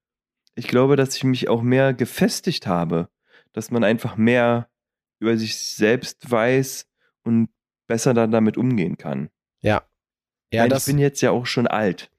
Ich 0.58 0.68
glaube, 0.68 0.96
dass 0.96 1.16
ich 1.16 1.24
mich 1.24 1.48
auch 1.48 1.62
mehr 1.62 1.92
gefestigt 1.94 2.66
habe, 2.66 3.08
dass 3.52 3.70
man 3.70 3.84
einfach 3.84 4.16
mehr 4.16 4.68
über 5.18 5.36
sich 5.36 5.58
selbst 5.58 6.30
weiß 6.30 6.86
und 7.24 7.48
besser 7.86 8.14
dann 8.14 8.30
damit 8.30 8.56
umgehen 8.56 8.96
kann. 8.98 9.30
Ja. 9.60 9.82
Ja, 10.52 10.66
das, 10.68 10.86
ich 10.86 10.92
bin 10.92 10.98
jetzt 10.98 11.20
ja 11.22 11.30
auch 11.30 11.46
schon 11.46 11.66
alt. 11.66 12.10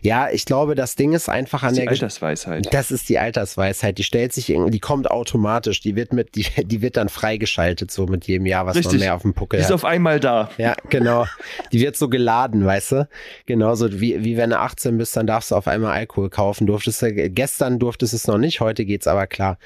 Ja, 0.00 0.30
ich 0.30 0.44
glaube, 0.44 0.74
das 0.74 0.96
Ding 0.96 1.12
ist 1.12 1.28
einfach 1.28 1.62
an 1.62 1.70
Das 1.70 1.78
ist 1.78 1.82
der 1.84 1.90
Altersweisheit. 1.90 2.68
Das 2.74 2.90
ist 2.90 3.08
die 3.08 3.18
Altersweisheit. 3.18 3.98
Die 3.98 4.02
stellt 4.04 4.32
sich 4.32 4.50
irgendwie, 4.50 4.70
die 4.70 4.80
kommt 4.80 5.10
automatisch. 5.10 5.80
Die 5.80 5.94
wird 5.96 6.12
mit, 6.12 6.34
die, 6.34 6.46
die 6.64 6.82
wird 6.82 6.96
dann 6.96 7.08
freigeschaltet, 7.08 7.90
so 7.90 8.06
mit 8.06 8.26
jedem 8.26 8.46
Jahr, 8.46 8.66
was 8.66 8.74
man 8.74 8.82
Richtig. 8.84 9.00
mehr 9.00 9.14
auf 9.14 9.22
dem 9.22 9.34
Puckel 9.34 9.58
Die 9.58 9.62
ist 9.62 9.68
hat. 9.68 9.74
auf 9.74 9.84
einmal 9.84 10.20
da. 10.20 10.50
Ja, 10.58 10.74
genau. 10.88 11.26
Die 11.72 11.80
wird 11.80 11.96
so 11.96 12.08
geladen, 12.08 12.64
weißt 12.64 12.92
du? 12.92 13.08
Genauso 13.46 14.00
wie, 14.00 14.24
wie 14.24 14.36
wenn 14.36 14.50
du 14.50 14.58
18 14.58 14.96
bist, 14.98 15.16
dann 15.16 15.26
darfst 15.26 15.50
du 15.50 15.54
auf 15.56 15.66
einmal 15.68 15.92
Alkohol 15.92 16.30
kaufen. 16.30 16.66
Durftest 16.66 17.02
du, 17.02 17.12
gestern 17.30 17.78
durftest 17.78 18.12
du 18.12 18.16
es 18.16 18.26
noch 18.26 18.38
nicht, 18.38 18.60
heute 18.60 18.84
geht's 18.84 19.06
aber 19.06 19.26
klar. 19.26 19.58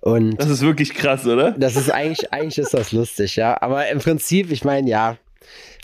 Und 0.00 0.36
Das 0.40 0.48
ist 0.48 0.62
wirklich 0.62 0.94
krass, 0.94 1.26
oder? 1.26 1.52
das 1.52 1.76
ist 1.76 1.90
eigentlich, 1.90 2.32
eigentlich 2.32 2.58
ist 2.58 2.74
das 2.74 2.92
lustig, 2.92 3.36
ja. 3.36 3.60
Aber 3.60 3.88
im 3.88 3.98
Prinzip, 3.98 4.50
ich 4.50 4.64
meine, 4.64 4.88
ja, 4.90 5.16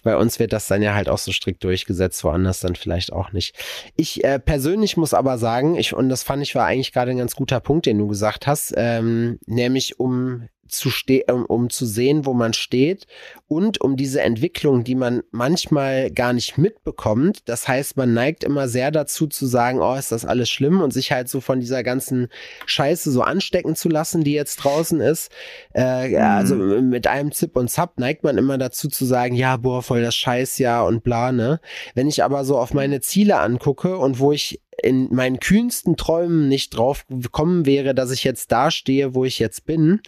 bei 0.07 0.17
uns 0.17 0.39
wird 0.39 0.53
das 0.53 0.69
dann 0.69 0.83
ja 0.83 0.95
halt 0.95 1.09
auch 1.09 1.19
so 1.19 1.33
strikt 1.33 1.65
durchgesetzt, 1.65 2.23
woanders 2.23 2.61
dann 2.61 2.77
vielleicht 2.77 3.13
auch 3.13 3.33
nicht. 3.33 3.57
Ich 3.97 4.23
äh, 4.23 4.39
persönlich 4.39 4.97
muss 4.97 5.15
aber 5.15 5.37
sagen, 5.37 5.75
ich, 5.75 5.95
und 5.95 6.09
das 6.09 6.23
fand 6.23 6.45
ich 6.45 6.55
war 6.55 6.65
eigentlich 6.65 6.93
gerade 6.93 7.11
ein 7.11 7.19
ganz 7.19 7.35
guter 7.35 7.59
Punkt, 7.59 7.87
den 7.87 7.99
du 7.99 8.07
gesagt 8.07 8.47
hast, 8.47 8.73
ähm, 8.77 9.41
nämlich 9.47 9.99
um 9.99 10.49
zu 10.69 10.91
ste 10.91 11.25
um, 11.31 11.45
um 11.45 11.71
zu 11.71 11.87
sehen, 11.87 12.27
wo 12.27 12.35
man 12.35 12.53
steht 12.53 13.07
und 13.49 13.81
um 13.81 13.97
diese 13.97 14.21
Entwicklung, 14.21 14.85
die 14.85 14.95
man 14.95 15.23
manchmal 15.31 16.11
gar 16.11 16.33
nicht 16.33 16.59
mitbekommt. 16.59 17.49
Das 17.49 17.69
heißt, 17.69 17.97
man 17.97 18.15
neigt 18.15 18.45
immer 18.45 18.69
sehr 18.69 18.91
dazu 18.91 19.27
zu 19.27 19.47
sagen, 19.47 19.81
oh, 19.81 19.95
ist 19.95 20.13
das 20.13 20.25
alles 20.25 20.51
schlimm 20.51 20.81
und 20.81 20.93
sich 20.93 21.13
halt 21.13 21.29
so 21.29 21.41
von 21.41 21.61
dieser 21.61 21.83
ganzen 21.83 22.29
Scheiße 22.67 23.11
so 23.11 23.23
anstecken 23.23 23.77
zu 23.77 23.89
lassen, 23.89 24.25
die 24.25 24.33
jetzt 24.33 24.57
draußen 24.57 25.01
ist. 25.01 25.31
Äh, 25.75 26.17
Mhm. 26.17 26.37
Also 26.37 26.55
mit 26.57 27.07
einem 27.07 27.33
Zip 27.33 27.57
und 27.57 27.71
Zap 27.71 27.99
neigt 27.99 28.25
man 28.25 28.39
immer 28.39 28.59
dazu 28.59 28.89
zu 28.89 29.05
sagen, 29.05 29.35
ja, 29.35 29.57
boah, 29.57 29.83
voll 29.83 30.03
das 30.03 30.15
Scheißjahr 30.17 30.87
und 30.87 31.03
bla, 31.03 31.33
ne? 31.33 31.61
Wenn 31.95 32.09
ich 32.09 32.25
aber 32.25 32.45
so 32.45 32.59
auf 32.59 32.75
meine 32.75 33.01
Ziele 33.01 33.39
angucke 33.39 33.99
und 33.99 34.19
wo 34.19 34.33
ich 34.33 34.61
in 34.83 35.13
meinen 35.15 35.41
kühnsten 35.41 35.97
Träumen 35.97 36.49
nicht 36.49 36.77
drauf 36.77 37.07
gekommen 37.09 37.65
wäre, 37.65 37.95
dass 37.95 38.11
ich 38.11 38.25
jetzt 38.25 38.53
da 38.53 38.71
stehe, 38.71 39.15
wo 39.15 39.25
ich 39.25 39.39
jetzt 39.39 39.65
bin, 39.65 40.01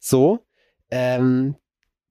so, 0.00 0.40
ähm, 0.90 1.56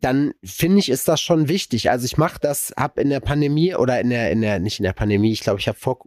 dann 0.02 0.34
finde 0.43 0.80
ich, 0.80 0.89
ist 0.89 1.08
das 1.08 1.19
schon 1.19 1.49
wichtig. 1.49 1.89
Also 1.89 2.06
ich 2.06 2.17
mache 2.17 2.39
das, 2.39 2.73
hab 2.78 2.97
in 2.97 3.10
der 3.10 3.19
Pandemie 3.19 3.75
oder 3.75 3.99
in 3.99 4.10
der, 4.10 4.32
in 4.32 4.41
der, 4.41 4.60
nicht 4.60 4.80
in 4.80 4.84
der 4.84 4.93
Pandemie, 4.93 5.34
ich 5.34 5.41
glaube, 5.41 5.60
ich 5.60 5.67
habe 5.67 5.78
vor, 5.78 5.99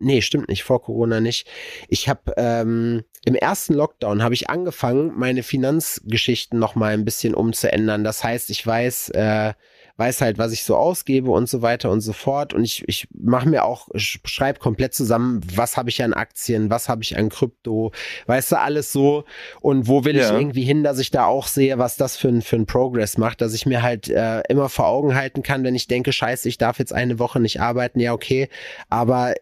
nee, 0.00 0.22
stimmt 0.22 0.48
nicht, 0.48 0.64
vor 0.64 0.82
Corona 0.82 1.20
nicht. 1.20 1.46
Ich 1.88 2.08
habe 2.08 2.34
ähm, 2.36 3.04
im 3.24 3.34
ersten 3.36 3.74
Lockdown 3.74 4.22
habe 4.22 4.34
ich 4.34 4.50
angefangen, 4.50 5.12
meine 5.16 5.44
Finanzgeschichten 5.44 6.58
noch 6.58 6.74
mal 6.74 6.94
ein 6.94 7.04
bisschen 7.04 7.34
umzuändern. 7.34 8.02
Das 8.02 8.24
heißt, 8.24 8.50
ich 8.50 8.66
weiß, 8.66 9.10
äh, 9.10 9.52
weiß 9.98 10.20
halt, 10.20 10.38
was 10.38 10.52
ich 10.52 10.62
so 10.62 10.76
ausgebe 10.76 11.30
und 11.30 11.48
so 11.48 11.60
weiter 11.60 11.90
und 11.90 12.00
so 12.00 12.12
fort. 12.12 12.54
Und 12.54 12.62
ich, 12.62 12.84
ich 12.86 13.08
mache 13.12 13.48
mir 13.48 13.64
auch, 13.64 13.88
ich 13.92 14.20
schreibe 14.24 14.60
komplett 14.60 14.94
zusammen, 14.94 15.40
was 15.54 15.76
habe 15.76 15.90
ich 15.90 16.02
an 16.02 16.14
Aktien, 16.14 16.70
was 16.70 16.88
habe 16.88 17.02
ich 17.02 17.18
an 17.18 17.28
Krypto, 17.28 17.90
weißt 18.26 18.52
du, 18.52 18.60
alles 18.60 18.92
so. 18.92 19.24
Und 19.60 19.88
wo 19.88 20.04
will 20.04 20.16
ich 20.16 20.22
Ja. 20.22 20.38
irgendwie 20.38 20.62
hin, 20.62 20.84
dass 20.84 21.00
ich 21.00 21.10
da 21.10 21.26
auch 21.26 21.48
sehe, 21.48 21.78
was 21.78 21.96
das 21.96 22.16
für 22.16 22.28
ein, 22.28 22.42
für 22.42 22.56
ein 22.56 22.66
Progress 22.66 23.18
macht, 23.18 23.40
dass 23.40 23.54
ich 23.54 23.66
mir 23.66 23.82
halt 23.82 24.08
äh, 24.08 24.40
immer 24.48 24.68
vor 24.68 24.86
Augen 24.86 25.16
halten 25.16 25.42
kann, 25.42 25.64
wenn 25.64 25.74
ich 25.74 25.88
denke, 25.88 26.12
scheiße, 26.12 26.48
ich 26.48 26.58
darf 26.58 26.78
jetzt 26.78 26.92
eine 26.92 27.18
Woche 27.18 27.40
nicht 27.40 27.60
arbeiten, 27.60 27.98
ja, 27.98 28.12
okay, 28.12 28.48
aber 28.88 29.34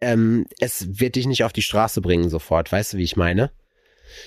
ähm, 0.00 0.46
es 0.58 1.00
wird 1.00 1.14
dich 1.14 1.28
nicht 1.28 1.44
auf 1.44 1.52
die 1.52 1.62
Straße 1.62 2.00
bringen 2.00 2.28
sofort, 2.28 2.72
weißt 2.72 2.94
du, 2.94 2.96
wie 2.96 3.04
ich 3.04 3.16
meine? 3.16 3.52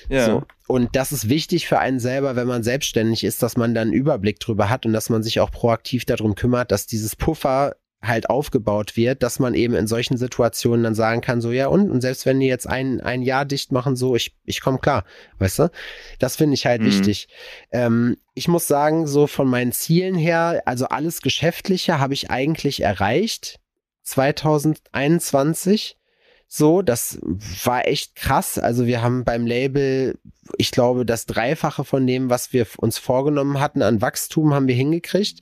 Ja. 0.10 0.26
So. 0.26 0.44
Und 0.68 0.96
das 0.96 1.12
ist 1.12 1.30
wichtig 1.30 1.68
für 1.68 1.80
einen 1.80 2.00
selber, 2.00 2.36
wenn 2.36 2.48
man 2.48 2.64
selbstständig 2.64 3.24
ist, 3.24 3.44
dass 3.44 3.56
man 3.58 3.74
dann 3.76 3.90
einen 3.90 3.94
Überblick 3.94 4.40
drüber 4.40 4.70
hat 4.70 4.86
und 4.86 4.94
dass 4.94 5.10
man 5.10 5.24
sich 5.24 5.40
auch 5.40 5.52
proaktiv 5.52 6.06
darum 6.06 6.36
kümmert, 6.36 6.72
dass 6.72 6.88
dieses 6.88 7.16
Puffer 7.16 7.76
halt 8.02 8.30
aufgebaut 8.30 8.98
wird, 8.98 9.24
dass 9.24 9.40
man 9.40 9.54
eben 9.56 9.74
in 9.74 9.88
solchen 9.88 10.18
Situationen 10.18 10.84
dann 10.84 10.94
sagen 10.96 11.22
kann, 11.22 11.42
so 11.42 11.52
ja 11.52 11.68
und, 11.68 11.90
und 11.90 12.02
selbst 12.02 12.26
wenn 12.28 12.40
die 12.40 12.46
jetzt 12.48 12.68
ein, 12.68 13.02
ein 13.02 13.24
Jahr 13.24 13.46
dicht 13.46 13.72
machen, 13.72 13.96
so 13.96 14.16
ich, 14.16 14.36
ich 14.44 14.62
komme 14.62 14.78
klar, 14.78 15.06
weißt 15.40 15.60
du? 15.60 15.72
Das 16.20 16.36
finde 16.36 16.54
ich 16.54 16.66
halt 16.68 16.82
Mhm. 16.82 16.86
wichtig. 16.86 17.28
Ähm, 17.72 18.18
ich 18.36 18.48
muss 18.48 18.68
sagen, 18.68 19.08
so 19.08 19.28
von 19.28 19.48
meinen 19.48 19.72
Zielen 19.72 20.16
her, 20.16 20.62
also 20.66 20.86
alles 20.86 21.22
Geschäftliche 21.22 22.00
habe 22.00 22.14
ich 22.14 22.30
eigentlich 22.30 22.82
erreicht. 22.82 23.60
2021. 24.04 25.98
So, 26.48 26.82
das 26.82 27.20
war 27.64 27.88
echt 27.88 28.16
krass. 28.16 28.58
Also 28.60 28.86
wir 28.86 29.02
haben 29.02 29.24
beim 29.26 29.46
Label, 29.46 30.18
ich 30.58 30.72
glaube, 30.72 31.06
das 31.06 31.26
Dreifache 31.26 31.84
von 31.84 32.06
dem, 32.08 32.30
was 32.30 32.54
wir 32.54 32.66
uns 32.78 32.98
vorgenommen 32.98 33.60
hatten 33.60 33.82
an 33.82 34.02
Wachstum, 34.02 34.54
haben 34.54 34.68
wir 34.68 34.76
hingekriegt. 34.76 35.42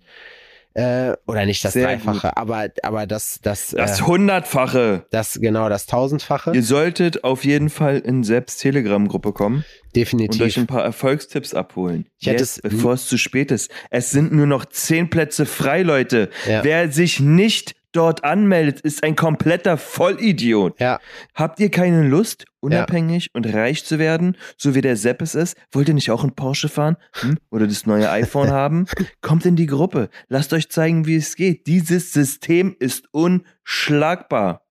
Äh, 0.75 1.13
oder 1.27 1.45
nicht 1.45 1.63
das 1.63 1.73
Sehr 1.73 1.85
Dreifache, 1.85 2.35
aber, 2.35 2.69
aber 2.81 3.05
das, 3.05 3.37
das, 3.43 3.75
Das 3.77 3.99
äh, 3.99 4.03
Hundertfache. 4.05 5.05
das, 5.11 5.39
genau, 5.39 5.69
das 5.69 5.85
Tausendfache. 5.85 6.51
Ihr 6.55 6.63
solltet 6.63 7.23
auf 7.23 7.45
jeden 7.45 7.69
Fall 7.69 7.99
in 7.99 8.23
Seps 8.23 8.57
Telegram-Gruppe 8.57 9.33
kommen 9.33 9.57
und 9.57 9.63
euch 9.63 9.91
Definitiv. 9.93 10.57
ein 10.57 10.65
paar 10.65 10.83
Erfolgstipps 10.83 11.53
abholen. 11.53 12.07
Ich 12.17 12.25
hätte 12.25 12.39
Jetzt, 12.39 12.57
es- 12.63 12.71
bevor 12.71 12.93
es 12.93 13.05
zu 13.05 13.19
spät 13.19 13.51
ist. 13.51 13.69
Es 13.91 14.09
sind 14.09 14.31
nur 14.33 14.47
noch 14.47 14.65
zehn 14.65 15.11
Plätze 15.11 15.45
frei, 15.45 15.83
Leute. 15.83 16.31
Ja. 16.49 16.63
Wer 16.63 16.91
sich 16.91 17.19
nicht 17.19 17.75
dort 17.93 18.23
anmeldet, 18.23 18.81
ist 18.81 19.03
ein 19.03 19.15
kompletter 19.15 19.77
Vollidiot. 19.77 20.79
Ja, 20.79 20.99
Habt 21.33 21.59
ihr 21.59 21.71
keine 21.71 22.07
Lust, 22.07 22.45
unabhängig 22.59 23.29
und 23.33 23.51
reich 23.53 23.85
zu 23.85 23.99
werden, 23.99 24.37
so 24.57 24.75
wie 24.75 24.81
der 24.81 24.97
Sepp 24.97 25.21
es 25.21 25.35
ist? 25.35 25.57
Wollt 25.71 25.87
ihr 25.87 25.93
nicht 25.93 26.11
auch 26.11 26.23
einen 26.23 26.35
Porsche 26.35 26.69
fahren 26.69 26.97
hm? 27.13 27.37
oder 27.49 27.67
das 27.67 27.85
neue 27.85 28.09
iPhone 28.11 28.51
haben? 28.51 28.85
Kommt 29.21 29.45
in 29.45 29.55
die 29.55 29.67
Gruppe. 29.67 30.09
Lasst 30.27 30.53
euch 30.53 30.69
zeigen, 30.69 31.05
wie 31.05 31.15
es 31.15 31.35
geht. 31.35 31.67
Dieses 31.67 32.13
System 32.13 32.75
ist 32.79 33.05
unschlagbar. 33.11 34.63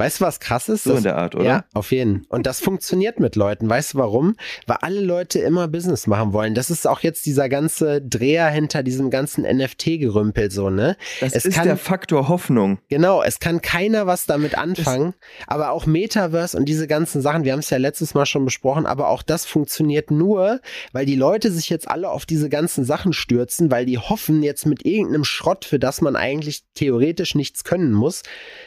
Weißt 0.00 0.20
du, 0.20 0.24
was 0.24 0.40
krass 0.40 0.68
ist? 0.68 0.82
So 0.84 0.90
Das- 0.90 0.98
in 0.98 1.04
der 1.04 1.16
Art, 1.16 1.34
oder? 1.36 1.44
Ja, 1.44 1.64
auf 1.74 1.92
jeden. 1.92 2.24
Und 2.28 2.46
das 2.46 2.58
funktioniert 2.60 3.20
mit 3.20 3.36
Leuten. 3.36 3.68
Weißt 3.70 3.94
du 3.94 3.98
warum? 3.98 4.34
Weil 4.66 4.78
alle 4.80 5.00
Leute 5.00 5.38
immer 5.38 5.68
Business 5.68 6.06
machen 6.08 6.32
wollen. 6.32 6.54
Das 6.54 6.70
ist 6.70 6.86
auch 6.86 7.00
jetzt 7.00 7.26
dieser 7.26 7.48
ganze 7.48 8.00
Dreher 8.02 8.48
hinter 8.48 8.82
diesem 8.82 9.10
ganzen 9.10 9.44
NFT-Gerümpel 9.44 10.50
so, 10.50 10.70
ne? 10.70 10.96
Das 11.20 11.34
Es 11.34 11.44
ist 11.44 11.54
kann- 11.54 11.66
der 11.66 11.76
Faktor 11.76 12.28
Hoffnung. 12.28 12.78
Genau, 12.88 13.22
es 13.22 13.38
kann 13.38 13.60
keiner 13.62 14.06
was 14.06 14.26
damit 14.26 14.56
anfangen, 14.58 15.14
aber 15.46 15.70
auch 15.70 15.86
Metaverse 15.86 16.56
und 16.56 16.64
diese 16.66 16.86
ganzen 16.86 17.20
Sachen, 17.20 17.44
wir 17.44 17.52
haben 17.52 17.60
es 17.60 17.70
ja 17.70 17.76
letztes 17.78 18.14
Mal 18.14 18.26
schon 18.26 18.44
besprochen, 18.44 18.86
aber 18.86 19.08
auch 19.08 19.22
das 19.22 19.44
funktioniert 19.46 20.10
nur, 20.10 20.60
weil 20.92 21.06
die 21.06 21.16
Leute 21.16 21.50
sich 21.52 21.68
jetzt 21.68 21.88
alle 21.88 22.08
auf 22.10 22.24
diese 22.26 22.48
ganzen 22.48 22.84
Sachen 22.84 23.12
stürzen, 23.12 23.70
weil 23.70 23.84
die 23.86 23.98
hoffen 23.98 24.42
jetzt 24.42 24.64
mit 24.66 24.84
irgendeinem 24.86 25.24
Schrott, 25.24 25.64
für 25.64 25.78
das 25.78 26.00
man 26.00 26.16
eigentlich 26.16 26.62
theoretisch 26.74 27.34
nichts 27.34 27.64
können 27.64 27.92
muss, 27.92 28.22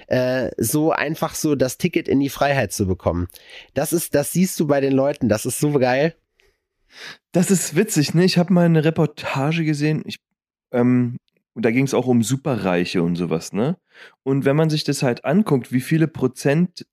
äh, 0.07 0.49
so 0.57 0.91
einfach 0.91 1.22
so 1.31 1.55
das 1.55 1.77
Ticket 1.77 2.07
in 2.07 2.19
die 2.19 2.29
Freiheit 2.29 2.73
zu 2.73 2.87
bekommen. 2.87 3.27
Das 3.73 3.93
ist, 3.93 4.15
das 4.15 4.31
siehst 4.31 4.59
du 4.59 4.67
bei 4.67 4.81
den 4.81 4.93
Leuten, 4.93 5.29
das 5.29 5.45
ist 5.45 5.59
so 5.59 5.71
geil. 5.79 6.15
Das 7.31 7.49
ist 7.49 7.75
witzig, 7.75 8.13
ne? 8.13 8.23
Ich 8.23 8.37
habe 8.37 8.53
mal 8.53 8.65
eine 8.65 8.85
Reportage 8.85 9.63
gesehen. 9.63 10.03
Ich, 10.05 10.17
ähm, 10.71 11.17
da 11.55 11.71
ging 11.71 11.85
es 11.85 11.93
auch 11.93 12.07
um 12.07 12.23
Superreiche 12.23 13.01
und 13.01 13.15
sowas, 13.15 13.53
ne? 13.53 13.77
Und 14.23 14.45
wenn 14.45 14.55
man 14.55 14.69
sich 14.69 14.83
das 14.83 15.03
halt 15.03 15.25
anguckt, 15.25 15.71
wie 15.71 15.81
viele 15.81 16.07
Prozent, 16.07 16.85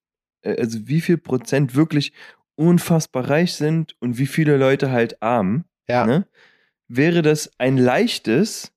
äh, 0.42 0.56
also 0.58 0.86
wie 0.86 1.00
viel 1.00 1.18
Prozent 1.18 1.74
wirklich 1.74 2.12
unfassbar 2.56 3.28
reich 3.28 3.54
sind 3.54 3.96
und 4.00 4.18
wie 4.18 4.26
viele 4.26 4.56
Leute 4.56 4.90
halt 4.90 5.22
arm, 5.22 5.64
Ja, 5.88 6.06
ne? 6.06 6.26
Wäre 6.88 7.22
das 7.22 7.50
ein 7.58 7.76
leichtes 7.76 8.72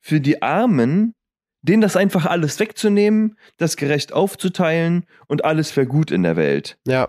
für 0.00 0.20
die 0.20 0.42
Armen, 0.42 1.14
denen 1.62 1.80
das 1.80 1.96
einfach 1.96 2.26
alles 2.26 2.58
wegzunehmen, 2.58 3.38
das 3.56 3.76
gerecht 3.76 4.12
aufzuteilen 4.12 5.06
und 5.26 5.44
alles 5.44 5.76
wäre 5.76 5.86
gut 5.86 6.10
in 6.10 6.22
der 6.22 6.36
Welt. 6.36 6.78
ja, 6.86 7.08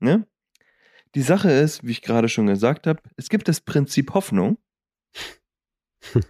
Ne? 0.00 0.26
Die 1.14 1.22
Sache 1.22 1.50
ist, 1.50 1.84
wie 1.84 1.92
ich 1.92 2.02
gerade 2.02 2.28
schon 2.28 2.46
gesagt 2.46 2.86
habe, 2.86 3.00
es 3.16 3.28
gibt 3.28 3.48
das 3.48 3.60
Prinzip 3.60 4.14
Hoffnung. 4.14 4.58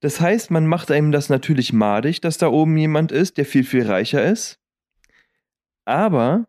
Das 0.00 0.20
heißt, 0.20 0.52
man 0.52 0.64
macht 0.64 0.92
einem 0.92 1.10
das 1.10 1.28
natürlich 1.28 1.72
madig, 1.72 2.20
dass 2.20 2.38
da 2.38 2.46
oben 2.46 2.76
jemand 2.76 3.10
ist, 3.10 3.36
der 3.36 3.44
viel, 3.44 3.64
viel 3.64 3.84
reicher 3.84 4.24
ist. 4.24 4.60
Aber 5.84 6.46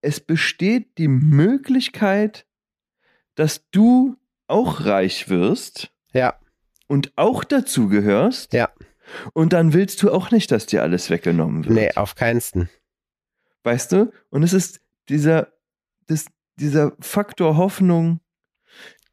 es 0.00 0.18
besteht 0.18 0.96
die 0.96 1.08
Möglichkeit, 1.08 2.46
dass 3.34 3.68
du 3.70 4.16
auch 4.46 4.86
reich 4.86 5.28
wirst 5.28 5.92
ja, 6.14 6.40
und 6.86 7.12
auch 7.16 7.44
dazu 7.44 7.88
gehörst. 7.88 8.54
Ja. 8.54 8.72
Und 9.32 9.52
dann 9.52 9.72
willst 9.72 10.02
du 10.02 10.10
auch 10.10 10.30
nicht, 10.30 10.50
dass 10.50 10.66
dir 10.66 10.82
alles 10.82 11.10
weggenommen 11.10 11.64
wird. 11.64 11.74
nee, 11.74 11.90
auf 11.96 12.14
keinsten. 12.14 12.68
Weißt 13.62 13.92
du? 13.92 14.12
Und 14.30 14.42
es 14.42 14.52
ist 14.52 14.80
dieser, 15.08 15.48
das, 16.06 16.26
dieser 16.56 16.92
Faktor 17.00 17.56
Hoffnung, 17.56 18.20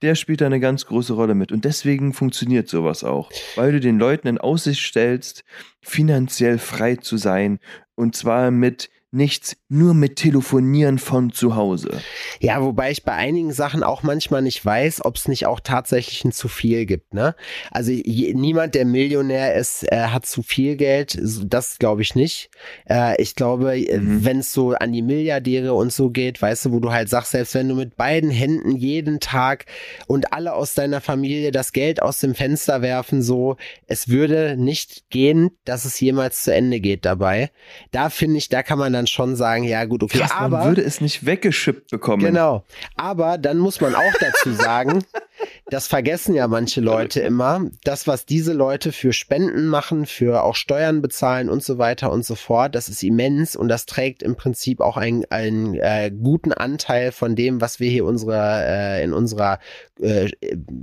der 0.01 0.15
spielt 0.15 0.41
da 0.41 0.45
eine 0.45 0.59
ganz 0.59 0.85
große 0.85 1.13
Rolle 1.13 1.33
mit. 1.33 1.51
Und 1.51 1.65
deswegen 1.65 2.13
funktioniert 2.13 2.69
sowas 2.69 3.03
auch. 3.03 3.31
Weil 3.55 3.71
du 3.71 3.79
den 3.79 3.97
Leuten 3.97 4.27
in 4.27 4.37
Aussicht 4.37 4.85
stellst, 4.85 5.43
finanziell 5.81 6.59
frei 6.59 6.97
zu 6.97 7.17
sein. 7.17 7.59
Und 7.95 8.15
zwar 8.15 8.51
mit 8.51 8.89
nichts, 9.11 9.55
nur 9.69 9.93
mit 9.93 10.17
Telefonieren 10.17 10.99
von 10.99 11.31
zu 11.31 11.55
Hause. 11.55 12.01
Ja, 12.41 12.61
wobei 12.61 12.91
ich 12.91 13.03
bei 13.03 13.13
einigen 13.13 13.53
Sachen 13.53 13.83
auch 13.83 14.03
manchmal 14.03 14.41
nicht 14.41 14.63
weiß, 14.63 15.05
ob 15.05 15.15
es 15.15 15.27
nicht 15.27 15.45
auch 15.45 15.61
tatsächlich 15.61 16.25
ein 16.25 16.33
zu 16.33 16.49
viel 16.49 16.85
gibt. 16.85 17.13
Ne? 17.13 17.35
Also 17.71 17.91
je, 17.91 18.33
niemand, 18.33 18.75
der 18.75 18.85
Millionär 18.85 19.55
ist, 19.55 19.89
äh, 19.91 20.07
hat 20.07 20.25
zu 20.25 20.43
viel 20.43 20.75
Geld. 20.75 21.17
Das 21.45 21.79
glaube 21.79 22.01
ich 22.01 22.15
nicht. 22.15 22.49
Äh, 22.89 23.21
ich 23.21 23.35
glaube, 23.35 23.79
äh, 23.79 23.97
mhm. 23.97 24.25
wenn 24.25 24.39
es 24.39 24.51
so 24.51 24.71
an 24.71 24.91
die 24.91 25.01
Milliardäre 25.01 25.73
und 25.73 25.93
so 25.93 26.09
geht, 26.09 26.41
weißt 26.41 26.65
du, 26.65 26.71
wo 26.73 26.79
du 26.79 26.91
halt 26.91 27.09
sagst, 27.09 27.31
selbst 27.31 27.55
wenn 27.55 27.69
du 27.69 27.75
mit 27.75 27.95
beiden 27.95 28.29
Händen 28.29 28.75
jeden 28.75 29.21
Tag 29.21 29.65
und 30.07 30.33
alle 30.33 30.53
aus 30.53 30.73
deiner 30.73 30.99
Familie 30.99 31.51
das 31.51 31.71
Geld 31.71 32.01
aus 32.01 32.19
dem 32.19 32.35
Fenster 32.35 32.81
werfen, 32.81 33.21
so, 33.21 33.55
es 33.85 34.09
würde 34.09 34.57
nicht 34.57 35.09
gehen, 35.09 35.51
dass 35.63 35.85
es 35.85 35.99
jemals 35.99 36.43
zu 36.43 36.53
Ende 36.53 36.81
geht 36.81 37.05
dabei. 37.05 37.51
Da 37.91 38.09
finde 38.09 38.37
ich, 38.37 38.49
da 38.49 38.63
kann 38.63 38.77
man 38.77 38.96
dann 38.97 39.07
schon 39.07 39.35
sagen, 39.35 39.63
ja 39.63 39.85
gut, 39.85 40.03
okay, 40.03 40.19
Krass, 40.19 40.31
aber 40.31 40.57
man 40.59 40.67
würde 40.67 40.81
es 40.81 41.01
nicht 41.01 41.25
weggeschippt 41.25 41.91
bekommen. 41.91 42.23
Genau. 42.23 42.65
Aber 42.95 43.37
dann 43.37 43.57
muss 43.57 43.79
man 43.79 43.95
auch 43.95 44.13
dazu 44.19 44.51
sagen, 44.53 45.03
das 45.69 45.87
vergessen 45.87 46.33
ja 46.33 46.47
manche 46.47 46.81
Leute 46.81 47.19
immer, 47.19 47.61
das, 47.83 48.07
was 48.07 48.25
diese 48.25 48.53
Leute 48.53 48.91
für 48.91 49.13
Spenden 49.13 49.67
machen, 49.67 50.05
für 50.05 50.43
auch 50.43 50.55
Steuern 50.55 51.01
bezahlen 51.01 51.49
und 51.49 51.63
so 51.63 51.77
weiter 51.77 52.11
und 52.11 52.25
so 52.25 52.35
fort, 52.35 52.75
das 52.75 52.89
ist 52.89 53.03
immens 53.03 53.55
und 53.55 53.67
das 53.67 53.85
trägt 53.85 54.23
im 54.23 54.35
Prinzip 54.35 54.81
auch 54.81 54.97
einen, 54.97 55.25
einen 55.29 55.75
äh, 55.75 56.11
guten 56.11 56.53
Anteil 56.53 57.11
von 57.11 57.35
dem, 57.35 57.61
was 57.61 57.79
wir 57.79 57.89
hier 57.89 58.05
unsere, 58.05 58.63
äh, 58.65 59.03
in 59.03 59.13
unserer 59.13 59.59
äh, 60.01 60.29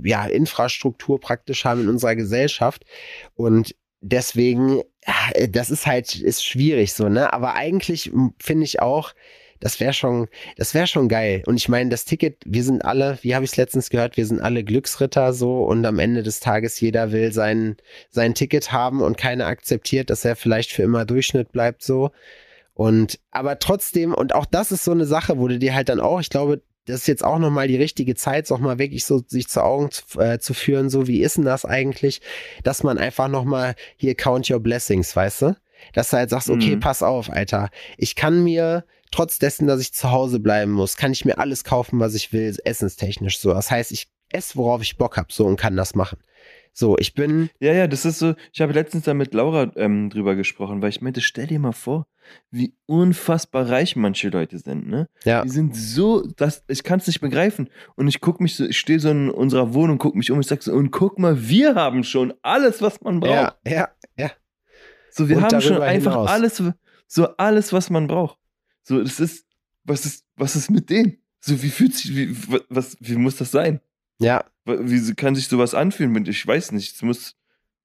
ja, 0.03 0.25
Infrastruktur 0.25 1.19
praktisch 1.19 1.65
haben, 1.65 1.81
in 1.81 1.89
unserer 1.89 2.15
Gesellschaft. 2.15 2.85
Und 3.35 3.75
deswegen, 4.05 4.81
das 5.49 5.71
ist 5.71 5.87
halt, 5.87 6.15
ist 6.15 6.45
schwierig 6.45 6.93
so, 6.93 7.09
ne? 7.09 7.33
Aber 7.33 7.55
eigentlich 7.55 8.11
finde 8.39 8.65
ich 8.65 8.81
auch, 8.81 9.13
das 9.59 9.79
wäre 9.79 9.93
schon, 9.93 10.27
das 10.57 10.73
wäre 10.73 10.85
schon 10.85 11.07
geil. 11.09 11.41
Und 11.47 11.55
ich 11.57 11.69
meine, 11.69 11.89
das 11.89 12.05
Ticket, 12.05 12.43
wir 12.45 12.63
sind 12.63 12.83
alle, 12.85 13.17
wie 13.21 13.33
habe 13.33 13.45
ich 13.45 13.51
es 13.51 13.57
letztens 13.57 13.89
gehört, 13.89 14.17
wir 14.17 14.25
sind 14.25 14.41
alle 14.41 14.63
Glücksritter 14.63 15.33
so 15.33 15.63
und 15.63 15.85
am 15.85 15.97
Ende 15.97 16.23
des 16.23 16.39
Tages 16.39 16.79
jeder 16.79 17.11
will 17.11 17.31
sein, 17.31 17.77
sein 18.09 18.35
Ticket 18.35 18.71
haben 18.71 19.01
und 19.01 19.17
keiner 19.17 19.47
akzeptiert, 19.47 20.09
dass 20.09 20.25
er 20.25 20.35
vielleicht 20.35 20.71
für 20.71 20.83
immer 20.83 21.05
Durchschnitt 21.05 21.51
bleibt 21.51 21.83
so. 21.83 22.11
Und 22.73 23.19
aber 23.31 23.57
trotzdem, 23.59 24.13
und 24.13 24.35
auch 24.35 24.45
das 24.45 24.71
ist 24.71 24.83
so 24.83 24.91
eine 24.91 25.05
Sache, 25.05 25.39
wo 25.39 25.47
du 25.47 25.57
dir 25.57 25.73
halt 25.73 25.89
dann 25.89 26.01
auch, 26.01 26.19
ich 26.19 26.29
glaube, 26.29 26.61
das 26.85 27.01
ist 27.01 27.07
jetzt 27.07 27.23
auch 27.23 27.39
nochmal 27.39 27.67
die 27.67 27.77
richtige 27.77 28.15
Zeit, 28.15 28.51
auch 28.51 28.59
mal 28.59 28.79
wirklich 28.79 29.05
so 29.05 29.23
sich 29.27 29.47
zu 29.47 29.63
Augen 29.63 29.91
zu, 29.91 30.19
äh, 30.19 30.39
zu 30.39 30.53
führen, 30.53 30.89
so 30.89 31.07
wie 31.07 31.21
ist 31.21 31.37
denn 31.37 31.45
das 31.45 31.65
eigentlich, 31.65 32.21
dass 32.63 32.83
man 32.83 32.97
einfach 32.97 33.27
nochmal 33.27 33.75
hier 33.97 34.15
count 34.15 34.49
your 34.49 34.59
blessings, 34.59 35.15
weißt 35.15 35.41
du? 35.43 35.57
Dass 35.93 36.09
du 36.09 36.17
halt 36.17 36.29
sagst, 36.29 36.49
okay, 36.49 36.75
mhm. 36.75 36.79
pass 36.79 37.03
auf, 37.03 37.29
Alter, 37.29 37.69
ich 37.97 38.15
kann 38.15 38.43
mir 38.43 38.85
trotz 39.11 39.39
dessen, 39.39 39.67
dass 39.67 39.81
ich 39.81 39.93
zu 39.93 40.11
Hause 40.11 40.39
bleiben 40.39 40.71
muss, 40.71 40.97
kann 40.97 41.11
ich 41.11 41.25
mir 41.25 41.37
alles 41.37 41.63
kaufen, 41.63 41.99
was 41.99 42.15
ich 42.15 42.33
will, 42.33 42.55
essenstechnisch 42.63 43.39
so. 43.39 43.53
Das 43.53 43.71
heißt, 43.71 43.91
ich 43.91 44.07
esse, 44.29 44.55
worauf 44.55 44.81
ich 44.81 44.97
Bock 44.97 45.17
habe, 45.17 45.27
so 45.31 45.45
und 45.45 45.57
kann 45.57 45.75
das 45.75 45.95
machen. 45.95 46.19
So, 46.77 46.97
ich 46.97 47.13
bin. 47.13 47.49
Ja, 47.61 47.71
ja, 47.71 47.87
das 47.87 48.03
ist 48.03 48.19
so. 48.19 48.35
Ich 48.51 48.59
habe 48.59 48.73
letztens 48.73 49.05
da 49.05 49.13
mit 49.13 49.33
Laura 49.33 49.71
ähm, 49.77 50.09
drüber 50.09 50.35
gesprochen, 50.35 50.81
weil 50.81 50.89
ich 50.89 51.01
meinte, 51.01 51.21
stell 51.21 51.47
dir 51.47 51.57
mal 51.57 51.71
vor, 51.71 52.05
wie 52.51 52.75
unfassbar 52.85 53.69
reich 53.69 53.95
manche 53.95 54.27
Leute 54.27 54.59
sind, 54.59 54.85
ne? 54.89 55.07
Ja. 55.23 55.43
Die 55.43 55.49
sind 55.49 55.73
so, 55.73 56.27
das, 56.35 56.65
ich 56.67 56.83
kann 56.83 56.99
es 56.99 57.07
nicht 57.07 57.21
begreifen. 57.21 57.69
Und 57.95 58.09
ich 58.09 58.19
gucke 58.19 58.43
mich 58.43 58.57
so, 58.57 58.65
ich 58.65 58.77
stehe 58.77 58.99
so 58.99 59.09
in 59.09 59.29
unserer 59.29 59.73
Wohnung, 59.73 59.99
gucke 59.99 60.17
mich 60.17 60.29
um, 60.31 60.41
ich 60.41 60.47
sag 60.47 60.61
so, 60.63 60.73
und 60.73 60.91
guck 60.91 61.17
mal, 61.17 61.47
wir 61.47 61.75
haben 61.75 62.03
schon 62.03 62.33
alles, 62.41 62.81
was 62.81 62.99
man 62.99 63.21
braucht. 63.21 63.55
Ja, 63.65 63.71
ja, 63.71 63.89
ja. 64.17 64.31
So, 65.11 65.29
wir 65.29 65.37
und 65.37 65.43
haben 65.43 65.61
schon 65.61 65.81
einfach 65.81 66.11
hinaus. 66.11 66.29
alles, 66.29 66.63
so 67.07 67.27
alles, 67.37 67.71
was 67.71 67.89
man 67.89 68.07
braucht. 68.07 68.37
So, 68.83 69.01
das 69.01 69.21
ist, 69.21 69.45
was 69.85 70.05
ist, 70.05 70.25
was 70.35 70.57
ist 70.57 70.69
mit 70.69 70.89
denen? 70.89 71.19
So, 71.39 71.63
wie 71.63 71.69
fühlt 71.69 71.93
sich, 71.93 72.13
wie, 72.13 72.35
was, 72.67 72.97
wie 72.99 73.15
muss 73.15 73.37
das 73.37 73.51
sein? 73.51 73.79
Ja. 74.19 74.43
Wie 74.65 75.13
kann 75.13 75.35
sich 75.35 75.47
sowas 75.47 75.73
anfühlen? 75.73 76.25
Ich 76.25 76.45
weiß 76.45 76.71
nicht. 76.71 76.95
Es 76.95 77.01
muss, 77.01 77.35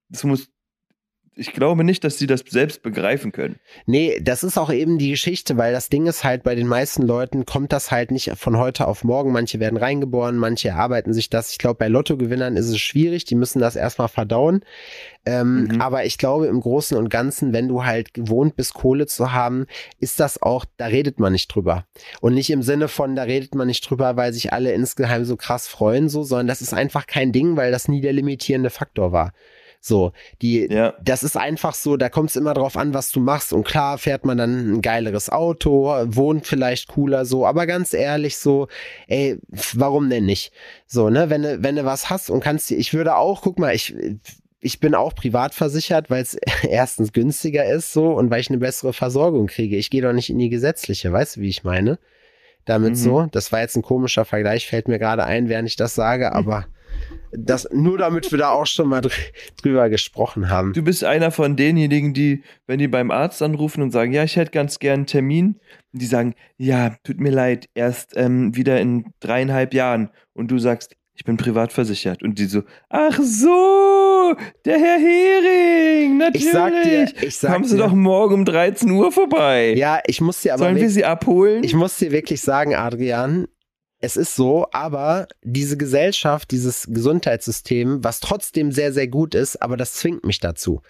es 0.09 0.23
muss 0.23 0.49
ich 1.33 1.53
glaube 1.53 1.85
nicht, 1.85 2.03
dass 2.03 2.17
sie 2.17 2.27
das 2.27 2.43
selbst 2.49 2.83
begreifen 2.83 3.31
können. 3.31 3.55
Nee, 3.85 4.19
das 4.21 4.43
ist 4.43 4.57
auch 4.57 4.71
eben 4.71 4.97
die 4.97 5.11
Geschichte, 5.11 5.55
weil 5.55 5.71
das 5.71 5.87
Ding 5.87 6.05
ist 6.05 6.25
halt, 6.25 6.43
bei 6.43 6.55
den 6.55 6.67
meisten 6.67 7.03
Leuten 7.03 7.45
kommt 7.45 7.71
das 7.71 7.89
halt 7.89 8.11
nicht 8.11 8.31
von 8.35 8.57
heute 8.57 8.85
auf 8.85 9.05
morgen. 9.05 9.31
Manche 9.31 9.61
werden 9.61 9.77
reingeboren, 9.77 10.35
manche 10.35 10.69
erarbeiten 10.69 11.13
sich 11.13 11.29
das. 11.29 11.51
Ich 11.51 11.57
glaube, 11.57 11.75
bei 11.75 11.87
Lottogewinnern 11.87 12.57
ist 12.57 12.67
es 12.67 12.79
schwierig, 12.79 13.23
die 13.23 13.35
müssen 13.35 13.59
das 13.59 13.77
erstmal 13.77 14.09
verdauen. 14.09 14.65
Ähm, 15.25 15.63
mhm. 15.63 15.81
Aber 15.81 16.03
ich 16.03 16.17
glaube, 16.17 16.47
im 16.47 16.59
Großen 16.59 16.97
und 16.97 17.09
Ganzen, 17.09 17.53
wenn 17.53 17.69
du 17.69 17.85
halt 17.85 18.13
gewohnt 18.13 18.57
bist, 18.57 18.73
Kohle 18.73 19.07
zu 19.07 19.31
haben, 19.31 19.67
ist 19.99 20.19
das 20.19 20.41
auch, 20.41 20.65
da 20.75 20.87
redet 20.87 21.19
man 21.19 21.31
nicht 21.31 21.47
drüber. 21.47 21.85
Und 22.19 22.33
nicht 22.33 22.49
im 22.49 22.61
Sinne 22.61 22.89
von, 22.89 23.15
da 23.15 23.23
redet 23.23 23.55
man 23.55 23.67
nicht 23.67 23.89
drüber, 23.89 24.17
weil 24.17 24.33
sich 24.33 24.51
alle 24.51 24.73
insgeheim 24.73 25.23
so 25.23 25.37
krass 25.37 25.67
freuen, 25.67 26.09
so, 26.09 26.23
sondern 26.23 26.47
das 26.47 26.61
ist 26.61 26.73
einfach 26.73 27.07
kein 27.07 27.31
Ding, 27.31 27.55
weil 27.55 27.71
das 27.71 27.87
nie 27.87 28.01
der 28.01 28.13
limitierende 28.13 28.69
Faktor 28.69 29.13
war. 29.13 29.31
So, 29.83 30.13
die, 30.43 30.67
ja. 30.69 30.93
das 31.03 31.23
ist 31.23 31.35
einfach 31.35 31.73
so, 31.73 31.97
da 31.97 32.07
kommt 32.07 32.29
es 32.29 32.35
immer 32.35 32.53
drauf 32.53 32.77
an, 32.77 32.93
was 32.93 33.11
du 33.11 33.19
machst. 33.19 33.51
Und 33.51 33.65
klar 33.65 33.97
fährt 33.97 34.25
man 34.25 34.37
dann 34.37 34.73
ein 34.73 34.81
geileres 34.83 35.31
Auto, 35.31 35.87
wohnt 36.05 36.45
vielleicht 36.45 36.87
cooler 36.87 37.25
so, 37.25 37.47
aber 37.47 37.65
ganz 37.65 37.93
ehrlich 37.93 38.37
so, 38.37 38.67
ey, 39.07 39.39
warum 39.73 40.07
denn 40.11 40.25
nicht? 40.25 40.53
So, 40.85 41.09
ne, 41.09 41.31
wenn 41.31 41.41
du, 41.41 41.63
wenn 41.63 41.75
du 41.75 41.83
was 41.83 42.11
hast 42.11 42.29
und 42.29 42.41
kannst, 42.41 42.69
ich 42.69 42.93
würde 42.93 43.15
auch, 43.15 43.41
guck 43.41 43.57
mal, 43.57 43.73
ich, 43.73 43.95
ich 44.59 44.79
bin 44.79 44.93
auch 44.93 45.15
privat 45.15 45.55
versichert, 45.55 46.11
weil 46.11 46.21
es 46.21 46.35
erstens 46.69 47.11
günstiger 47.11 47.65
ist 47.65 47.91
so 47.91 48.13
und 48.13 48.29
weil 48.29 48.41
ich 48.41 48.51
eine 48.51 48.59
bessere 48.59 48.93
Versorgung 48.93 49.47
kriege. 49.47 49.77
Ich 49.77 49.89
gehe 49.89 50.03
doch 50.03 50.13
nicht 50.13 50.29
in 50.29 50.37
die 50.37 50.49
gesetzliche, 50.49 51.11
weißt 51.11 51.37
du, 51.37 51.41
wie 51.41 51.49
ich 51.49 51.63
meine? 51.63 51.97
Damit 52.65 52.91
mhm. 52.91 52.95
so. 52.95 53.27
Das 53.31 53.51
war 53.51 53.61
jetzt 53.61 53.75
ein 53.75 53.81
komischer 53.81 54.25
Vergleich, 54.25 54.67
fällt 54.67 54.87
mir 54.87 54.99
gerade 54.99 55.23
ein, 55.23 55.49
während 55.49 55.67
ich 55.67 55.75
das 55.75 55.95
sage, 55.95 56.33
aber 56.33 56.67
das, 57.31 57.67
nur 57.71 57.97
damit 57.97 58.31
wir 58.31 58.37
da 58.37 58.49
auch 58.49 58.65
schon 58.65 58.89
mal 58.89 59.01
drüber 59.61 59.89
gesprochen 59.89 60.49
haben. 60.49 60.73
Du 60.73 60.81
bist 60.81 61.03
einer 61.03 61.31
von 61.31 61.55
denjenigen, 61.55 62.13
die, 62.13 62.43
wenn 62.67 62.79
die 62.79 62.87
beim 62.87 63.11
Arzt 63.11 63.41
anrufen 63.41 63.81
und 63.81 63.91
sagen, 63.91 64.11
ja, 64.11 64.23
ich 64.23 64.35
hätte 64.35 64.51
ganz 64.51 64.79
gern 64.79 64.91
einen 64.91 65.05
Termin, 65.05 65.59
die 65.93 66.05
sagen, 66.05 66.35
ja, 66.57 66.95
tut 67.03 67.19
mir 67.19 67.31
leid, 67.31 67.69
erst 67.73 68.13
ähm, 68.15 68.55
wieder 68.55 68.79
in 68.81 69.05
dreieinhalb 69.19 69.73
Jahren. 69.73 70.09
Und 70.33 70.51
du 70.51 70.57
sagst, 70.57 70.95
ich 71.21 71.25
bin 71.25 71.37
privat 71.37 71.71
versichert. 71.71 72.23
Und 72.23 72.39
die 72.39 72.45
so, 72.45 72.63
ach 72.89 73.19
so, 73.21 74.33
der 74.65 74.79
Herr 74.79 74.97
Hering, 74.97 76.17
natürlich. 76.17 76.47
Ich 76.47 76.51
sag 76.51 76.83
dir, 76.83 77.13
ich 77.21 77.37
sag 77.37 77.53
Kommen 77.53 77.65
Sie 77.65 77.75
dir, 77.75 77.83
doch 77.83 77.93
morgen 77.93 78.33
um 78.33 78.45
13 78.45 78.89
Uhr 78.89 79.11
vorbei. 79.11 79.73
Ja, 79.75 79.99
ich 80.07 80.19
muss 80.19 80.41
dir 80.41 80.53
aber. 80.53 80.63
Sollen 80.63 80.77
wir 80.77 80.89
Sie 80.89 81.05
abholen? 81.05 81.63
Ich 81.63 81.75
muss 81.75 81.97
dir 81.97 82.11
wirklich 82.11 82.41
sagen, 82.41 82.73
Adrian, 82.73 83.47
es 84.01 84.17
ist 84.17 84.35
so, 84.35 84.67
aber 84.71 85.27
diese 85.43 85.77
Gesellschaft, 85.77 86.51
dieses 86.51 86.87
Gesundheitssystem, 86.89 88.03
was 88.03 88.19
trotzdem 88.19 88.71
sehr, 88.71 88.91
sehr 88.91 89.07
gut 89.07 89.35
ist, 89.35 89.61
aber 89.61 89.77
das 89.77 89.93
zwingt 89.93 90.25
mich 90.25 90.39
dazu, 90.39 90.81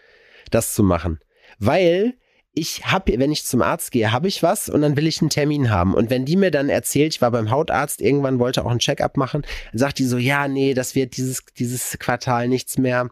das 0.49 0.73
zu 0.73 0.81
machen. 0.81 1.19
Weil 1.59 2.15
ich 2.53 2.85
habe, 2.85 3.17
wenn 3.17 3.31
ich 3.31 3.45
zum 3.45 3.61
Arzt 3.61 3.91
gehe, 3.91 4.11
habe 4.11 4.27
ich 4.27 4.43
was 4.43 4.67
und 4.67 4.81
dann 4.81 4.97
will 4.97 5.07
ich 5.07 5.21
einen 5.21 5.29
Termin 5.29 5.69
haben. 5.69 5.93
Und 5.93 6.09
wenn 6.09 6.25
die 6.25 6.35
mir 6.35 6.51
dann 6.51 6.67
erzählt, 6.67 7.15
ich 7.15 7.21
war 7.21 7.31
beim 7.31 7.49
Hautarzt, 7.49 8.01
irgendwann 8.01 8.39
wollte 8.39 8.65
auch 8.65 8.69
einen 8.69 8.79
Checkup 8.79 9.15
machen, 9.15 9.43
sagt 9.71 9.99
die 9.99 10.05
so, 10.05 10.17
ja, 10.17 10.49
nee, 10.49 10.73
das 10.73 10.93
wird 10.93 11.15
dieses, 11.15 11.45
dieses 11.57 11.97
Quartal 11.97 12.49
nichts 12.49 12.77
mehr. 12.77 13.09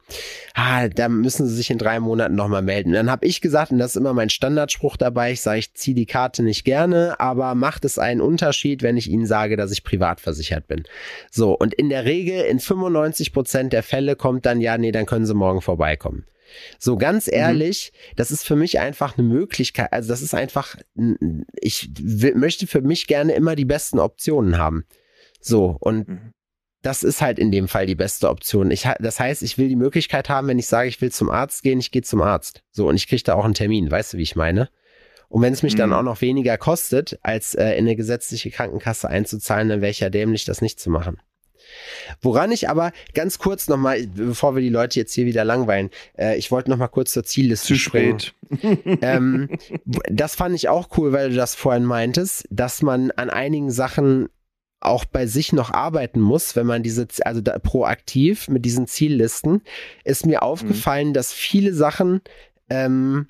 Ah, 0.55 0.89
da 0.89 1.07
müssen 1.07 1.47
sie 1.47 1.55
sich 1.55 1.69
in 1.69 1.77
drei 1.77 2.01
Monaten 2.01 2.35
nochmal 2.35 2.61
melden. 2.61 2.89
Und 2.89 2.95
dann 2.95 3.09
habe 3.09 3.25
ich 3.25 3.39
gesagt, 3.39 3.71
und 3.71 3.79
das 3.79 3.91
ist 3.91 3.95
immer 3.95 4.13
mein 4.13 4.29
Standardspruch 4.29 4.97
dabei, 4.97 5.31
ich 5.31 5.41
sage, 5.41 5.59
ich 5.59 5.73
ziehe 5.73 5.95
die 5.95 6.05
Karte 6.05 6.43
nicht 6.43 6.65
gerne, 6.65 7.17
aber 7.19 7.55
macht 7.55 7.85
es 7.85 7.97
einen 7.97 8.19
Unterschied, 8.19 8.83
wenn 8.83 8.97
ich 8.97 9.09
ihnen 9.09 9.25
sage, 9.25 9.55
dass 9.55 9.71
ich 9.71 9.85
privat 9.85 10.19
versichert 10.19 10.67
bin. 10.67 10.83
So, 11.31 11.53
und 11.53 11.73
in 11.73 11.87
der 11.87 12.03
Regel, 12.03 12.41
in 12.41 12.59
95 12.59 13.31
Prozent 13.31 13.71
der 13.71 13.83
Fälle 13.83 14.17
kommt 14.17 14.45
dann, 14.45 14.59
ja, 14.59 14.77
nee, 14.77 14.91
dann 14.91 15.05
können 15.05 15.25
sie 15.25 15.33
morgen 15.33 15.61
vorbeikommen. 15.61 16.25
So 16.77 16.97
ganz 16.97 17.27
mhm. 17.27 17.33
ehrlich, 17.33 17.91
mhm. 17.93 18.13
das 18.15 18.31
ist 18.31 18.45
für 18.45 18.55
mich 18.55 18.79
einfach 18.79 19.17
eine 19.17 19.27
Möglichkeit. 19.27 19.91
Also 19.93 20.09
das 20.09 20.21
ist 20.21 20.33
einfach, 20.33 20.75
ich 21.53 21.91
möchte 22.35 22.67
für 22.67 22.81
mich 22.81 23.07
gerne 23.07 23.33
immer 23.33 23.55
die 23.55 23.65
besten 23.65 23.99
Optionen 23.99 24.57
haben. 24.57 24.85
So 25.41 25.77
und 25.79 26.07
mhm. 26.07 26.33
das 26.81 27.03
ist 27.03 27.21
halt 27.21 27.39
in 27.39 27.51
dem 27.51 27.67
Fall 27.67 27.85
die 27.85 27.95
beste 27.95 28.29
Option. 28.29 28.71
Ich, 28.71 28.87
das 28.99 29.19
heißt, 29.19 29.43
ich 29.43 29.57
will 29.57 29.69
die 29.69 29.75
Möglichkeit 29.75 30.29
haben, 30.29 30.47
wenn 30.47 30.59
ich 30.59 30.67
sage, 30.67 30.89
ich 30.89 31.01
will 31.01 31.11
zum 31.11 31.29
Arzt 31.29 31.63
gehen, 31.63 31.79
ich 31.79 31.91
gehe 31.91 32.01
zum 32.01 32.21
Arzt. 32.21 32.63
So 32.71 32.87
und 32.87 32.95
ich 32.95 33.07
kriege 33.07 33.23
da 33.23 33.35
auch 33.35 33.45
einen 33.45 33.53
Termin. 33.53 33.89
Weißt 33.89 34.13
du, 34.13 34.17
wie 34.17 34.23
ich 34.23 34.35
meine? 34.35 34.69
Und 35.29 35.43
wenn 35.43 35.53
es 35.53 35.61
mich 35.61 35.75
mhm. 35.75 35.77
dann 35.77 35.93
auch 35.93 36.03
noch 36.03 36.21
weniger 36.21 36.57
kostet, 36.57 37.19
als 37.21 37.53
äh, 37.53 37.73
in 37.73 37.85
eine 37.85 37.95
gesetzliche 37.95 38.49
Krankenkasse 38.49 39.07
einzuzahlen, 39.07 39.69
dann 39.69 39.81
wäre 39.81 39.91
ich 39.91 39.99
ja 39.99 40.09
dämlich, 40.09 40.43
das 40.43 40.61
nicht 40.61 40.79
zu 40.79 40.89
machen. 40.89 41.21
Woran 42.21 42.51
ich 42.51 42.69
aber 42.69 42.91
ganz 43.13 43.39
kurz 43.39 43.67
nochmal, 43.67 44.07
bevor 44.07 44.55
wir 44.55 44.61
die 44.61 44.69
Leute 44.69 44.99
jetzt 44.99 45.13
hier 45.13 45.25
wieder 45.25 45.43
langweilen, 45.43 45.89
äh, 46.17 46.37
ich 46.37 46.51
wollte 46.51 46.69
nochmal 46.69 46.89
kurz 46.89 47.11
zur 47.11 47.23
Zielliste 47.23 47.67
Zu 47.67 47.75
spät. 47.75 48.33
ähm, 49.01 49.49
das 49.85 50.35
fand 50.35 50.55
ich 50.55 50.69
auch 50.69 50.89
cool, 50.97 51.13
weil 51.13 51.29
du 51.29 51.35
das 51.35 51.55
vorhin 51.55 51.85
meintest, 51.85 52.47
dass 52.49 52.81
man 52.81 53.11
an 53.11 53.29
einigen 53.29 53.71
Sachen 53.71 54.29
auch 54.81 55.05
bei 55.05 55.25
sich 55.25 55.51
noch 55.51 55.71
arbeiten 55.71 56.21
muss, 56.21 56.55
wenn 56.55 56.65
man 56.65 56.83
diese, 56.83 57.07
also 57.25 57.41
da, 57.41 57.59
proaktiv 57.59 58.47
mit 58.47 58.63
diesen 58.65 58.87
Ziellisten, 58.87 59.61
ist 60.03 60.25
mir 60.25 60.41
aufgefallen, 60.41 61.09
mhm. 61.09 61.13
dass 61.13 61.33
viele 61.33 61.73
Sachen 61.73 62.21
ähm, 62.69 63.27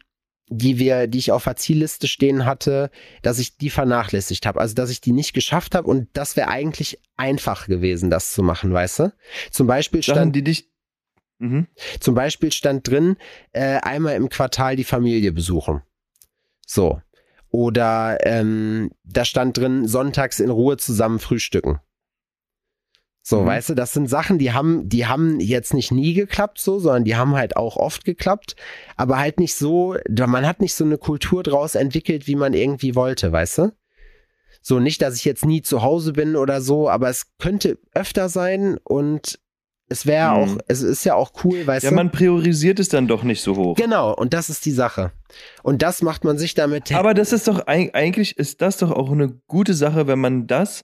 die 0.50 0.80
wir, 0.80 1.08
die 1.08 1.20
ich 1.20 1.32
auf 1.32 1.44
der 1.44 1.56
Zielliste 1.56 2.08
stehen 2.08 2.46
hatte, 2.46 2.90
dass 3.22 3.40
ich 3.40 3.58
die 3.58 3.70
vernachlässigt 3.70 4.46
habe. 4.46 4.60
Also 4.60 4.76
dass 4.76 4.90
ich 4.90 5.02
die 5.02 5.12
nicht 5.12 5.34
geschafft 5.34 5.76
habe 5.76 5.88
und 5.88 6.10
das 6.14 6.36
wäre 6.36 6.50
eigentlich 6.50 7.00
einfach 7.18 7.68
gewesen, 7.68 8.10
das 8.10 8.34
zu 8.34 8.44
machen, 8.44 8.74
weißt 8.74 9.00
du? 9.00 9.14
Zum 9.52 9.68
Beispiel 9.68 10.02
Sachen, 10.04 10.16
stand, 10.16 10.36
die 10.36 10.44
dich. 10.44 10.70
Mhm. 11.42 11.68
zum 12.02 12.16
Beispiel 12.16 12.52
stand 12.52 12.88
drin, 12.88 13.16
äh, 13.54 13.78
einmal 13.78 14.16
im 14.16 14.28
Quartal 14.28 14.76
die 14.76 14.84
Familie 14.84 15.32
besuchen. 15.32 15.82
So. 16.66 17.02
Oder 17.52 18.18
ähm, 18.24 18.92
da 19.04 19.26
stand 19.26 19.58
drin, 19.58 19.88
sonntags 19.88 20.40
in 20.40 20.50
Ruhe 20.50 20.78
zusammen 20.78 21.20
frühstücken. 21.20 21.80
So, 23.30 23.42
Mhm. 23.42 23.46
weißt 23.46 23.70
du, 23.70 23.74
das 23.76 23.94
sind 23.94 24.10
Sachen, 24.10 24.40
die 24.40 24.54
haben, 24.54 24.90
die 24.90 25.06
haben 25.06 25.40
jetzt 25.40 25.76
nicht 25.76 25.92
nie 25.92 26.16
geklappt 26.16 26.58
so, 26.60 26.80
sondern 26.80 27.04
die 27.04 27.16
haben 27.16 27.36
halt 27.36 27.56
auch 27.58 27.78
oft 27.78 28.04
geklappt, 28.04 28.56
aber 28.98 29.20
halt 29.20 29.40
nicht 29.40 29.54
so, 29.54 29.96
da- 30.10 30.26
man 30.26 30.48
hat 30.48 30.62
nicht 30.62 30.74
so 30.74 30.84
eine 30.84 30.98
Kultur 30.98 31.44
draus 31.44 31.76
entwickelt, 31.76 32.26
wie 32.26 32.36
man 32.36 32.54
irgendwie 32.54 32.96
wollte, 32.96 33.32
weißt 33.32 33.58
du? 33.60 33.72
So, 34.64 34.80
nicht, 34.80 35.04
dass 35.04 35.16
ich 35.16 35.26
jetzt 35.26 35.46
nie 35.46 35.62
zu 35.62 35.84
Hause 35.84 36.12
bin 36.14 36.36
oder 36.36 36.60
so, 36.62 36.90
aber 36.90 37.08
es 37.10 37.28
könnte 37.38 37.78
öfter 37.94 38.30
sein 38.30 38.80
und 38.84 39.40
es 39.90 40.08
wäre 40.08 40.30
Mhm. 40.32 40.36
auch, 40.36 40.58
es 40.68 40.82
ist 40.82 41.04
ja 41.04 41.14
auch 41.14 41.32
cool, 41.44 41.68
weißt 41.68 41.84
Ja, 41.84 41.92
du? 41.92 41.96
man 41.98 42.10
priorisiert 42.12 42.80
es 42.80 42.90
dann 42.90 43.08
doch 43.08 43.22
nicht 43.24 43.42
so 43.44 43.56
hoch. 43.56 43.76
Genau, 43.76 44.12
und 44.12 44.34
das 44.34 44.50
ist 44.50 44.66
die 44.66 44.72
Sache. 44.72 45.12
Und 45.62 45.84
das 45.84 46.02
macht 46.02 46.24
man 46.24 46.40
sich 46.40 46.56
damit. 46.56 46.92
Aber 46.94 47.14
das 47.14 47.32
ist 47.32 47.48
doch 47.48 47.68
eig- 47.68 47.94
eigentlich 47.94 48.38
ist 48.38 48.62
das 48.64 48.78
doch 48.78 48.92
auch 48.92 49.12
eine 49.12 49.30
gute 49.48 49.76
Sache, 49.76 50.08
wenn 50.08 50.20
man 50.20 50.48
das 50.48 50.82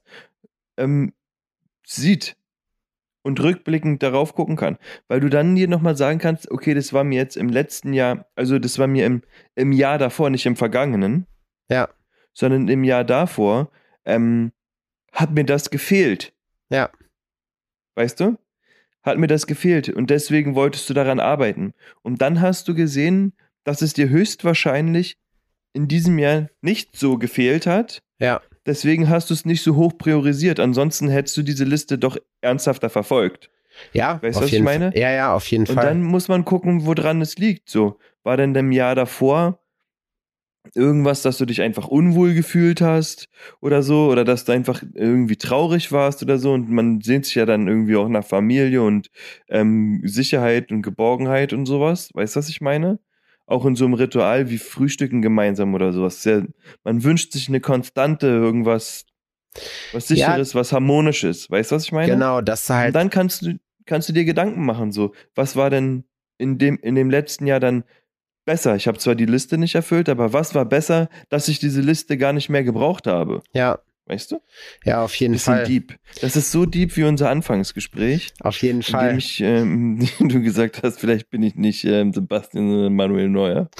ähm, 0.77 1.11
sieht 1.85 2.35
und 3.23 3.39
rückblickend 3.39 4.03
darauf 4.03 4.35
gucken 4.35 4.55
kann, 4.55 4.77
weil 5.07 5.19
du 5.19 5.29
dann 5.29 5.55
dir 5.55 5.67
nochmal 5.67 5.95
sagen 5.97 6.19
kannst, 6.19 6.51
okay, 6.51 6.73
das 6.73 6.93
war 6.93 7.03
mir 7.03 7.17
jetzt 7.17 7.37
im 7.37 7.49
letzten 7.49 7.93
Jahr, 7.93 8.27
also 8.35 8.59
das 8.59 8.77
war 8.77 8.87
mir 8.87 9.05
im, 9.05 9.23
im 9.55 9.71
Jahr 9.71 9.97
davor, 9.97 10.29
nicht 10.29 10.45
im 10.45 10.55
vergangenen, 10.55 11.25
Ja. 11.69 11.89
sondern 12.33 12.67
im 12.67 12.83
Jahr 12.83 13.03
davor, 13.03 13.71
ähm, 14.05 14.51
hat 15.11 15.31
mir 15.31 15.45
das 15.45 15.69
gefehlt. 15.71 16.33
Ja. 16.69 16.91
Weißt 17.95 18.19
du? 18.19 18.37
Hat 19.01 19.17
mir 19.17 19.27
das 19.27 19.47
gefehlt 19.47 19.89
und 19.89 20.09
deswegen 20.09 20.55
wolltest 20.55 20.89
du 20.89 20.93
daran 20.93 21.19
arbeiten. 21.19 21.73
Und 22.01 22.21
dann 22.21 22.41
hast 22.41 22.67
du 22.67 22.75
gesehen, 22.75 23.33
dass 23.63 23.81
es 23.81 23.93
dir 23.93 24.09
höchstwahrscheinlich 24.09 25.17
in 25.73 25.87
diesem 25.87 26.19
Jahr 26.19 26.49
nicht 26.61 26.95
so 26.95 27.17
gefehlt 27.17 27.65
hat. 27.67 28.01
Ja. 28.19 28.41
Deswegen 28.65 29.09
hast 29.09 29.29
du 29.29 29.33
es 29.33 29.45
nicht 29.45 29.61
so 29.61 29.75
hoch 29.75 29.97
priorisiert. 29.97 30.59
Ansonsten 30.59 31.07
hättest 31.07 31.37
du 31.37 31.43
diese 31.43 31.65
Liste 31.65 31.97
doch 31.97 32.17
ernsthafter 32.41 32.89
verfolgt. 32.89 33.49
Ja, 33.93 34.21
Weißt 34.21 34.39
du, 34.39 34.43
was 34.43 34.53
ich 34.53 34.61
meine? 34.61 34.91
Fall. 34.91 34.99
Ja, 34.99 35.11
ja, 35.11 35.33
auf 35.33 35.45
jeden 35.47 35.67
Und 35.67 35.75
Fall. 35.75 35.85
dann 35.85 36.01
muss 36.01 36.27
man 36.27 36.45
gucken, 36.45 36.85
woran 36.85 37.21
es 37.21 37.37
liegt. 37.37 37.69
So, 37.69 37.99
war 38.23 38.37
denn 38.37 38.55
im 38.55 38.71
Jahr 38.71 38.95
davor 38.95 39.59
irgendwas, 40.73 41.21
dass 41.21 41.37
du 41.37 41.45
dich 41.45 41.61
einfach 41.61 41.87
unwohl 41.87 42.33
gefühlt 42.33 42.81
hast 42.81 43.29
oder 43.61 43.83
so, 43.83 44.09
oder 44.09 44.23
dass 44.25 44.45
du 44.45 44.51
einfach 44.51 44.81
irgendwie 44.93 45.35
traurig 45.35 45.91
warst 45.91 46.23
oder 46.23 46.37
so. 46.39 46.53
Und 46.53 46.69
man 46.69 47.01
sehnt 47.01 47.25
sich 47.25 47.35
ja 47.35 47.45
dann 47.45 47.67
irgendwie 47.67 47.95
auch 47.95 48.09
nach 48.09 48.25
Familie 48.25 48.81
und 48.81 49.11
ähm, 49.47 50.01
Sicherheit 50.05 50.71
und 50.71 50.81
Geborgenheit 50.81 51.53
und 51.53 51.65
sowas. 51.65 52.09
Weißt 52.13 52.35
du, 52.35 52.39
was 52.39 52.49
ich 52.49 52.61
meine? 52.61 52.99
Auch 53.47 53.65
in 53.65 53.75
so 53.75 53.85
einem 53.85 53.93
Ritual 53.93 54.49
wie 54.49 54.57
Frühstücken 54.57 55.21
gemeinsam 55.21 55.73
oder 55.75 55.93
sowas. 55.93 56.23
Sehr, 56.23 56.45
man 56.83 57.03
wünscht 57.03 57.31
sich 57.31 57.47
eine 57.47 57.59
Konstante, 57.61 58.27
irgendwas, 58.27 59.05
was 59.91 60.09
Ja. 60.09 60.15
sicheres, 60.15 60.55
was 60.55 60.71
harmonisches. 60.73 61.49
Weißt 61.49 61.71
du, 61.71 61.75
was 61.75 61.83
ich 61.85 61.91
meine? 61.91 62.11
genau, 62.11 62.41
dass 62.41 62.65
du 62.67 62.73
Und 62.73 62.79
halt. 62.79 62.95
dann 62.95 63.09
kannst 63.09 63.43
du, 63.43 63.59
kannst 63.85 64.09
du 64.09 64.13
dir 64.13 64.25
Gedanken 64.25 64.65
machen, 64.65 64.91
so, 64.91 65.13
was 65.35 65.55
war 65.55 65.69
denn 65.69 66.05
in 66.37 66.57
dem, 66.57 66.77
in 66.81 66.95
dem 66.95 67.09
letzten 67.09 67.45
Jahr 67.45 67.59
dann 67.59 67.83
besser? 68.45 68.75
Ich 68.75 68.87
habe 68.87 68.97
zwar 68.97 69.15
die 69.15 69.25
Liste 69.25 69.57
nicht 69.57 69.75
erfüllt, 69.75 70.09
aber 70.09 70.33
was 70.33 70.55
war 70.55 70.65
besser, 70.65 71.07
dass 71.29 71.47
ich 71.47 71.59
diese 71.59 71.81
Liste 71.81 72.17
gar 72.17 72.33
nicht 72.33 72.49
mehr 72.49 72.63
gebraucht 72.63 73.05
habe? 73.07 73.41
ja, 73.53 73.79
Weißt 74.07 74.31
du? 74.31 74.39
ja, 74.83 75.03
auf 75.03 75.15
jeden 75.15 75.33
Bisschen 75.33 75.55
Fall. 75.55 75.63
deep. 75.65 75.97
Das 76.21 76.35
ist 76.35 76.51
so 76.51 76.65
deep 76.67 76.95
wie 76.95 77.03
unser 77.05 77.29
Anfangsgespräch, 77.29 78.33
Auf 78.39 78.61
jeden 78.61 78.77
in 78.79 78.83
Fall. 78.83 79.09
dem 79.13 79.17
ich, 79.17 79.41
ähm, 79.41 80.07
du 80.19 80.41
gesagt 80.41 80.83
hast, 80.83 80.99
vielleicht 80.99 81.29
bin 81.31 81.41
ich 81.41 81.55
nicht 81.55 81.83
ähm, 81.85 82.13
Sebastian, 82.13 82.69
sondern 82.69 82.93
Manuel 82.95 83.29
Neuer. 83.29 83.69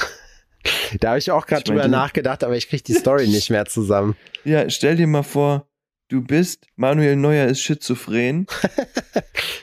Da 0.99 1.09
habe 1.09 1.19
ich 1.19 1.29
auch 1.29 1.45
gerade 1.45 1.63
drüber 1.63 1.87
nachgedacht, 1.87 2.43
aber 2.43 2.57
ich 2.57 2.67
kriege 2.67 2.81
die 2.81 2.93
Story 2.95 3.27
nicht 3.27 3.51
mehr 3.51 3.65
zusammen. 3.65 4.15
Ja, 4.45 4.67
stell 4.69 4.95
dir 4.95 5.05
mal 5.05 5.21
vor, 5.21 5.67
du 6.07 6.23
bist, 6.23 6.65
Manuel 6.75 7.15
Neuer 7.15 7.45
ist 7.47 7.61
schizophren 7.61 8.47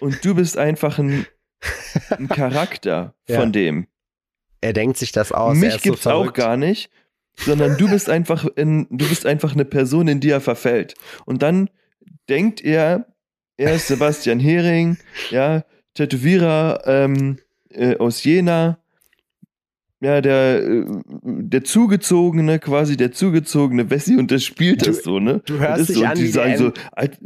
und 0.00 0.24
du 0.24 0.34
bist 0.36 0.56
einfach 0.58 0.98
ein, 1.00 1.26
ein 2.10 2.28
Charakter 2.28 3.14
Ja. 3.28 3.40
von 3.40 3.52
dem. 3.52 3.88
Er 4.60 4.72
denkt 4.72 4.96
sich 4.96 5.10
das 5.10 5.32
aus. 5.32 5.56
Mich 5.56 5.74
ist 5.74 5.82
so 5.84 5.90
gibt's 5.90 6.06
auch 6.06 6.32
gar 6.32 6.56
nicht, 6.56 6.88
sondern 7.36 7.76
du 7.78 7.88
bist 7.90 8.08
einfach 8.10 8.46
in, 8.56 8.86
du 8.90 9.08
bist 9.08 9.26
einfach 9.26 9.54
eine 9.54 9.64
Person, 9.64 10.08
in 10.08 10.20
die 10.20 10.30
er 10.30 10.40
verfällt. 10.40 10.94
Und 11.24 11.42
dann 11.42 11.68
denkt 12.28 12.62
er, 12.62 13.06
er 13.56 13.74
ist 13.74 13.88
Sebastian 13.88 14.40
Hering, 14.40 14.98
ja, 15.30 15.64
Tätowierer 15.94 16.82
ähm, 16.86 17.38
äh, 17.70 17.96
aus 17.96 18.22
Jena, 18.24 18.78
ja, 20.00 20.20
der, 20.20 20.62
äh, 20.62 20.84
der 21.22 21.62
zugezogene, 21.64 22.58
quasi 22.58 22.96
der 22.96 23.12
zugezogene 23.12 23.88
Wessi 23.90 24.16
und 24.16 24.30
der 24.30 24.38
spielt 24.40 24.82
Du- 24.82 24.86
das 24.86 25.02
so, 25.02 25.20
ne? 25.20 25.42
du 25.46 25.58
hörst 25.58 25.80
das 25.80 25.86
dich 25.88 25.96
so, 25.98 26.04
an 26.04 26.16
die 26.16 26.24
wie 26.28 26.32
der 26.32 26.58
so, 26.58 26.72
Alt- 26.92 27.18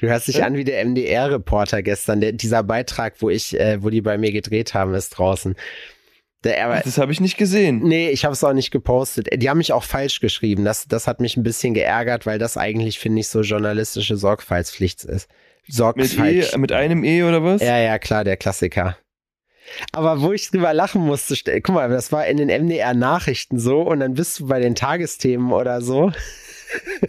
Du 0.00 0.06
hörst 0.06 0.28
dich 0.28 0.38
Äh? 0.38 0.42
an 0.42 0.54
wie 0.54 0.62
der 0.64 0.84
MDR-Reporter 0.84 1.82
gestern. 1.82 2.20
Der, 2.20 2.30
dieser 2.32 2.62
Beitrag, 2.62 3.14
wo 3.20 3.30
ich, 3.30 3.58
äh, 3.58 3.82
wo 3.82 3.90
die 3.90 4.00
bei 4.00 4.16
mir 4.16 4.30
gedreht 4.30 4.72
haben, 4.74 4.94
ist 4.94 5.10
draußen. 5.10 5.56
Aber, 6.44 6.80
das 6.84 6.98
habe 6.98 7.10
ich 7.12 7.20
nicht 7.20 7.36
gesehen. 7.36 7.80
Nee, 7.80 8.10
ich 8.10 8.24
habe 8.24 8.32
es 8.32 8.44
auch 8.44 8.52
nicht 8.52 8.70
gepostet. 8.70 9.28
Die 9.34 9.50
haben 9.50 9.58
mich 9.58 9.72
auch 9.72 9.82
falsch 9.82 10.20
geschrieben. 10.20 10.64
Das, 10.64 10.86
das 10.86 11.06
hat 11.08 11.20
mich 11.20 11.36
ein 11.36 11.42
bisschen 11.42 11.74
geärgert, 11.74 12.26
weil 12.26 12.38
das 12.38 12.56
eigentlich, 12.56 12.98
finde 12.98 13.20
ich, 13.20 13.28
so 13.28 13.40
journalistische 13.40 14.16
Sorgfaltspflicht 14.16 15.04
ist. 15.04 15.28
Mit, 15.66 15.74
Sorgfalt. 15.74 16.54
e, 16.54 16.58
mit 16.58 16.72
einem 16.72 17.04
E 17.04 17.22
oder 17.24 17.42
was? 17.42 17.60
Ja, 17.60 17.78
ja, 17.78 17.98
klar, 17.98 18.24
der 18.24 18.36
Klassiker. 18.36 18.96
Aber 19.92 20.22
wo 20.22 20.32
ich 20.32 20.48
drüber 20.50 20.72
lachen 20.72 21.02
musste, 21.02 21.34
st- 21.34 21.60
guck 21.62 21.74
mal, 21.74 21.90
das 21.90 22.10
war 22.12 22.26
in 22.26 22.38
den 22.38 22.48
MDR-Nachrichten 22.48 23.58
so 23.58 23.82
und 23.82 24.00
dann 24.00 24.14
bist 24.14 24.38
du 24.38 24.46
bei 24.46 24.60
den 24.60 24.74
Tagesthemen 24.74 25.52
oder 25.52 25.82
so. 25.82 26.10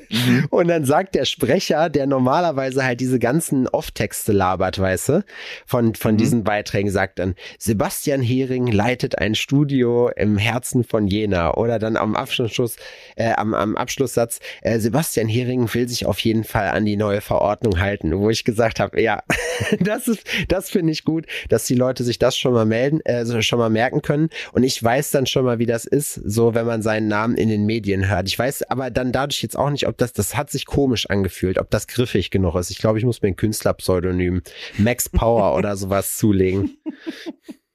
Mhm. 0.10 0.48
Und 0.50 0.68
dann 0.68 0.86
sagt 0.86 1.16
der 1.16 1.26
Sprecher, 1.26 1.90
der 1.90 2.08
normalerweise 2.08 2.84
halt 2.84 3.00
diese 3.00 3.20
ganzen 3.20 3.68
Off-Texte 3.68 4.32
labert, 4.32 4.80
weißt 4.80 5.10
du, 5.10 5.24
von, 5.66 5.96
von 5.96 6.14
Mhm. 6.14 6.18
diesen 6.18 6.44
Beiträgen, 6.44 6.90
sagt 6.90 7.20
dann, 7.20 7.36
Sebastian 7.58 8.22
Hering 8.22 8.68
leitet 8.68 9.18
ein 9.18 9.36
Studio 9.36 10.10
im 10.16 10.38
Herzen 10.38 10.84
von 10.84 11.08
Jena. 11.08 11.54
Oder 11.56 11.80
dann 11.80 11.98
am 11.98 12.16
Abschlussschuss, 12.16 12.78
äh, 13.16 13.34
am, 13.34 13.54
am 13.54 13.76
Abschlusssatz, 13.76 14.40
äh, 14.62 14.80
Sebastian 14.80 15.28
Hering 15.28 15.72
will 15.74 15.88
sich 15.88 16.06
auf 16.06 16.20
jeden 16.20 16.44
Fall 16.44 16.70
an 16.70 16.86
die 16.86 16.98
neue 16.98 17.22
Verordnung 17.22 17.80
halten, 17.80 18.18
wo 18.18 18.30
ich 18.30 18.44
gesagt 18.44 18.80
habe, 18.80 19.02
ja, 19.02 19.24
das 19.80 20.08
ist, 20.08 20.24
das 20.48 20.70
finde 20.70 20.92
ich 20.94 21.04
gut, 21.04 21.26
dass 21.50 21.66
die 21.66 21.76
Leute 21.76 22.04
sich 22.04 22.20
das 22.20 22.38
schon 22.38 22.54
mal 22.54 22.66
melden, 22.66 23.02
äh, 23.02 23.42
schon 23.42 23.60
mal 23.60 23.70
merken 23.70 24.02
können. 24.02 24.30
Und 24.54 24.64
ich 24.64 24.82
weiß 24.82 25.12
dann 25.12 25.26
schon 25.26 25.46
mal, 25.46 25.60
wie 25.60 25.66
das 25.66 25.86
ist, 25.86 26.14
so 26.14 26.54
wenn 26.54 26.66
man 26.66 26.82
seinen 26.82 27.08
Namen 27.08 27.36
in 27.36 27.50
den 27.50 27.66
Medien 27.66 28.10
hört. 28.10 28.28
Ich 28.28 28.38
weiß 28.38 28.64
aber 28.70 28.90
dann 28.90 29.12
dadurch 29.12 29.42
jetzt 29.42 29.49
auch 29.56 29.70
nicht, 29.70 29.88
ob 29.88 29.98
das, 29.98 30.14
das 30.14 30.36
hat 30.36 30.50
sich 30.50 30.66
komisch 30.66 31.10
angefühlt, 31.10 31.58
ob 31.58 31.70
das 31.70 31.88
griffig 31.88 32.32
genug 32.32 32.56
ist. 32.56 32.72
Ich 32.72 32.78
glaube, 32.80 33.00
ich 33.00 33.06
muss 33.06 33.22
mir 33.22 33.30
ein 33.30 33.36
Künstlerpseudonym 33.36 34.42
Max 34.78 35.10
Power 35.10 35.56
oder 35.58 35.78
sowas 35.78 36.18
zulegen. 36.18 36.78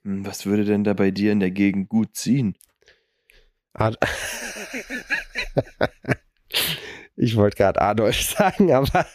Hm, 0.04 0.26
Was 0.26 0.46
würde 0.46 0.64
denn 0.64 0.84
da 0.84 0.94
bei 0.94 1.10
dir 1.10 1.32
in 1.32 1.40
der 1.40 1.50
Gegend 1.50 1.88
gut 1.88 2.14
ziehen? 2.14 2.56
Ich 7.16 7.36
wollte 7.36 7.56
gerade 7.56 7.80
Adolf 7.80 8.20
sagen, 8.22 8.72
aber 8.72 9.06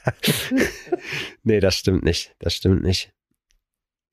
nee, 1.44 1.60
das 1.60 1.76
stimmt 1.76 2.04
nicht. 2.04 2.36
Das 2.40 2.54
stimmt 2.56 2.82
nicht. 2.84 3.14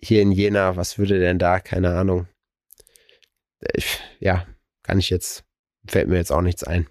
Hier 0.01 0.22
in 0.22 0.32
Jena, 0.32 0.76
was 0.76 0.99
würde 0.99 1.18
denn 1.18 1.38
da? 1.38 1.61
Keine 1.61 1.94
Ahnung. 1.94 2.28
Ich, 3.74 4.01
ja, 4.20 4.47
kann 4.82 4.99
ich 4.99 5.11
jetzt, 5.11 5.44
fällt 5.86 6.09
mir 6.09 6.16
jetzt 6.16 6.32
auch 6.32 6.42
nichts 6.42 6.64
ein. 6.64 6.88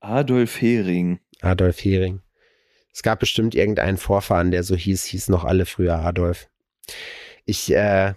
Adolf 0.00 0.60
Hering. 0.60 1.20
Adolf 1.40 1.84
Hering. 1.84 2.20
Es 2.92 3.02
gab 3.02 3.20
bestimmt 3.20 3.54
irgendeinen 3.54 3.96
Vorfahren, 3.96 4.50
der 4.50 4.62
so 4.62 4.74
hieß, 4.74 5.04
hieß 5.04 5.28
noch 5.28 5.44
alle 5.44 5.66
früher 5.66 5.98
Adolf. 5.98 6.48
Ich, 7.44 7.72
äh, 7.72 8.14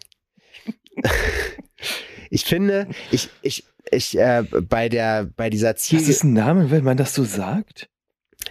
ich 2.29 2.45
finde, 2.45 2.87
ich, 3.11 3.29
ich, 3.41 3.63
ich, 3.91 4.17
äh, 4.17 4.43
bei 4.43 4.89
der, 4.89 5.25
bei 5.25 5.49
dieser 5.49 5.75
Ziel, 5.75 5.99
Das 5.99 6.07
ist 6.07 6.23
ein 6.23 6.33
Name, 6.33 6.71
wenn 6.71 6.83
man 6.83 6.97
das 6.97 7.13
so 7.13 7.23
sagt. 7.23 7.89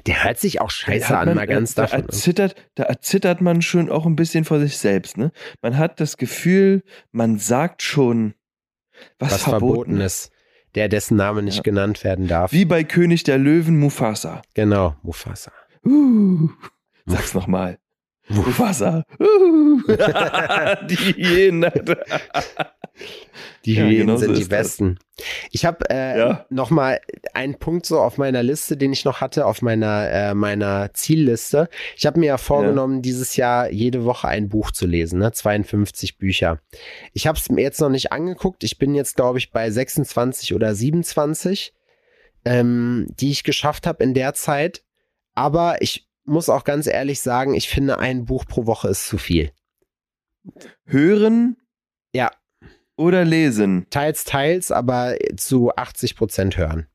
der 0.07 0.25
hört 0.25 0.39
sich 0.39 0.61
auch 0.61 0.71
scheiße 0.71 1.09
hat 1.09 1.19
an, 1.19 1.29
man, 1.29 1.37
mal 1.37 1.47
ganz 1.47 1.75
da, 1.75 1.83
davon. 1.83 2.03
da 2.03 2.07
erzittert, 2.07 2.55
da 2.75 2.85
erzittert 2.85 3.41
man 3.41 3.63
schon 3.63 3.91
auch 3.91 4.07
ein 4.07 4.17
bisschen 4.17 4.45
vor 4.45 4.61
sich 4.61 4.79
selbst. 4.79 5.17
Ne? 5.17 5.33
Man 5.63 5.79
hat 5.79 6.01
das 6.01 6.17
Gefühl, 6.17 6.83
man 7.13 7.39
sagt 7.39 7.83
schon, 7.83 8.35
was, 9.19 9.33
was 9.33 9.43
verboten, 9.43 9.75
verboten 9.75 10.01
ist. 10.01 10.31
Der, 10.75 10.89
dessen 10.89 11.17
Name 11.17 11.43
nicht 11.43 11.57
Ja. 11.59 11.63
genannt 11.63 12.05
werden 12.05 12.29
darf. 12.29 12.53
Wie 12.53 12.65
bei 12.65 12.85
König 12.85 13.25
der 13.25 13.39
Löwen 13.39 13.79
Mufasa. 13.79 14.43
Genau, 14.55 14.95
Mufasa. 15.03 15.51
Uh, 15.85 16.49
sag's 17.07 17.35
nochmal. 17.35 17.79
Mufasa. 18.31 19.05
Uh, 19.21 19.83
die 20.87 20.97
Hyäne. 20.97 21.73
Die 23.65 23.75
Ja, 23.75 23.83
Hyänen 23.85 23.99
genau 24.07 24.17
so 24.17 24.21
sind 24.27 24.37
die 24.37 24.43
ist 24.43 24.53
das. 24.53 24.59
besten. 24.59 24.99
Ich 25.51 25.65
habe 25.65 25.89
äh, 25.91 26.19
Ja. 26.19 26.47
noch 26.51 26.71
mal 26.71 27.01
einen 27.35 27.59
Punkt 27.59 27.87
so 27.87 27.99
auf 28.01 28.19
meiner 28.19 28.43
Liste, 28.43 28.77
den 28.77 28.93
ich 28.93 29.05
noch 29.05 29.21
hatte, 29.21 29.47
auf 29.47 29.63
meiner, 29.63 30.09
äh, 30.11 30.35
meiner 30.35 30.93
Zielliste. 30.95 31.69
Ich 31.97 32.07
habe 32.07 32.21
mir 32.21 32.27
ja 32.27 32.39
vorgenommen, 32.39 33.03
dieses 33.03 33.37
Jahr 33.37 33.71
jede 33.71 34.05
Woche 34.05 34.29
ein 34.29 34.49
Buch 34.49 34.71
zu 34.71 34.87
lesen, 34.87 35.19
ne? 35.19 35.33
52 35.33 36.19
Bücher. 36.19 36.61
Ich 37.13 37.27
habe 37.27 37.39
es 37.39 37.51
mir 37.51 37.63
jetzt 37.63 37.81
noch 37.81 37.91
nicht 37.91 38.13
angeguckt. 38.13 38.65
Ich 38.65 38.79
bin 38.79 38.95
jetzt, 38.95 39.17
glaube 39.17 39.39
ich, 39.39 39.51
bei 39.51 39.71
26 39.71 40.55
oder 40.55 40.75
27, 40.75 41.75
ähm, 42.45 43.07
die 43.11 43.31
ich 43.31 43.45
geschafft 43.45 43.87
habe 43.87 44.03
in 44.05 44.15
der 44.15 44.35
Zeit. 44.35 44.83
Aber 45.35 45.81
ich 45.83 46.07
muss 46.31 46.49
auch 46.49 46.65
ganz 46.65 46.87
ehrlich 46.87 47.21
sagen, 47.21 47.55
ich 47.55 47.69
finde, 47.69 47.99
ein 47.99 48.25
Buch 48.25 48.47
pro 48.47 48.67
Woche 48.67 48.89
ist 48.89 49.07
zu 49.07 49.19
viel. 49.19 49.51
Hören 50.87 51.57
Ja. 52.15 52.31
oder 52.97 53.25
lesen? 53.25 53.87
Teils, 53.91 54.25
teils, 54.25 54.71
aber 54.71 55.17
zu 55.37 55.75
80 55.77 56.17
Prozent 56.17 56.57
hören. 56.57 56.87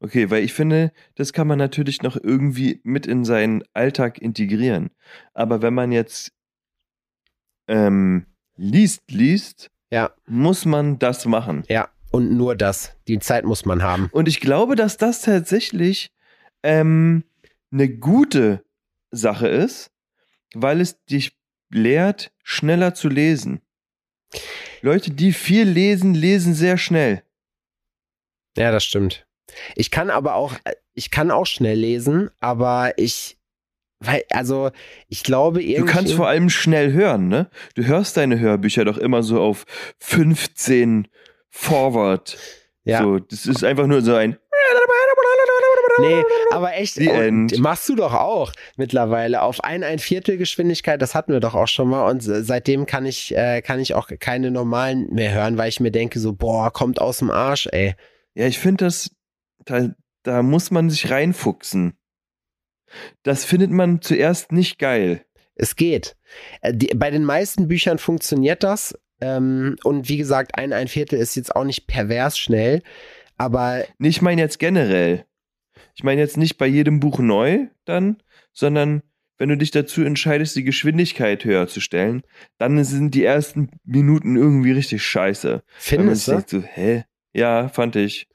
Okay, 0.00 0.30
weil 0.30 0.44
ich 0.44 0.52
finde, 0.52 0.92
das 1.16 1.32
kann 1.32 1.48
man 1.48 1.58
natürlich 1.58 2.02
noch 2.02 2.16
irgendwie 2.22 2.80
mit 2.84 3.06
in 3.06 3.24
seinen 3.24 3.64
Alltag 3.72 4.18
integrieren. 4.18 4.90
Aber 5.34 5.60
wenn 5.62 5.74
man 5.74 5.90
jetzt 5.90 6.32
ähm, 7.66 8.26
liest, 8.56 9.02
liest, 9.10 9.70
Ja. 9.90 10.10
muss 10.26 10.64
man 10.64 10.98
das 10.98 11.24
machen. 11.24 11.64
Ja, 11.68 11.88
und 12.10 12.36
nur 12.36 12.54
das. 12.54 12.96
Die 13.08 13.18
Zeit 13.18 13.44
muss 13.44 13.64
man 13.64 13.82
haben. 13.82 14.08
Und 14.12 14.28
ich 14.28 14.40
glaube, 14.40 14.76
dass 14.76 14.96
das 14.96 15.22
tatsächlich 15.22 16.10
ähm, 16.62 17.24
eine 17.72 17.88
gute 17.88 18.64
Sache 19.10 19.48
ist, 19.48 19.90
weil 20.54 20.80
es 20.80 21.02
dich 21.04 21.36
lehrt, 21.70 22.32
schneller 22.42 22.94
zu 22.94 23.08
lesen. 23.08 23.60
Leute, 24.80 25.10
die 25.10 25.32
viel 25.32 25.64
lesen, 25.68 26.14
lesen 26.14 26.54
sehr 26.54 26.78
schnell. 26.78 27.22
Ja, 28.56 28.70
das 28.72 28.84
stimmt. 28.84 29.26
Ich 29.74 29.90
kann 29.90 30.10
aber 30.10 30.34
auch, 30.34 30.54
ich 30.94 31.10
kann 31.10 31.30
auch 31.30 31.46
schnell 31.46 31.78
lesen, 31.78 32.30
aber 32.40 32.92
ich, 32.96 33.38
weil, 34.00 34.22
also, 34.30 34.70
ich 35.08 35.22
glaube 35.22 35.60
Du 35.60 35.66
irgendwie. 35.66 35.92
kannst 35.92 36.12
vor 36.14 36.28
allem 36.28 36.50
schnell 36.50 36.92
hören, 36.92 37.28
ne? 37.28 37.50
Du 37.74 37.84
hörst 37.84 38.16
deine 38.16 38.38
Hörbücher 38.38 38.84
doch 38.84 38.98
immer 38.98 39.22
so 39.22 39.40
auf 39.40 39.64
15 40.00 41.08
Forward. 41.48 42.36
ja. 42.84 43.02
So, 43.02 43.18
das 43.18 43.46
ist 43.46 43.64
einfach 43.64 43.86
nur 43.86 44.02
so 44.02 44.14
ein. 44.14 44.38
Nee, 46.00 46.22
aber 46.52 46.74
echt, 46.74 46.98
machst 47.58 47.88
du 47.88 47.94
doch 47.94 48.14
auch 48.14 48.52
mittlerweile 48.76 49.42
auf 49.42 49.62
ein, 49.64 49.82
ein 49.82 49.98
Viertel 49.98 50.36
Geschwindigkeit, 50.36 51.00
das 51.02 51.14
hatten 51.14 51.32
wir 51.32 51.40
doch 51.40 51.54
auch 51.54 51.68
schon 51.68 51.88
mal 51.88 52.08
und 52.08 52.20
seitdem 52.20 52.86
kann 52.86 53.06
ich, 53.06 53.36
äh, 53.36 53.62
kann 53.62 53.80
ich 53.80 53.94
auch 53.94 54.08
keine 54.20 54.50
normalen 54.50 55.08
mehr 55.12 55.32
hören, 55.32 55.58
weil 55.58 55.68
ich 55.68 55.80
mir 55.80 55.90
denke 55.90 56.18
so, 56.20 56.32
boah, 56.32 56.72
kommt 56.72 57.00
aus 57.00 57.18
dem 57.18 57.30
Arsch, 57.30 57.68
ey. 57.72 57.94
Ja, 58.34 58.46
ich 58.46 58.58
finde 58.58 58.84
das, 58.84 59.10
da, 59.64 59.90
da 60.22 60.42
muss 60.42 60.70
man 60.70 60.90
sich 60.90 61.10
reinfuchsen. 61.10 61.94
Das 63.22 63.44
findet 63.44 63.70
man 63.70 64.00
zuerst 64.00 64.52
nicht 64.52 64.78
geil. 64.78 65.24
Es 65.54 65.76
geht. 65.76 66.16
Äh, 66.60 66.74
die, 66.74 66.86
bei 66.94 67.10
den 67.10 67.24
meisten 67.24 67.68
Büchern 67.68 67.98
funktioniert 67.98 68.62
das. 68.62 68.98
Ähm, 69.20 69.76
und 69.84 70.08
wie 70.08 70.16
gesagt, 70.16 70.56
ein, 70.56 70.72
ein 70.72 70.88
Viertel 70.88 71.18
ist 71.18 71.34
jetzt 71.34 71.54
auch 71.54 71.64
nicht 71.64 71.86
pervers 71.86 72.38
schnell. 72.38 72.82
Aber 73.36 73.84
Nee, 73.98 74.08
Ich 74.08 74.22
meine 74.22 74.40
jetzt 74.40 74.58
generell. 74.58 75.24
Ich 75.98 76.04
meine 76.04 76.20
jetzt 76.20 76.36
nicht 76.36 76.58
bei 76.58 76.66
jedem 76.68 77.00
Buch 77.00 77.18
neu 77.18 77.66
dann, 77.84 78.18
sondern 78.52 79.02
wenn 79.36 79.48
du 79.48 79.56
dich 79.56 79.72
dazu 79.72 80.02
entscheidest, 80.04 80.54
die 80.54 80.62
Geschwindigkeit 80.62 81.44
höher 81.44 81.66
zu 81.66 81.80
stellen, 81.80 82.22
dann 82.58 82.82
sind 82.84 83.14
die 83.16 83.24
ersten 83.24 83.70
Minuten 83.84 84.36
irgendwie 84.36 84.70
richtig 84.70 85.02
scheiße. 85.02 85.64
Findest 85.76 86.28
du? 86.28 86.40
so, 86.46 86.62
hä? 86.62 87.02
Ja, 87.34 87.68
fand 87.68 87.96
ich. 87.96 88.28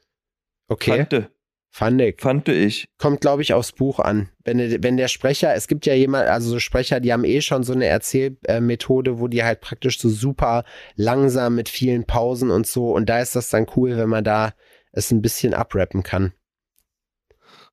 Okay, 0.68 0.90
Fandte, 0.98 1.30
fand 1.70 2.00
ich. 2.02 2.20
fandte 2.20 2.52
ich. 2.52 2.86
Kommt, 2.98 3.22
glaube 3.22 3.40
ich, 3.40 3.54
aufs 3.54 3.72
Buch 3.72 3.98
an. 3.98 4.28
Wenn, 4.44 4.58
der- 4.58 4.82
wenn 4.82 4.98
der 4.98 5.08
Sprecher, 5.08 5.54
es 5.54 5.66
gibt 5.66 5.86
ja 5.86 5.94
jemand, 5.94 6.28
also 6.28 6.50
so 6.50 6.58
Sprecher, 6.58 7.00
die 7.00 7.14
haben 7.14 7.24
eh 7.24 7.40
schon 7.40 7.64
so 7.64 7.72
eine 7.72 7.86
Erzählmethode, 7.86 9.18
wo 9.18 9.26
die 9.28 9.42
halt 9.42 9.62
praktisch 9.62 9.98
so 9.98 10.10
super 10.10 10.64
langsam 10.96 11.54
mit 11.54 11.70
vielen 11.70 12.04
Pausen 12.04 12.50
und 12.50 12.66
so. 12.66 12.92
Und 12.92 13.08
da 13.08 13.20
ist 13.20 13.36
das 13.36 13.48
dann 13.48 13.66
cool, 13.74 13.96
wenn 13.96 14.10
man 14.10 14.24
da 14.24 14.52
es 14.92 15.10
ein 15.10 15.22
bisschen 15.22 15.54
abrappen 15.54 16.02
kann. 16.02 16.32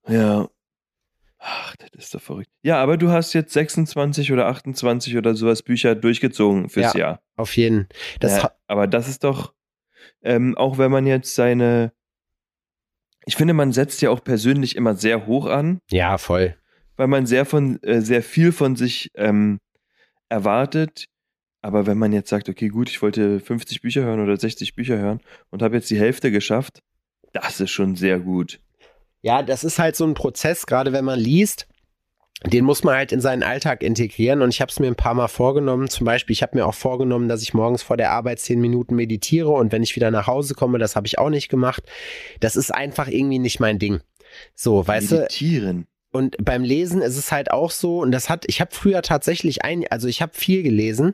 Ja. 0.08 0.48
Ach, 1.44 1.76
das 1.78 1.90
ist 2.06 2.14
doch 2.14 2.22
verrückt. 2.22 2.50
Ja, 2.62 2.78
aber 2.82 2.98
du 2.98 3.10
hast 3.10 3.34
jetzt 3.34 3.54
26 3.54 4.32
oder 4.32 4.48
28 4.48 5.18
oder 5.18 5.34
sowas 5.34 5.64
Bücher 5.64 5.96
durchgezogen 5.96 6.70
fürs 6.70 6.94
Ja. 6.94 7.00
Jahr. 7.00 7.22
Auf 7.36 7.58
jeden. 7.58 7.88
Das 8.20 8.38
ja, 8.44 8.52
aber 8.68 8.86
das 8.88 9.08
ist 9.08 9.24
doch, 9.24 9.54
ähm, 10.22 10.56
auch 10.56 10.78
wenn 10.78 10.92
man 10.92 11.08
jetzt 11.08 11.34
seine, 11.34 11.94
ich 13.26 13.36
finde, 13.36 13.54
man 13.56 13.72
setzt 13.72 14.02
ja 14.04 14.12
auch 14.12 14.24
persönlich 14.24 14.76
immer 14.76 14.96
sehr 14.96 15.26
hoch 15.26 15.48
an, 15.48 15.80
ja, 15.90 16.18
voll. 16.20 16.56
weil 16.96 17.08
man 17.08 17.26
sehr 17.26 17.46
von, 17.46 17.82
äh, 17.82 18.02
sehr 18.02 18.22
viel 18.22 18.52
von 18.52 18.76
sich 18.76 19.10
ähm, 19.16 19.60
erwartet. 20.30 21.06
Aber 21.64 21.86
wenn 21.86 21.98
man 21.98 22.12
jetzt 22.14 22.30
sagt, 22.30 22.50
okay, 22.50 22.70
gut, 22.70 22.90
ich 22.90 23.02
wollte 23.04 23.40
50 23.40 23.82
Bücher 23.82 24.02
hören 24.04 24.20
oder 24.20 24.36
60 24.38 24.76
Bücher 24.76 24.98
hören 24.98 25.22
und 25.52 25.62
habe 25.62 25.76
jetzt 25.76 25.90
die 25.90 26.00
Hälfte 26.00 26.32
geschafft, 26.32 26.82
das 27.34 27.60
ist 27.60 27.70
schon 27.72 27.96
sehr 27.96 28.20
gut. 28.20 28.60
Ja, 29.22 29.44
das 29.44 29.64
ist 29.64 29.80
halt 29.80 29.96
so 29.96 30.06
ein 30.06 30.14
Prozess, 30.14 30.66
gerade 30.66 30.94
wenn 30.94 31.06
man 31.06 31.20
liest. 31.20 31.68
Den 32.44 32.66
muss 32.66 32.84
man 32.84 32.96
halt 32.96 33.12
in 33.12 33.22
seinen 33.22 33.44
Alltag 33.44 33.84
integrieren 33.84 34.42
und 34.42 34.50
ich 34.50 34.62
habe 34.62 34.72
es 34.72 34.80
mir 34.80 34.88
ein 34.88 34.96
paar 34.96 35.14
Mal 35.14 35.28
vorgenommen. 35.28 35.90
Zum 35.90 36.06
Beispiel, 36.06 36.34
ich 36.34 36.42
habe 36.42 36.58
mir 36.58 36.66
auch 36.66 36.74
vorgenommen, 36.74 37.30
dass 37.30 37.44
ich 37.44 37.54
morgens 37.54 37.84
vor 37.84 37.98
der 37.98 38.12
Arbeit 38.12 38.40
zehn 38.40 38.60
Minuten 38.60 38.96
meditiere 38.96 39.52
und 39.52 39.72
wenn 39.72 39.84
ich 39.84 39.96
wieder 39.96 40.10
nach 40.10 40.26
Hause 40.26 40.56
komme, 40.56 40.80
das 40.80 40.96
habe 40.96 41.06
ich 41.06 41.20
auch 41.20 41.30
nicht 41.30 41.50
gemacht. 41.50 41.84
Das 42.40 42.56
ist 42.56 42.74
einfach 42.74 43.08
irgendwie 43.08 43.38
nicht 43.38 43.60
mein 43.60 43.78
Ding. 43.78 44.02
So, 44.56 44.88
weißt 44.88 45.12
du, 45.12 45.16
Meditieren. 45.18 45.86
und 46.12 46.36
beim 46.44 46.64
Lesen 46.64 47.04
ist 47.04 47.18
es 47.18 47.32
halt 47.32 47.52
auch 47.52 47.70
so, 47.70 48.00
und 48.00 48.12
das 48.12 48.28
hat, 48.28 48.46
ich 48.48 48.60
habe 48.60 48.72
früher 48.74 49.04
tatsächlich 49.04 49.64
ein, 49.64 49.86
also 49.92 50.08
ich 50.08 50.24
habe 50.24 50.34
viel 50.34 50.64
gelesen. 50.64 51.14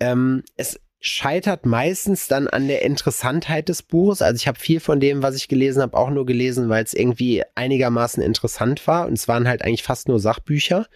Ähm, 0.00 0.42
es 0.56 0.80
scheitert 1.06 1.66
meistens 1.66 2.28
dann 2.28 2.48
an 2.48 2.66
der 2.66 2.80
Interessantheit 2.82 3.68
des 3.68 3.82
Buches. 3.82 4.22
Also 4.22 4.36
ich 4.36 4.48
habe 4.48 4.58
viel 4.58 4.80
von 4.80 5.00
dem, 5.00 5.22
was 5.22 5.36
ich 5.36 5.48
gelesen 5.48 5.82
habe, 5.82 5.94
auch 5.98 6.08
nur 6.08 6.24
gelesen, 6.24 6.70
weil 6.70 6.82
es 6.82 6.94
irgendwie 6.94 7.42
einigermaßen 7.54 8.22
interessant 8.22 8.86
war. 8.86 9.06
Und 9.06 9.12
es 9.12 9.28
waren 9.28 9.46
halt 9.46 9.60
eigentlich 9.62 9.82
fast 9.82 10.08
nur 10.08 10.18
Sachbücher. 10.18 10.86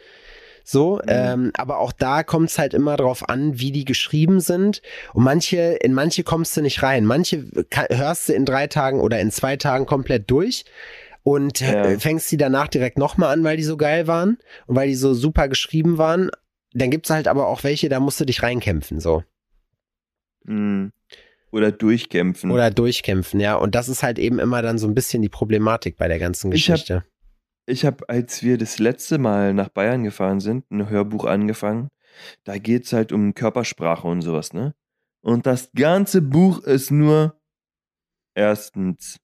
So, 0.64 1.00
ähm, 1.06 1.50
aber 1.58 1.78
auch 1.78 1.92
da 1.92 2.22
kommt 2.22 2.48
es 2.48 2.58
halt 2.58 2.72
immer 2.72 2.96
drauf 2.96 3.28
an, 3.28 3.60
wie 3.60 3.70
die 3.70 3.84
geschrieben 3.84 4.40
sind. 4.40 4.80
Und 5.12 5.24
manche, 5.24 5.76
in 5.82 5.92
manche 5.92 6.24
kommst 6.24 6.56
du 6.56 6.62
nicht 6.62 6.82
rein. 6.82 7.04
Manche 7.04 7.44
hörst 7.90 8.30
du 8.30 8.32
in 8.32 8.46
drei 8.46 8.66
Tagen 8.66 9.00
oder 9.00 9.20
in 9.20 9.30
zwei 9.30 9.56
Tagen 9.56 9.84
komplett 9.84 10.30
durch 10.30 10.64
und 11.22 11.60
Ja. 11.60 11.84
äh, 11.84 11.98
fängst 11.98 12.32
die 12.32 12.38
danach 12.38 12.68
direkt 12.68 12.96
nochmal 12.96 13.34
an, 13.34 13.44
weil 13.44 13.58
die 13.58 13.62
so 13.62 13.76
geil 13.76 14.06
waren 14.06 14.38
und 14.66 14.74
weil 14.74 14.88
die 14.88 14.94
so 14.94 15.12
super 15.12 15.48
geschrieben 15.48 15.98
waren. 15.98 16.30
Dann 16.72 16.90
gibt's 16.90 17.10
halt 17.10 17.28
aber 17.28 17.46
auch 17.48 17.62
welche, 17.62 17.90
da 17.90 18.00
musst 18.00 18.20
du 18.20 18.24
dich 18.24 18.42
reinkämpfen, 18.42 19.00
so. 19.00 19.22
Hm. 20.46 20.92
Oder 21.50 21.72
durchkämpfen. 21.72 22.50
Oder 22.50 22.70
durchkämpfen, 22.70 23.40
ja. 23.40 23.54
Und 23.56 23.74
das 23.74 23.88
ist 23.88 24.02
halt 24.02 24.18
eben 24.18 24.38
immer 24.38 24.60
dann 24.62 24.78
so 24.78 24.86
ein 24.86 24.94
bisschen 24.94 25.22
die 25.22 25.28
Problematik 25.30 25.96
bei 25.96 26.06
der 26.08 26.18
ganzen 26.18 26.52
Ich 26.52 26.68
hab- 26.68 26.74
Geschichte. 26.76 27.04
Ich 27.66 27.84
habe, 27.84 28.08
als 28.08 28.42
wir 28.42 28.56
das 28.58 28.78
letzte 28.78 29.18
Mal 29.18 29.52
nach 29.54 29.68
Bayern 29.68 30.02
gefahren 30.04 30.40
sind, 30.40 30.70
ein 30.70 30.88
Hörbuch 30.88 31.24
angefangen. 31.26 31.88
Da 32.44 32.56
geht's 32.58 32.92
halt 32.94 33.12
um 33.12 33.34
Körpersprache 33.34 34.06
und 34.08 34.22
sowas, 34.22 34.52
ne? 34.54 34.74
Und 35.20 35.46
das 35.46 35.70
ganze 35.74 36.22
Buch 36.22 36.60
ist 36.60 36.90
nur 36.90 37.38
erstens 38.34 39.18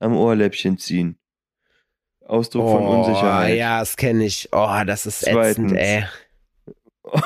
am 0.00 0.16
Ohrläppchen 0.16 0.78
ziehen. 0.78 1.18
Ausdruck 2.26 2.68
von 2.70 2.86
Unsicherheit. 2.86 3.52
Oh, 3.52 3.56
ja, 3.56 3.80
das 3.80 3.96
kenne 3.96 4.24
ich. 4.24 4.48
Oh, 4.52 4.80
das 4.86 5.06
ist 5.06 5.22
ätzend, 5.22 5.70
Zweitens. 5.70 5.72
ey. 5.72 6.04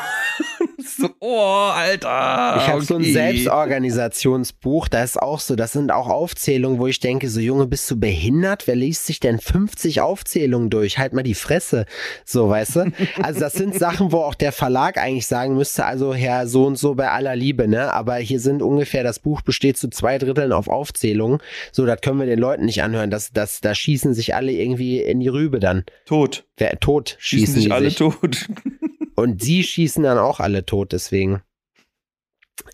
so, 0.85 1.09
oh, 1.21 1.71
Alter. 1.73 2.57
Ich 2.59 2.69
habe 2.69 2.83
so 2.83 2.95
ein 2.95 3.03
okay. 3.03 3.13
Selbstorganisationsbuch, 3.13 4.89
da 4.89 5.03
ist 5.03 5.21
auch 5.21 5.41
so, 5.41 5.57
das 5.57 5.73
sind 5.73 5.91
auch 5.91 6.09
Aufzählungen, 6.09 6.79
wo 6.79 6.87
ich 6.87 7.01
denke, 7.01 7.29
so 7.29 7.41
Junge, 7.41 7.67
bist 7.67 7.91
du 7.91 7.99
behindert? 7.99 8.67
Wer 8.67 8.77
liest 8.77 9.07
sich 9.07 9.21
denn 9.21 9.39
50 9.39 10.01
Aufzählungen 10.01 10.71
durch? 10.71 10.99
Halt 10.99 11.13
mal 11.13 11.23
die 11.23 11.35
Fresse. 11.35 11.87
So, 12.25 12.49
weißt 12.49 12.77
du? 12.77 12.93
Also 13.23 13.41
das 13.41 13.55
sind 13.55 13.75
Sachen, 13.75 14.13
wo 14.13 14.19
auch 14.19 14.35
der 14.35 14.53
Verlag 14.53 14.99
eigentlich 14.99 15.27
sagen 15.27 15.57
müsste, 15.57 15.85
also 15.85 16.15
Herr 16.15 16.47
so 16.47 16.67
und 16.67 16.77
so 16.77 16.95
bei 16.95 17.11
aller 17.11 17.37
Liebe, 17.37 17.69
ne? 17.69 17.93
Aber 17.93 18.17
hier 18.17 18.41
sind 18.41 18.63
ungefähr, 18.63 19.03
das 19.03 19.19
Buch 19.19 19.43
besteht 19.43 19.79
zu 19.79 19.89
zwei 19.89 20.19
Dritteln 20.19 20.53
auf 20.53 20.69
Aufzählungen. 20.69 21.39
So, 21.73 21.87
das 21.87 22.01
können 22.01 22.19
wir 22.19 22.27
den 22.27 22.39
Leuten 22.39 22.65
nicht 22.65 22.83
anhören. 22.83 23.11
Das, 23.11 23.33
das, 23.33 23.61
da 23.61 23.75
schießen 23.75 24.15
sich 24.15 24.35
alle 24.35 24.53
irgendwie 24.53 25.01
in 25.01 25.21
die 25.21 25.29
Rübe 25.29 25.61
dann. 25.61 25.85
Tot. 26.07 26.45
Wer, 26.57 26.79
tot 26.79 27.17
Schießen, 27.19 27.47
schießen, 27.47 27.63
sich 27.63 27.73
alle 27.73 27.89
sich. 27.89 27.99
tot. 27.99 28.49
Und 29.17 29.43
sie 29.43 29.63
schießen 29.63 30.03
dann 30.03 30.19
auch 30.19 30.41
alle 30.41 30.65
tot, 30.67 30.93
deswegen. 30.93 31.43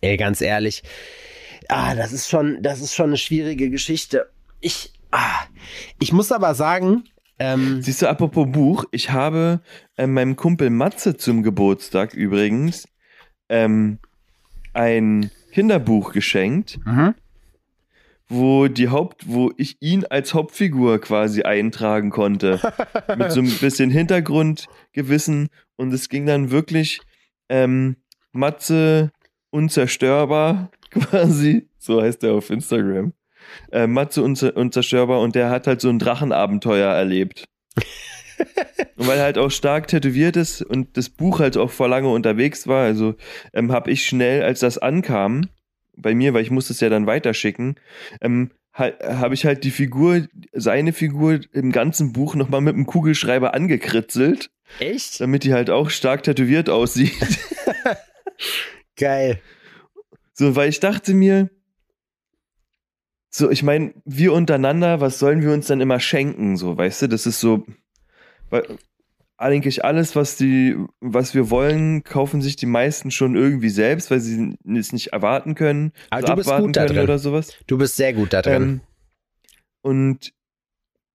Ey, 0.01 0.17
ganz 0.17 0.41
ehrlich. 0.41 0.83
Ah, 1.69 1.95
das 1.95 2.13
ist 2.13 2.29
schon, 2.29 2.63
das 2.63 2.81
ist 2.81 2.95
schon 2.95 3.07
eine 3.11 3.17
schwierige 3.19 3.71
Geschichte. 3.71 4.31
Ich, 4.61 4.93
ah, 5.11 5.45
ich 6.01 6.13
muss 6.13 6.33
aber 6.33 6.55
sagen, 6.55 7.05
ähm, 7.39 7.81
Siehst 7.81 8.03
du, 8.03 8.09
apropos 8.09 8.47
Buch, 8.51 8.85
ich 8.91 9.11
habe 9.13 9.61
äh, 9.97 10.07
meinem 10.07 10.37
Kumpel 10.37 10.69
Matze 10.69 11.17
zum 11.17 11.43
Geburtstag 11.43 12.13
übrigens 12.13 12.87
ähm, 13.49 13.99
ein 14.75 15.31
Kinderbuch 15.53 16.13
geschenkt, 16.13 16.79
Mhm. 16.85 17.15
wo 18.29 18.69
die 18.69 18.91
Haupt, 18.91 19.27
wo 19.27 19.53
ich 19.57 19.79
ihn 19.81 20.05
als 20.05 20.35
Hauptfigur 20.35 21.01
quasi 21.01 21.43
eintragen 21.43 22.11
konnte. 22.11 22.61
mit 23.17 23.33
so 23.33 23.41
ein 23.41 23.51
bisschen 23.59 23.91
Hintergrundgewissen. 23.91 25.49
Und 25.81 25.95
es 25.95 26.11
ging 26.11 26.27
dann 26.27 26.51
wirklich 26.51 27.01
ähm, 27.49 27.97
Matze 28.33 29.13
unzerstörbar 29.49 30.71
quasi. 30.91 31.71
So 31.79 32.03
heißt 32.03 32.23
er 32.23 32.35
auf 32.35 32.51
Instagram. 32.51 33.15
Äh, 33.73 33.87
Matze 33.87 34.23
unzer 34.23 34.55
unzerstörbar 34.55 35.21
und 35.23 35.35
der 35.35 35.49
hat 35.49 35.67
halt 35.67 35.81
so 35.81 35.89
ein 35.89 35.99
Drachenabenteuer 35.99 36.93
erlebt. 36.93 37.49
und 38.97 39.07
weil 39.07 39.17
er 39.17 39.25
halt 39.25 39.39
auch 39.39 39.51
stark 39.51 39.89
tätowiert 39.89 40.37
ist 40.37 40.61
und 40.61 40.99
das 40.99 41.09
Buch 41.09 41.41
halt 41.41 41.57
auch 41.57 41.71
vor 41.71 41.89
lange 41.89 42.09
unterwegs 42.09 42.67
war, 42.67 42.85
also 42.85 43.15
ähm, 43.55 43.73
habe 43.73 43.91
ich 43.91 44.05
schnell, 44.05 44.43
als 44.43 44.61
das 44.61 44.77
ankam, 44.77 45.49
bei 45.97 46.15
mir, 46.15 46.35
weil 46.35 46.43
ich 46.43 46.51
musste 46.51 46.75
es 46.75 46.81
ja 46.81 46.91
dann 46.91 47.07
weiterschicken, 47.07 47.77
ähm, 48.21 48.51
ha 48.75 48.91
habe 49.03 49.33
ich 49.33 49.47
halt 49.47 49.65
die 49.65 49.71
Figur, 49.71 50.27
seine 50.53 50.93
Figur 50.93 51.41
im 51.53 51.73
ganzen 51.73 52.13
Buch 52.13 52.35
nochmal 52.35 52.61
mit 52.61 52.75
einem 52.75 52.87
Kugelschreiber 52.87 53.55
angekritzelt, 53.55 54.51
Echt? 54.79 55.21
damit 55.21 55.45
die 55.45 55.53
halt 55.53 55.71
auch 55.71 55.91
stark 55.91 56.23
tätowiert 56.23 56.69
aussieht. 56.71 57.13
Geil. 58.97 59.41
So, 60.33 60.57
weil 60.57 60.69
ich 60.69 60.81
dachte 60.81 61.15
mir, 61.15 61.51
so, 63.31 63.51
ich 63.51 63.63
meine, 63.63 63.95
wir 64.05 64.33
untereinander, 64.33 65.01
was 65.01 65.19
sollen 65.19 65.43
wir 65.43 65.53
uns 65.53 65.67
dann 65.67 65.81
immer 65.81 66.01
schenken, 66.01 66.57
so, 66.57 66.77
weißt 66.77 67.03
du? 67.03 67.07
Das 67.09 67.27
ist 67.27 67.41
so, 67.41 67.65
weil 68.49 68.65
eigentlich 69.37 69.85
alles, 69.85 70.17
was 70.17 70.37
die, 70.37 70.77
was 71.01 71.35
wir 71.35 71.49
wollen, 71.49 72.05
kaufen 72.05 72.43
sich 72.43 72.57
die 72.57 72.67
meisten 72.67 73.11
schon 73.11 73.37
irgendwie 73.37 73.71
selbst, 73.71 74.11
weil 74.11 74.21
sie 74.21 74.57
es 74.77 74.93
nicht 74.93 75.09
erwarten 75.09 75.55
können, 75.55 75.93
Aber 76.11 76.21
so 76.23 76.27
du 76.27 76.37
bist 76.37 76.49
abwarten 76.49 76.67
gut 76.67 76.77
da 76.77 76.81
können 76.87 76.95
drin. 76.97 77.05
oder 77.05 77.19
sowas. 77.19 77.57
Du 77.67 77.79
bist 77.79 77.97
sehr 77.97 78.13
gut 78.13 78.33
da 78.33 78.43
drin. 78.43 78.63
Ähm, 78.63 78.81
und 79.83 80.33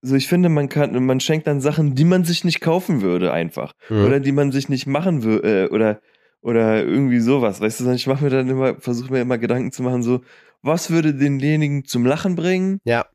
so, 0.06 0.16
ich 0.16 0.28
finde, 0.28 0.50
man 0.50 0.70
kann, 0.70 1.04
man 1.04 1.20
schenkt 1.20 1.48
dann 1.48 1.62
Sachen, 1.62 1.96
die 1.96 2.06
man 2.06 2.24
sich 2.24 2.44
nicht 2.44 2.62
kaufen 2.62 3.02
würde, 3.02 3.34
einfach. 3.34 3.74
Mhm. 3.90 4.06
Oder 4.06 4.20
die 4.20 4.32
man 4.32 4.52
sich 4.52 4.70
nicht 4.70 4.86
machen 4.86 5.24
würde, 5.24 5.66
äh, 5.66 5.70
oder, 5.70 6.00
oder 6.42 6.84
irgendwie 6.84 7.20
sowas. 7.20 7.60
Weißt 7.60 7.80
du, 7.80 7.92
ich 7.92 8.06
mache 8.06 8.24
mir 8.24 8.30
dann 8.30 8.48
immer, 8.48 8.80
versuche 8.80 9.12
mir 9.12 9.22
immer 9.22 9.38
Gedanken 9.38 9.72
zu 9.72 9.82
machen, 9.82 10.04
so, 10.04 10.22
was 10.62 10.92
würde 10.92 11.14
denjenigen 11.14 11.86
zum 11.86 12.06
Lachen 12.06 12.36
bringen? 12.36 12.80
Ja. 12.84 13.06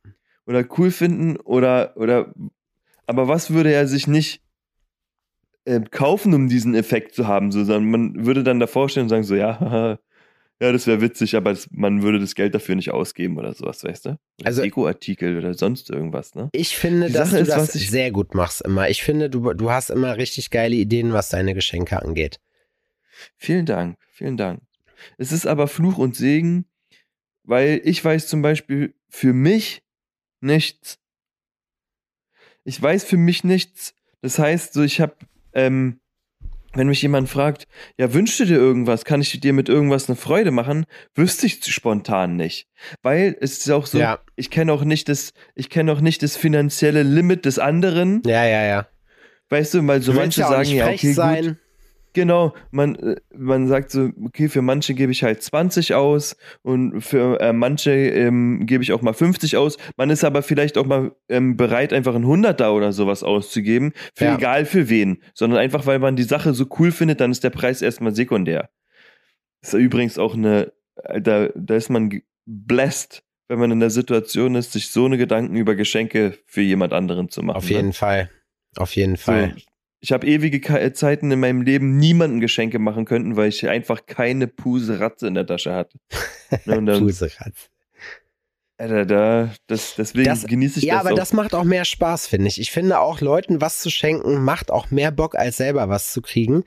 Oder 0.47 0.65
cool 0.79 0.91
finden? 0.91 1.37
Oder, 1.37 1.97
oder, 1.97 2.35
aber 3.07 3.29
was 3.29 3.53
würde 3.53 3.73
er 3.73 3.87
sich 3.87 4.07
nicht 4.09 4.43
äh, 5.65 5.81
kaufen, 5.81 6.35
um 6.35 6.49
diesen 6.49 6.75
Effekt 6.75 7.15
zu 7.15 7.29
haben? 7.29 7.53
So, 7.53 7.65
sondern 7.65 7.91
man 7.91 8.27
würde 8.27 8.43
dann 8.43 8.59
davor 8.59 8.89
stehen 8.89 9.05
und 9.05 9.09
sagen, 9.11 9.25
so, 9.25 9.37
ja, 9.37 9.61
haha, 9.61 9.99
ja, 10.61 10.73
das 10.73 10.87
wäre 10.87 11.01
witzig, 11.01 11.37
aber 11.37 11.51
das, 11.51 11.69
man 11.73 12.03
würde 12.03 12.19
das 12.21 12.35
Geld 12.35 12.55
dafür 12.55 12.75
nicht 12.77 12.91
ausgeben 12.91 13.39
oder 13.39 13.55
sowas, 13.55 13.83
weißt 13.83 14.07
du? 14.07 14.19
Also- 14.45 14.63
Deko-Artikel 14.63 15.39
oder 15.39 15.55
sonst 15.55 15.89
irgendwas, 15.91 16.35
ne? 16.35 16.49
Ich 16.53 16.77
finde, 16.77 17.07
Die 17.09 17.13
dass 17.15 17.31
Sache 17.31 17.37
du 17.39 17.43
ist, 17.43 17.49
das 17.51 17.59
was 17.69 17.75
ich- 17.75 17.91
sehr 17.91 18.11
gut 18.11 18.35
machst 18.35 18.61
immer. 18.63 18.89
Ich 18.91 19.03
finde, 19.03 19.31
du, 19.31 19.53
du 19.55 19.71
hast 19.71 19.91
immer 19.91 20.17
richtig 20.17 20.51
geile 20.51 20.77
Ideen, 20.77 21.13
was 21.13 21.29
deine 21.31 21.55
Geschenke 21.55 22.01
angeht. 22.03 22.39
Vielen 23.37 23.67
Dank, 23.67 23.97
vielen 24.13 24.37
Dank. 24.37 24.61
Es 25.19 25.33
ist 25.33 25.47
aber 25.47 25.67
Fluch 25.67 25.99
und 25.99 26.15
Segen, 26.17 26.67
weil 27.45 27.81
ich 27.85 28.05
weiß 28.05 28.29
zum 28.29 28.43
Beispiel 28.43 28.95
für 29.09 29.33
mich 29.33 29.83
nichts. 30.41 30.99
Ich 32.65 32.81
weiß 32.81 33.05
für 33.05 33.17
mich 33.17 33.45
nichts. 33.45 33.95
Das 34.21 34.39
heißt, 34.39 34.75
so 34.75 34.83
ich 34.83 35.01
habe, 35.01 35.17
ähm, 35.55 36.01
wenn 36.73 36.89
mich 36.89 37.03
jemand 37.03 37.29
fragt, 37.29 37.67
ja, 37.99 38.13
wünschst 38.13 38.41
du 38.41 38.45
dir 38.45 38.57
irgendwas? 38.57 39.05
Kann 39.05 39.21
ich 39.21 39.39
dir 39.41 39.53
mit 39.53 39.69
irgendwas 39.69 40.09
eine 40.09 40.17
Freude 40.17 40.51
machen? 40.51 40.87
Wüsste 41.15 41.47
ich 41.47 41.65
spontan 41.65 42.37
nicht, 42.37 42.69
weil 43.03 43.37
es 43.41 43.59
ist 43.59 43.71
auch 43.71 43.87
so. 43.87 43.99
Ja. 43.99 44.21
Ich 44.37 44.51
kenne 44.51 44.73
auch 44.73 44.85
nicht 44.85 45.09
das, 45.09 45.33
ich 45.55 45.69
kenne 45.69 45.93
auch 45.93 46.01
nicht 46.01 46.23
das 46.23 46.37
finanzielle 46.37 47.03
Limit 47.03 47.45
des 47.45 47.59
anderen. 47.59 48.23
Ja, 48.25 48.45
ja, 48.45 48.65
ja. 48.65 48.87
Weißt 49.49 49.75
du, 49.75 49.87
weil 49.87 50.01
so 50.01 50.13
manche 50.13 50.43
ja 50.43 50.49
sagen 50.49 50.71
ja, 50.71 50.87
okay, 50.87 51.07
gut. 51.09 51.17
sein. 51.17 51.59
Genau, 52.13 52.55
man, 52.71 52.97
äh, 52.97 53.17
man 53.37 53.69
sagt 53.69 53.91
so, 53.91 54.11
okay, 54.25 54.49
für 54.49 54.63
manche 54.63 54.95
gebe 54.95 55.13
ich 55.13 55.23
halt 55.23 55.43
20 55.43 55.95
aus 55.95 56.37
und 56.63 57.01
für 57.01 57.41
äh, 57.41 57.53
manche 57.53 57.93
ähm, 57.93 58.67
gebe 58.67 58.83
ich 58.83 58.93
auch 58.93 59.03
mal 59.03 59.13
50 59.13 59.57
aus. 59.57 59.77
Man 59.97 60.11
ist 60.11 60.25
aber 60.25 60.43
vielleicht 60.43 60.77
auch 60.77 60.87
mal 60.87 61.13
ähm, 61.29 61.57
bereit, 61.57 61.93
einfach 61.93 62.15
ein 62.15 62.27
Hunderter 62.27 62.75
oder 62.75 62.93
sowas 62.93 63.23
auszugeben, 63.23 63.93
für 64.15 64.25
Ja. 64.25 64.37
egal 64.37 64.65
für 64.65 64.89
wen, 64.89 65.23
sondern 65.35 65.61
einfach, 65.61 65.87
weil 65.87 65.99
man 66.01 66.17
die 66.17 66.25
Sache 66.25 66.53
so 66.55 66.67
cool 66.79 66.91
findet, 66.91 67.21
dann 67.21 67.31
ist 67.31 67.45
der 67.45 67.51
Preis 67.51 67.83
erstmal 67.83 68.15
sekundär. 68.15 68.71
Ist 69.63 69.73
ja 69.73 69.79
übrigens 69.79 70.19
auch 70.19 70.35
eine, 70.35 70.73
da, 71.21 71.49
da 71.55 71.77
ist 71.77 71.91
man 71.91 72.23
blessed, 72.47 73.23
wenn 73.49 73.59
man 73.59 73.71
in 73.71 73.81
der 73.81 73.91
Situation 73.91 74.55
ist, 74.55 74.73
sich 74.73 74.91
so 74.91 75.05
eine 75.05 75.19
Gedanken 75.19 75.57
über 75.57 75.75
Geschenke 75.75 76.39
für 76.47 76.63
jemand 76.63 76.93
anderen 76.93 77.29
zu 77.29 77.43
machen. 77.43 77.57
Auf 77.57 77.69
ne? 77.69 77.77
jeden 77.77 77.93
Fall. 77.93 78.31
Auf 78.77 78.97
jeden 78.97 79.17
So, 79.17 79.23
Fall. 79.23 79.57
Ich 80.01 80.13
habe 80.13 80.27
ewige 80.27 80.59
äh, 80.79 80.93
Zeiten 80.93 81.31
in 81.31 81.41
meinem 81.41 81.63
Leben 81.63 81.97
niemanden 81.99 82.41
Geschenke 82.41 82.79
machen 82.79 83.05
können, 83.05 83.37
weil 83.37 83.49
ich 83.49 83.69
einfach 83.69 84.07
keine 84.07 84.47
Puse 84.47 84.99
Ratze 85.01 85.27
in 85.27 85.35
der 85.35 85.47
Tasche 85.47 85.75
hatte. 85.75 85.99
Ne, 86.65 86.79
und 86.79 86.87
dann, 86.87 86.99
Puseratz. 87.01 87.71
Alter, 88.77 89.05
da, 89.07 89.53
das, 89.69 89.95
deswegen 89.97 90.25
Das- 90.25 90.47
genieße 90.47 90.79
ich 90.81 90.87
Ja, 90.87 90.95
das 90.95 91.01
aber 91.05 91.13
auch. 91.13 91.19
das 91.19 91.33
macht 91.33 91.55
auch 91.55 91.65
mehr 91.65 91.85
Spaß, 91.85 92.27
finde 92.27 92.49
ich. 92.49 92.61
Ich 92.61 92.73
finde 92.73 92.99
auch 92.99 93.21
Leuten 93.21 93.61
was 93.61 93.79
zu 93.81 93.91
schenken 93.91 94.43
macht 94.43 94.71
auch 94.71 94.91
mehr 94.91 95.11
Bock, 95.13 95.37
als 95.37 95.59
selber 95.59 95.89
was 95.89 96.13
zu 96.13 96.23
kriegen. 96.23 96.65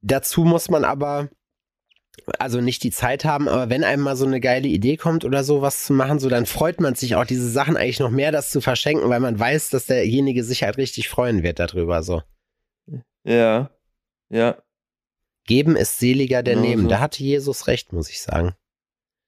Dazu 0.00 0.44
muss 0.44 0.70
man 0.70 0.84
aber 0.84 1.28
also 2.38 2.60
nicht 2.60 2.82
die 2.84 2.90
Zeit 2.90 3.24
haben, 3.24 3.48
aber 3.48 3.70
wenn 3.70 3.84
einem 3.84 4.02
mal 4.02 4.16
so 4.16 4.26
eine 4.26 4.40
geile 4.40 4.68
Idee 4.68 4.96
kommt 4.96 5.24
oder 5.24 5.44
so 5.44 5.62
was 5.62 5.84
zu 5.84 5.92
machen, 5.92 6.18
so 6.18 6.28
dann 6.28 6.46
freut 6.46 6.80
man 6.80 6.94
sich 6.94 7.16
auch 7.16 7.24
diese 7.24 7.48
Sachen 7.48 7.76
eigentlich 7.76 8.00
noch 8.00 8.10
mehr, 8.10 8.32
das 8.32 8.50
zu 8.50 8.60
verschenken, 8.60 9.08
weil 9.08 9.20
man 9.20 9.38
weiß, 9.38 9.70
dass 9.70 9.86
derjenige 9.86 10.44
sich 10.44 10.62
halt 10.62 10.78
richtig 10.78 11.08
freuen 11.08 11.42
wird 11.42 11.58
darüber. 11.58 12.02
So 12.02 12.22
ja, 13.28 13.70
ja. 14.30 14.62
geben 15.46 15.76
ist 15.76 15.98
seliger 15.98 16.42
denn 16.42 16.62
Genau 16.62 16.68
nehmen. 16.68 16.88
Da 16.88 17.00
hatte 17.00 17.22
Jesus 17.22 17.66
recht, 17.66 17.92
muss 17.92 18.10
ich 18.10 18.20
sagen. 18.20 18.54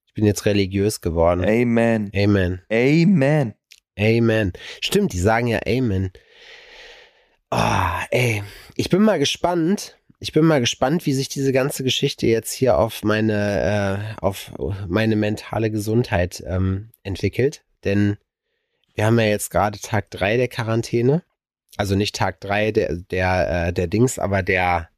Ich 0.07 0.14
bin 0.14 0.24
jetzt 0.24 0.46
religiös 0.46 1.01
geworden. 1.01 1.44
Amen. 1.44 2.11
Amen. 2.14 2.62
Amen. 2.72 3.55
Amen. 3.98 4.53
Stimmt, 4.80 5.12
die 5.12 5.20
sagen 5.20 5.46
ja 5.46 5.61
Amen. 5.66 6.11
Ah, 7.51 8.05
ey. 8.11 8.42
Ich 8.74 8.88
bin 8.88 9.03
mal 9.03 9.18
gespannt. 9.18 9.98
Ich 10.18 10.32
bin 10.32 10.44
mal 10.44 10.61
gespannt, 10.61 11.07
wie 11.07 11.12
sich 11.12 11.28
diese 11.28 11.53
ganze 11.53 11.84
Geschichte 11.84 12.26
jetzt 12.26 12.53
hier 12.53 12.78
auf 12.78 13.03
meine, 13.05 14.14
äh, 14.16 14.20
auf 14.20 14.53
meine 14.88 15.16
mentale 15.16 15.70
Gesundheit 15.70 16.42
ähm, 16.46 16.90
entwickelt. 17.03 17.64
Denn 17.84 18.16
wir 18.94 19.07
haben 19.07 19.18
ja 19.18 19.26
jetzt 19.26 19.51
gerade 19.51 19.78
Tag 19.78 20.11
drei 20.11 20.36
der 20.36 20.48
Quarantäne. 20.48 21.22
Also 21.76 21.94
nicht 21.94 22.14
Tag 22.14 22.40
drei 22.40 22.72
der, 22.72 22.96
der, 22.96 23.68
äh, 23.68 23.72
der 23.72 23.86
Dings, 23.86 24.18
aber 24.18 24.42
der, 24.42 24.88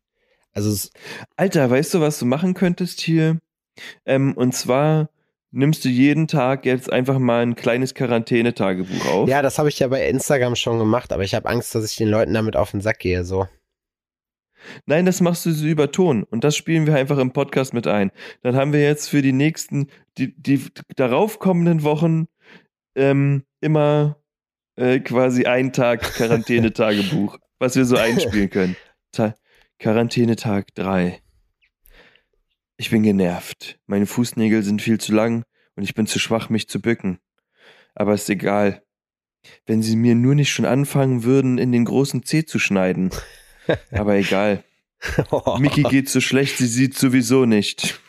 also 0.52 0.88
Alter, 1.36 1.70
weißt 1.70 1.94
du, 1.94 2.00
was 2.00 2.18
du 2.18 2.26
machen 2.26 2.54
könntest 2.54 3.00
hier? 3.00 3.38
Ähm, 4.04 4.34
und 4.34 4.54
zwar 4.54 5.08
nimmst 5.50 5.84
du 5.84 5.88
jeden 5.88 6.28
Tag 6.28 6.64
jetzt 6.64 6.90
einfach 6.90 7.18
mal 7.18 7.42
ein 7.42 7.54
kleines 7.54 7.94
Quarantänetagebuch 7.94 9.06
auf. 9.06 9.28
ja, 9.28 9.42
das 9.42 9.58
habe 9.58 9.68
ich 9.68 9.78
ja 9.78 9.88
bei 9.88 10.08
Instagram 10.08 10.56
schon 10.56 10.78
gemacht, 10.78 11.12
aber 11.12 11.22
ich 11.22 11.34
habe 11.34 11.48
Angst, 11.48 11.74
dass 11.74 11.88
ich 11.90 11.96
den 11.96 12.08
Leuten 12.08 12.32
damit 12.34 12.56
auf 12.56 12.70
den 12.70 12.80
Sack 12.80 12.98
gehe, 12.98 13.24
so. 13.24 13.46
Nein, 14.86 15.06
das 15.06 15.20
machst 15.20 15.44
du 15.44 15.52
so 15.52 15.66
über 15.66 15.90
Ton 15.90 16.22
und 16.24 16.44
das 16.44 16.56
spielen 16.56 16.86
wir 16.86 16.94
einfach 16.94 17.18
im 17.18 17.32
Podcast 17.32 17.74
mit 17.74 17.86
ein. 17.86 18.10
Dann 18.42 18.56
haben 18.56 18.72
wir 18.72 18.80
jetzt 18.82 19.08
für 19.08 19.20
die 19.20 19.32
nächsten, 19.32 19.88
die, 20.18 20.34
die 20.40 20.64
darauf 20.96 21.38
kommenden 21.38 21.82
Wochen 21.82 22.26
ähm, 22.94 23.44
immer 23.60 24.21
äh, 24.76 25.00
quasi 25.00 25.46
einen 25.46 25.72
Tag 25.72 26.02
Quarantänetagebuch, 26.02 27.38
was 27.58 27.76
wir 27.76 27.84
so 27.84 27.96
einspielen 27.96 28.50
können. 28.50 28.76
Ta 29.12 29.34
Quarantänetag 29.78 30.74
3. 30.74 31.20
Ich 32.76 32.90
bin 32.90 33.02
genervt. 33.02 33.78
Meine 33.86 34.06
Fußnägel 34.06 34.62
sind 34.62 34.80
viel 34.80 34.98
zu 34.98 35.12
lang 35.12 35.44
und 35.76 35.82
ich 35.82 35.94
bin 35.94 36.06
zu 36.06 36.18
schwach, 36.18 36.48
mich 36.48 36.68
zu 36.68 36.80
bücken. 36.80 37.18
Aber 37.94 38.14
ist 38.14 38.30
egal. 38.30 38.82
Wenn 39.66 39.82
sie 39.82 39.96
mir 39.96 40.14
nur 40.14 40.34
nicht 40.34 40.52
schon 40.52 40.66
anfangen 40.66 41.24
würden, 41.24 41.58
in 41.58 41.72
den 41.72 41.84
großen 41.84 42.22
Zeh 42.22 42.44
zu 42.44 42.58
schneiden. 42.58 43.10
Aber 43.90 44.14
egal. 44.14 44.64
Miki 45.58 45.82
geht 45.82 46.08
so 46.08 46.20
schlecht, 46.20 46.58
sie 46.58 46.66
sieht 46.66 46.96
sowieso 46.96 47.44
nicht. 47.44 48.00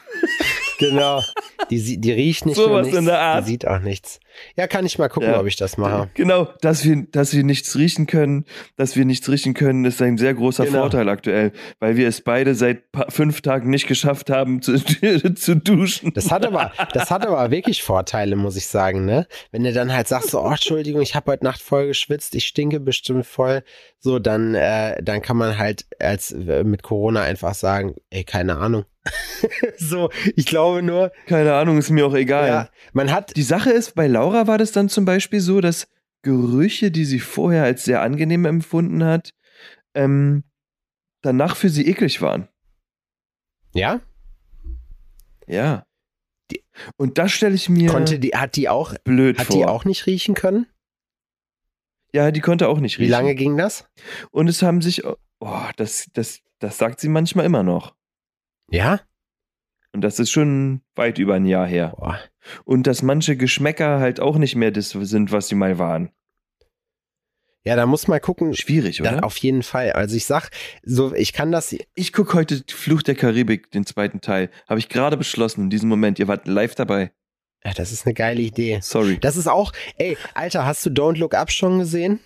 Genau. 0.90 1.22
Die, 1.70 2.00
die 2.00 2.12
riecht 2.12 2.46
nicht 2.46 2.56
So 2.58 2.72
was 2.72 2.86
nichts, 2.88 3.00
in 3.00 3.06
der 3.06 3.20
Art. 3.20 3.46
die 3.46 3.52
sieht 3.52 3.68
auch 3.68 3.80
nichts. 3.80 4.20
Ja, 4.58 4.68
kann 4.68 4.86
ich 4.86 4.98
mal 4.98 5.08
gucken, 5.10 5.30
Ja. 5.30 5.40
ob 5.40 5.46
ich 5.48 5.56
das 5.56 5.78
mache. 5.78 6.10
Genau, 6.16 6.50
dass 6.62 6.84
wir, 6.84 7.06
dass 7.12 7.34
wir 7.34 7.44
nichts 7.44 7.76
riechen 7.78 8.08
können, 8.08 8.46
dass 8.76 8.96
wir 8.96 9.06
nichts 9.06 9.30
riechen 9.30 9.54
können, 9.54 9.86
ist 9.86 10.02
ein 10.02 10.18
sehr 10.18 10.34
großer 10.34 10.66
Genau. 10.66 10.80
Vorteil 10.80 11.08
aktuell, 11.10 11.52
weil 11.80 11.96
wir 11.96 12.08
es 12.08 12.22
beide 12.22 12.56
seit 12.56 12.84
fünf 13.10 13.42
Tagen 13.42 13.70
nicht 13.70 13.88
geschafft 13.88 14.30
haben 14.30 14.62
zu, 14.62 14.76
zu 15.36 15.56
duschen. 15.56 16.12
Das 16.14 16.32
hat 16.32 16.46
aber, 16.46 16.72
das 16.94 17.12
hat 17.12 17.26
aber 17.26 17.50
wirklich 17.52 17.84
Vorteile, 17.84 18.36
muss 18.36 18.56
ich 18.56 18.68
sagen, 18.68 19.06
ne? 19.06 19.28
Wenn 19.52 19.64
du 19.64 19.72
dann 19.72 19.94
halt 19.94 20.08
sagst, 20.08 20.32
so, 20.32 20.42
oh, 20.42 20.50
Entschuldigung, 20.50 21.02
ich 21.02 21.16
habe 21.16 21.32
heute 21.32 21.44
Nacht 21.46 21.62
voll 21.62 21.88
geschwitzt, 21.88 22.36
ich 22.36 22.46
stinke 22.46 22.80
bestimmt 22.80 23.26
voll, 23.26 23.64
so, 24.00 24.20
dann, 24.20 24.56
äh, 24.56 25.02
dann 25.02 25.22
kann 25.22 25.38
man 25.38 25.58
halt 25.58 25.86
als 26.00 26.32
äh, 26.32 26.64
mit 26.64 26.84
Corona 26.84 27.22
einfach 27.22 27.54
sagen, 27.54 27.96
ey, 28.10 28.24
keine 28.24 28.58
Ahnung, 28.58 28.84
so, 29.78 30.10
ich 30.36 30.46
glaube 30.46 30.82
nur, 30.82 31.12
Keine 31.28 31.54
Ahnung, 31.54 31.78
ist 31.78 31.90
mir 31.90 32.06
auch 32.06 32.14
egal. 32.14 32.48
ja, 32.48 32.70
man 32.94 33.12
hat, 33.12 33.36
Die 33.36 33.44
Sache 33.44 33.70
ist, 33.72 33.96
bei 33.96 34.08
Laura 34.08 34.48
war 34.48 34.58
das 34.58 34.72
dann 34.72 34.90
zum 34.90 35.06
Beispiel 35.06 35.40
so, 35.42 35.60
dass 35.62 35.88
Gerüche, 36.22 36.90
die 36.92 37.04
sie 37.06 37.20
vorher 37.20 37.64
als 37.64 37.84
sehr 37.84 38.02
angenehm 38.02 38.46
empfunden 38.46 39.04
hat, 39.04 39.34
ähm, 39.94 40.44
danach 41.22 41.56
für 41.58 41.70
sie 41.70 41.88
eklig 41.88 42.22
waren. 42.22 42.48
ja, 43.74 44.00
Ja. 45.48 45.86
Die- 46.52 46.64
Und 46.98 47.18
das 47.18 47.32
stelle 47.32 47.56
ich 47.56 47.68
mir 47.70 47.90
konnte 47.90 48.20
die, 48.20 48.32
hat 48.32 48.56
die 48.56 48.70
auch, 48.70 48.94
blöd 49.04 49.38
hat 49.40 49.48
vor. 49.48 49.56
die 49.58 49.66
auch 49.66 49.84
nicht 49.86 50.06
riechen 50.06 50.34
können? 50.36 50.68
Ja, 52.14 52.32
die 52.32 52.42
konnte 52.42 52.70
auch 52.70 52.80
nicht 52.80 53.00
Wie 53.00 53.04
riechen. 53.04 53.12
lange 53.12 53.36
ging 53.36 53.58
das? 53.58 53.86
Und 54.32 54.48
es 54.48 54.62
haben 54.62 54.82
sich, 54.82 55.04
oh, 55.06 55.16
das, 55.78 56.08
das, 56.14 56.40
das 56.60 56.78
sagt 56.78 57.00
sie 57.02 57.10
manchmal 57.10 57.46
immer 57.46 57.64
noch. 57.64 57.96
Ja? 58.70 59.02
Und 59.94 60.02
das 60.02 60.20
ist 60.20 60.32
schon 60.32 60.82
weit 60.96 61.20
über 61.20 61.36
ein 61.36 61.46
Jahr 61.46 61.68
her. 61.68 61.94
Boah. 61.98 62.20
Und 62.66 62.88
dass 62.88 63.02
manche 63.04 63.38
Geschmäcker 63.38 64.00
halt 64.00 64.20
auch 64.20 64.38
nicht 64.38 64.56
mehr 64.56 64.72
das 64.72 64.90
sind, 64.90 65.32
was 65.32 65.48
sie 65.48 65.56
mal 65.56 65.78
waren. 65.78 66.12
Ja, 67.66 67.78
da 67.78 67.86
muss 67.86 68.08
mal 68.10 68.20
gucken. 68.20 68.54
Schwierig, 68.56 68.98
Da, 68.98 69.14
oder? 69.18 69.24
auf 69.24 69.38
jeden 69.38 69.64
Fall. 69.64 69.94
Also 69.94 70.18
ich 70.18 70.26
sag, 70.26 70.50
so, 70.84 71.14
ich 71.14 71.32
kann 71.32 71.52
das, 71.52 71.74
Ich 71.96 72.12
gucke 72.12 72.34
heute 72.34 72.64
Fluch 72.70 73.04
der 73.04 73.16
Karibik, 73.16 73.72
den 73.72 73.86
zweiten 73.86 74.20
Teil. 74.20 74.50
Habe 74.68 74.80
ich 74.80 74.90
gerade 74.90 75.16
beschlossen 75.16 75.62
in 75.66 75.70
diesem 75.70 75.88
Moment. 75.88 76.20
Ihr 76.20 76.28
wart 76.28 76.46
live 76.48 76.76
dabei. 76.76 77.12
ja, 77.64 77.72
das 77.74 77.94
ist 77.94 78.06
eine 78.06 78.16
geile 78.16 78.42
Idee. 78.42 78.80
Sorry. 78.82 79.18
Das 79.20 79.38
ist 79.38 79.48
auch, 79.48 79.72
ey, 79.98 80.18
Alter, 80.34 80.66
hast 80.66 80.86
du 80.86 80.90
Don't 80.90 81.18
Look 81.18 81.36
Up 81.36 81.52
schon 81.52 81.80
gesehen? 81.80 82.20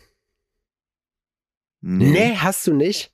Nee, 1.82 2.34
hast 2.38 2.66
du 2.66 2.74
nicht? 2.74 3.12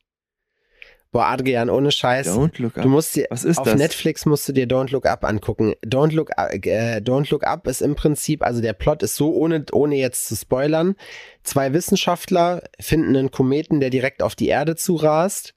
Boah, 1.13 1.27
Adrian, 1.27 1.69
ohne 1.69 1.91
Scheiß. 1.91 2.27
Don't 2.27 2.61
look 2.61 2.73
Du 2.73 2.81
up. 2.81 2.85
musst 2.87 3.15
dir, 3.15 3.27
Was 3.29 3.45
ist 3.45 3.57
auf 3.59 3.65
das? 3.65 3.75
Netflix 3.75 4.25
musst 4.25 4.49
du 4.49 4.51
dir 4.51 4.67
Don't 4.67 4.91
Look 4.91 5.05
Up 5.05 5.23
angucken. 5.23 5.75
Don't 5.85 6.11
Look, 6.11 6.31
äh, 6.35 6.97
Don't 7.01 7.29
Look 7.31 7.45
Up 7.45 7.67
ist 7.67 7.81
im 7.81 7.95
Prinzip, 7.95 8.43
also 8.43 8.61
der 8.61 8.73
Plot 8.73 9.03
ist 9.03 9.15
so, 9.15 9.31
ohne, 9.33 9.63
ohne 9.71 9.95
jetzt 9.95 10.27
zu 10.27 10.35
spoilern. 10.35 10.95
Zwei 11.43 11.71
Wissenschaftler 11.71 12.63
finden 12.79 13.15
einen 13.15 13.31
Kometen, 13.31 13.79
der 13.79 13.91
direkt 13.91 14.21
auf 14.23 14.35
die 14.35 14.47
Erde 14.47 14.75
zurast. 14.75 15.53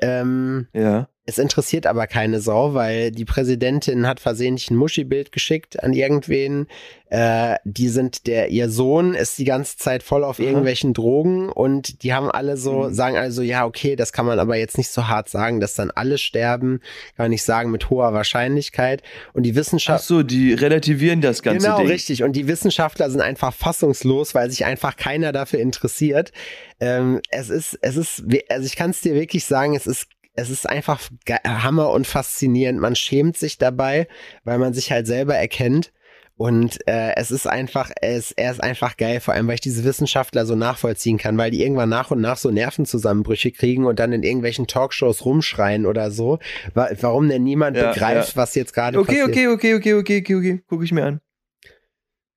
Ähm, 0.00 0.68
Ja. 0.74 1.08
Es 1.28 1.36
interessiert 1.36 1.86
aber 1.86 2.06
keine 2.06 2.40
Sau, 2.40 2.72
weil 2.72 3.10
die 3.10 3.26
Präsidentin 3.26 4.06
hat 4.06 4.18
versehentlich 4.18 4.70
ein 4.70 4.76
Muschi-Bild 4.76 5.30
geschickt 5.30 5.82
an 5.82 5.92
irgendwen. 5.92 6.68
Äh, 7.10 7.56
die 7.64 7.90
sind 7.90 8.26
der, 8.26 8.48
ihr 8.48 8.70
Sohn 8.70 9.12
ist 9.12 9.36
die 9.36 9.44
ganze 9.44 9.76
Zeit 9.76 10.02
voll 10.02 10.24
auf 10.24 10.38
Aha. 10.38 10.46
irgendwelchen 10.46 10.94
Drogen 10.94 11.50
und 11.50 12.02
die 12.02 12.14
haben 12.14 12.30
alle 12.30 12.56
so, 12.56 12.84
Mhm. 12.84 12.94
sagen 12.94 13.16
also, 13.18 13.42
ja, 13.42 13.66
okay, 13.66 13.94
das 13.94 14.12
kann 14.14 14.24
man 14.24 14.38
aber 14.38 14.56
jetzt 14.56 14.78
nicht 14.78 14.88
so 14.88 15.06
hart 15.06 15.28
sagen, 15.28 15.60
dass 15.60 15.74
dann 15.74 15.90
alle 15.90 16.16
sterben, 16.16 16.80
kann 17.16 17.24
man 17.24 17.30
nicht 17.30 17.44
sagen 17.44 17.70
mit 17.70 17.90
hoher 17.90 18.14
Wahrscheinlichkeit. 18.14 19.02
Und 19.34 19.42
die 19.42 19.52
Ach 19.52 19.56
Wissenschaft, 19.56 20.04
so, 20.06 20.22
die 20.22 20.54
relativieren 20.54 21.20
das 21.20 21.42
ganze 21.42 21.66
Genau, 21.66 21.78
Ding. 21.78 21.88
richtig. 21.88 22.22
Und 22.22 22.32
die 22.36 22.48
Wissenschaftler 22.48 23.10
sind 23.10 23.20
einfach 23.20 23.52
fassungslos, 23.52 24.34
weil 24.34 24.50
sich 24.50 24.64
einfach 24.64 24.96
keiner 24.96 25.32
dafür 25.32 25.60
interessiert. 25.60 26.32
Ähm, 26.80 27.20
es 27.30 27.50
ist, 27.50 27.78
es 27.82 27.96
ist, 27.98 28.24
also 28.48 28.64
ich 28.66 28.76
kann 28.76 28.90
es 28.90 29.02
dir 29.02 29.14
wirklich 29.14 29.44
sagen, 29.44 29.74
es 29.76 29.86
ist 29.86 30.06
es 30.38 30.50
ist 30.50 30.68
einfach 30.68 31.00
Hammer 31.44 31.90
und 31.90 32.06
faszinierend. 32.06 32.80
Man 32.80 32.94
schämt 32.94 33.36
sich 33.36 33.58
dabei, 33.58 34.06
weil 34.44 34.58
man 34.58 34.72
sich 34.72 34.90
halt 34.92 35.06
selber 35.06 35.34
erkennt. 35.34 35.92
Und 36.36 36.78
äh, 36.86 37.16
es 37.16 37.32
ist 37.32 37.48
einfach, 37.48 37.90
es, 38.00 38.30
er 38.30 38.52
ist 38.52 38.62
einfach 38.62 38.96
geil, 38.96 39.18
vor 39.18 39.34
allem 39.34 39.48
weil 39.48 39.56
ich 39.56 39.60
diese 39.60 39.82
Wissenschaftler 39.82 40.46
so 40.46 40.54
nachvollziehen 40.54 41.18
kann, 41.18 41.36
weil 41.36 41.50
die 41.50 41.60
irgendwann 41.62 41.88
nach 41.88 42.12
und 42.12 42.20
nach 42.20 42.36
so 42.36 42.52
Nervenzusammenbrüche 42.52 43.50
kriegen 43.50 43.86
und 43.86 43.98
dann 43.98 44.12
in 44.12 44.22
irgendwelchen 44.22 44.68
Talkshows 44.68 45.24
rumschreien 45.24 45.84
oder 45.84 46.12
so. 46.12 46.38
Wa- 46.74 46.90
Warum 47.00 47.28
denn 47.28 47.42
niemand 47.42 47.76
Ja, 47.76 47.90
begreift, 47.90 48.36
ja. 48.36 48.40
was 48.40 48.54
jetzt 48.54 48.72
gerade 48.72 48.98
Okay, 48.98 49.22
passiert? 49.22 49.28
okay, 49.30 49.48
okay, 49.48 49.74
okay, 49.74 49.94
okay, 49.94 50.18
okay, 50.20 50.34
okay. 50.36 50.62
Guck 50.68 50.84
ich 50.84 50.92
mir 50.92 51.04
an. 51.06 51.20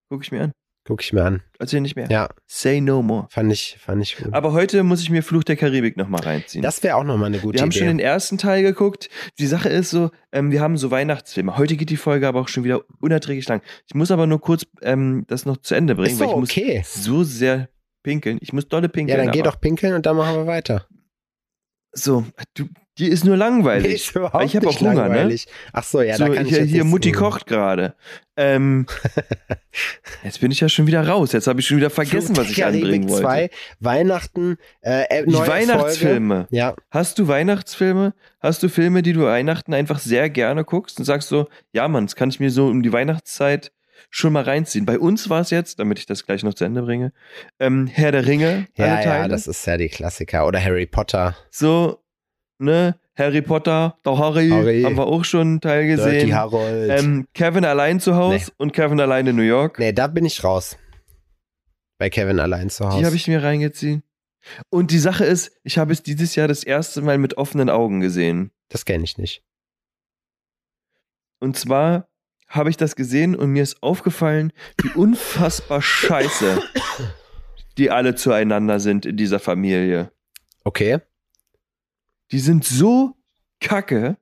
Guck 0.09 0.23
ich 0.23 0.31
mir 0.31 0.45
an. 0.45 0.51
Guck 0.83 1.03
ich 1.03 1.13
mir 1.13 1.23
an. 1.23 1.43
Erzähl 1.59 1.79
nicht 1.79 1.95
mehr. 1.95 2.07
Ja, 2.09 2.29
Say 2.47 2.81
no 2.81 3.03
more. 3.03 3.27
fand 3.29 3.51
ich, 3.51 3.77
fand 3.79 4.01
ich 4.01 4.17
gut. 4.17 4.33
Aber 4.33 4.51
heute 4.51 4.81
muss 4.81 5.01
ich 5.01 5.11
mir 5.11 5.21
Fluch 5.21 5.43
der 5.43 5.55
Karibik 5.55 5.95
nochmal 5.95 6.21
reinziehen. 6.21 6.63
Das 6.63 6.81
wäre 6.81 6.95
auch 6.95 7.03
nochmal 7.03 7.27
eine 7.27 7.39
gute 7.39 7.55
wir 7.55 7.61
haben 7.61 7.69
Idee. 7.69 7.79
schon 7.79 7.87
den 7.87 7.99
ersten 7.99 8.39
Teil 8.39 8.63
geguckt. 8.63 9.09
Die 9.37 9.45
Sache 9.45 9.69
ist 9.69 9.91
so, 9.91 10.09
ähm, 10.31 10.51
wir 10.51 10.59
haben 10.59 10.77
so 10.77 10.89
Weihnachtsfilme. 10.89 11.55
Heute 11.55 11.77
geht 11.77 11.91
die 11.91 11.97
Folge 11.97 12.27
aber 12.27 12.41
auch 12.41 12.47
schon 12.47 12.63
wieder 12.63 12.81
unerträglich 12.99 13.47
lang. 13.47 13.61
Ich 13.87 13.93
muss 13.93 14.09
aber 14.09 14.25
nur 14.25 14.41
kurz 14.41 14.65
ähm, 14.81 15.23
das 15.27 15.45
noch 15.45 15.57
zu 15.57 15.75
Ende 15.75 15.93
bringen, 15.93 16.13
ist 16.13 16.19
weil 16.19 16.29
ich 16.29 16.33
okay. 16.33 16.77
muss 16.79 16.93
so 17.03 17.23
sehr 17.23 17.69
pinkeln. 18.01 18.39
Ich 18.41 18.51
muss 18.51 18.67
dolle 18.67 18.89
pinkeln. 18.89 19.19
Ja, 19.19 19.23
dann 19.23 19.33
geh 19.33 19.43
doch 19.43 19.61
pinkeln 19.61 19.93
und 19.93 20.07
dann 20.07 20.17
machen 20.17 20.35
wir 20.35 20.47
weiter. 20.47 20.87
So, 21.93 22.25
du, 22.55 22.65
die 23.01 23.07
ist 23.07 23.25
nur 23.25 23.35
langweilig. 23.35 23.93
Ist 24.07 24.15
überhaupt 24.15 24.45
ich 24.45 24.55
hab 24.55 24.63
nicht 24.63 24.77
auch 24.77 24.79
Hunger, 24.79 24.93
ne? 24.93 24.99
langweilig. 24.99 25.47
Ach 25.73 25.83
so, 25.83 26.01
ja, 26.01 26.15
so, 26.15 26.27
da 26.27 26.33
kann 26.35 26.45
ich 26.45 26.51
hier, 26.51 26.61
jetzt 26.61 26.69
hier 26.69 26.83
Mutti 26.83 27.11
kocht 27.11 27.47
gerade. 27.47 27.95
Ähm, 28.37 28.85
jetzt 30.23 30.39
bin 30.39 30.51
ich 30.51 30.59
ja 30.59 30.69
schon 30.69 30.85
wieder 30.85 31.07
raus. 31.07 31.31
Jetzt 31.31 31.47
habe 31.47 31.59
ich 31.59 31.67
schon 31.67 31.77
wieder 31.77 31.89
vergessen, 31.89 32.35
Fluch 32.35 32.45
was 32.45 32.51
ich 32.51 32.63
anbringen 32.63 33.09
wollte. 33.09 33.23
2, 33.23 33.49
Weihnachten, 33.79 34.57
äh, 34.81 35.25
Die 35.25 35.33
Weihnachtsfilme. 35.33 36.35
Folge. 36.35 36.55
Ja, 36.55 36.75
Hast 36.91 37.17
du 37.17 37.27
Weihnachtsfilme? 37.27 38.13
Hast 38.39 38.61
du 38.61 38.69
Filme, 38.69 39.01
die 39.01 39.13
du 39.13 39.23
Weihnachten 39.23 39.73
einfach 39.73 39.97
sehr 39.97 40.29
gerne 40.29 40.63
guckst 40.63 40.99
und 40.99 41.05
sagst 41.05 41.27
so, 41.27 41.47
ja 41.73 41.87
Mann, 41.87 42.05
das 42.05 42.15
kann 42.15 42.29
ich 42.29 42.39
mir 42.39 42.51
so 42.51 42.67
um 42.67 42.83
die 42.83 42.93
Weihnachtszeit 42.93 43.71
schon 44.11 44.33
mal 44.33 44.43
reinziehen. 44.43 44.85
Bei 44.85 44.99
uns 44.99 45.29
war 45.29 45.41
es 45.41 45.49
jetzt, 45.49 45.79
damit 45.79 45.97
ich 45.97 46.05
das 46.05 46.25
gleich 46.25 46.43
noch 46.43 46.53
zu 46.53 46.65
Ende 46.65 46.83
bringe, 46.83 47.13
ähm, 47.59 47.87
Herr 47.87 48.11
der 48.11 48.25
Ringe, 48.25 48.67
ja, 48.75 49.01
ja, 49.01 49.27
das 49.27 49.47
ist 49.47 49.65
ja 49.65 49.77
die 49.77 49.89
Klassiker. 49.89 50.45
Oder 50.45 50.63
Harry 50.63 50.85
Potter. 50.85 51.35
so, 51.49 52.00
ne, 52.61 52.95
Harry 53.15 53.41
Potter, 53.41 53.97
der 54.05 54.17
Harry, 54.17 54.49
Harry. 54.49 54.83
haben 54.83 54.95
wir 54.97 55.05
auch 55.07 55.25
schon 55.25 55.41
einen 55.41 55.61
Teil 55.61 55.87
gesehen. 55.87 56.11
Dirty 56.11 56.29
Harold. 56.29 56.89
Ähm, 56.99 57.27
Kevin 57.33 57.65
allein 57.65 57.99
zu 57.99 58.15
Hause 58.15 58.45
Nee. 58.47 58.53
und 58.57 58.73
Kevin 58.73 58.99
allein 58.99 59.27
in 59.27 59.35
New 59.35 59.41
York. 59.41 59.77
nee, 59.79 59.91
da 59.91 60.07
bin 60.07 60.25
ich 60.25 60.43
raus. 60.43 60.77
Bei 61.97 62.09
Kevin 62.09 62.39
allein 62.39 62.69
zu 62.69 62.85
Hause. 62.87 62.99
Die 62.99 63.05
habe 63.05 63.15
ich 63.15 63.27
mir 63.27 63.43
reingeziehen. 63.43 64.03
Und 64.69 64.89
die 64.91 64.97
Sache 64.97 65.23
ist, 65.25 65.51
ich 65.63 65.77
habe 65.77 65.93
es 65.93 66.01
dieses 66.01 66.35
Jahr 66.35 66.47
das 66.47 66.63
erste 66.63 67.01
Mal 67.01 67.17
mit 67.19 67.37
offenen 67.37 67.69
Augen 67.69 67.99
gesehen. 67.99 68.51
das 68.69 68.85
kenne 68.85 69.03
ich 69.03 69.17
nicht. 69.19 69.43
Und 71.39 71.57
zwar 71.57 72.07
habe 72.47 72.69
ich 72.69 72.77
das 72.77 72.95
gesehen 72.95 73.35
und 73.35 73.51
mir 73.51 73.63
ist 73.63 73.81
aufgefallen, 73.83 74.51
wie 74.81 74.89
unfassbar 74.97 75.81
scheiße 75.81 76.61
die 77.77 77.89
alle 77.91 78.15
zueinander 78.15 78.79
sind 78.79 79.05
in 79.05 79.15
dieser 79.17 79.39
Familie. 79.39 80.11
Okay. 80.63 80.99
Die 82.31 82.39
sind 82.39 82.63
so 82.63 83.15
kacke, 83.59 84.17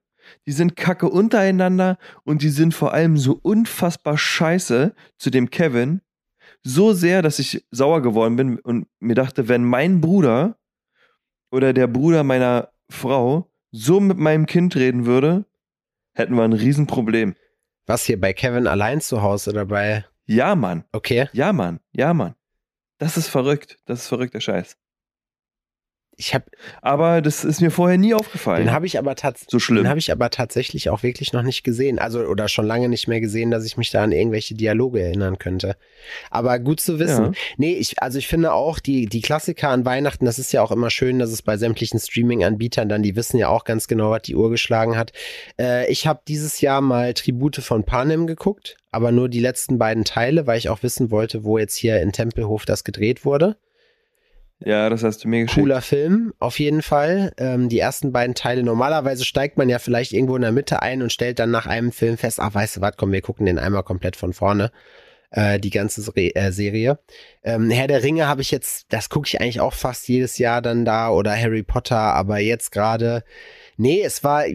die 0.45 0.51
sind 0.51 0.76
kacke 0.76 1.10
untereinander 1.10 1.97
und 2.24 2.41
die 2.41 2.49
sind 2.49 2.74
vor 2.74 2.93
allem 2.93 3.18
so 3.18 3.39
unfassbar 3.41 4.18
scheiße 4.18 4.93
zu 5.18 5.30
dem 5.30 5.49
Kevin. 5.49 6.01
So 6.62 6.93
sehr, 6.93 7.22
dass 7.22 7.39
ich 7.39 7.66
sauer 7.72 8.01
geworden 8.01 8.36
bin 8.36 8.60
und 8.60 8.88
mir 8.99 9.16
dachte, 9.16 9.47
wenn 9.47 9.64
mein 9.64 10.01
Bruder 10.01 10.57
oder 11.51 11.74
der 11.74 11.88
Bruder 11.88 12.24
meiner 12.24 12.70
Frau 12.89 13.51
so 13.72 13.99
mit 13.99 14.18
meinem 14.18 14.45
Kind 14.45 14.76
reden 14.76 15.05
würde, 15.05 15.45
hätten 16.14 16.36
wir 16.36 16.43
ein 16.43 16.53
Riesenproblem. 16.53 17.36
Was 17.86 18.05
hier 18.05 18.20
bei 18.20 18.34
Kevin 18.34 18.68
allein 18.68 19.01
zu 19.01 19.22
Hause 19.22 19.51
oder 19.51 19.66
bei. 19.66 20.05
Ja, 20.26 20.55
Mann. 20.55 20.84
Okay. 20.91 21.28
Ja, 21.34 21.53
Mann. 21.53 21.80
Ja, 21.91 22.14
Mann. 22.14 22.36
Das 22.97 23.18
ist 23.18 23.30
verrückt. 23.30 23.80
Das 23.86 24.01
ist 24.01 24.07
verrückter 24.07 24.41
Scheiß. 24.41 24.78
Ich 26.20 26.34
habe, 26.34 26.44
Aber 26.82 27.22
das 27.22 27.46
ist 27.46 27.62
mir 27.62 27.72
vorher 27.72 27.98
nie 27.98 28.14
aufgefallen. 28.14 28.66
den 28.66 28.74
habe 28.74 28.86
ich 28.86 28.98
aber 29.00 29.16
tatsächlich. 29.16 29.52
so 29.52 29.58
schlimm. 29.58 29.84
Den 29.84 29.88
habe 29.88 30.00
ich 30.00 30.12
aber 30.12 30.30
tatsächlich 30.30 30.90
auch 30.90 31.02
wirklich 31.02 31.32
noch 31.32 31.44
nicht 31.44 31.64
gesehen. 31.64 31.98
Also, 31.98 32.20
oder 32.20 32.50
schon 32.50 32.66
lange 32.66 32.90
nicht 32.90 33.08
mehr 33.08 33.22
gesehen, 33.22 33.52
dass 33.52 33.64
ich 33.64 33.78
mich 33.78 33.90
da 33.90 34.04
an 34.04 34.12
irgendwelche 34.12 34.54
Dialoge 34.54 35.02
erinnern 35.02 35.40
könnte. 35.40 35.78
Aber 36.30 36.60
gut 36.60 36.82
zu 36.82 37.00
wissen. 37.00 37.26
Ja. 37.28 37.32
Nee, 37.56 37.74
ich, 37.76 38.04
also 38.04 38.18
ich 38.18 38.28
finde 38.28 38.52
auch, 38.52 38.80
die, 38.80 39.06
die 39.06 39.22
Klassiker 39.22 39.70
an 39.70 39.86
Weihnachten, 39.86 40.26
das 40.26 40.40
ist 40.40 40.52
ja 40.52 40.62
auch 40.62 40.72
immer 40.72 40.90
schön, 40.90 41.20
dass 41.20 41.32
es 41.32 41.42
bei 41.42 41.56
sämtlichen 41.56 42.02
Streaming-Anbietern 42.02 42.90
dann, 42.90 43.02
die 43.02 43.16
wissen 43.16 43.38
ja 43.38 43.48
auch 43.48 43.64
ganz 43.64 43.88
genau, 43.88 44.12
was 44.12 44.24
die 44.24 44.36
Uhr 44.36 44.50
geschlagen 44.50 44.98
hat. 44.98 45.14
Äh, 45.58 45.90
ich 45.90 46.06
habe 46.06 46.20
dieses 46.28 46.60
Jahr 46.60 46.82
mal 46.82 47.14
Tribute 47.14 47.56
von 47.64 47.86
Panem 47.86 48.28
geguckt, 48.28 48.76
aber 48.92 49.14
nur 49.14 49.30
die 49.30 49.40
letzten 49.40 49.78
beiden 49.78 50.04
Teile, 50.04 50.48
weil 50.48 50.58
ich 50.58 50.68
auch 50.68 50.84
wissen 50.84 51.12
wollte, 51.12 51.46
wo 51.46 51.58
jetzt 51.58 51.78
hier 51.78 52.02
in 52.02 52.12
Tempelhof 52.12 52.66
das 52.66 52.84
gedreht 52.84 53.24
wurde. 53.24 53.56
Ja, 54.60 54.89
das 54.89 55.03
hast 55.03 55.24
du 55.24 55.30
mir 55.30 55.43
geschickt. 55.43 55.62
Cooler 55.62 55.82
Film, 55.82 56.34
auf 56.39 56.60
jeden 56.60 56.82
Fall. 56.82 57.32
Ähm, 57.38 57.70
die 57.70 57.80
ersten 57.80 58.12
beiden 58.12 58.36
Teile. 58.36 58.64
Normalerweise 58.64 59.24
steigt 59.24 59.57
man 59.57 59.70
ja 59.70 59.80
vielleicht 59.80 60.12
irgendwo 60.12 60.36
in 60.36 60.41
der 60.41 60.51
Mitte 60.51 60.82
ein 60.82 61.01
und 61.01 61.14
stellt 61.14 61.39
dann 61.39 61.51
nach 61.51 61.66
einem 61.66 61.93
Film 61.93 62.18
fest, 62.18 62.39
ach, 62.41 62.53
weißt 62.53 62.78
du 62.78 62.82
was, 62.82 62.97
komm, 62.97 63.12
wir 63.12 63.22
gucken 63.22 63.45
den 63.45 63.57
einmal 63.57 63.84
komplett 63.84 64.18
von 64.18 64.34
vorne. 64.34 64.72
Äh, 65.32 65.60
die 65.60 65.70
ganze 65.70 66.01
Sere 66.01 66.36
äh, 66.36 66.51
Serie. 66.51 66.97
Ähm, 67.43 67.70
Herr 67.70 67.88
der 67.88 68.03
Ringe 68.03 68.28
habe 68.28 68.41
ich 68.41 68.49
jetzt, 68.49 68.88
das 68.89 69.10
gucke 69.10 69.28
ich 69.28 69.39
eigentlich 69.39 69.62
auch 69.62 69.74
fast 69.74 70.07
jedes 70.07 70.39
Jahr 70.39 70.62
dann 70.62 70.86
da 70.86 71.10
oder 71.10 71.38
Harry 71.38 71.62
Potter, 71.62 71.97
aber 71.97 72.39
jetzt 72.39 72.72
gerade, 72.72 73.24
nee, 73.78 74.01
es 74.01 74.24
war, 74.24 74.45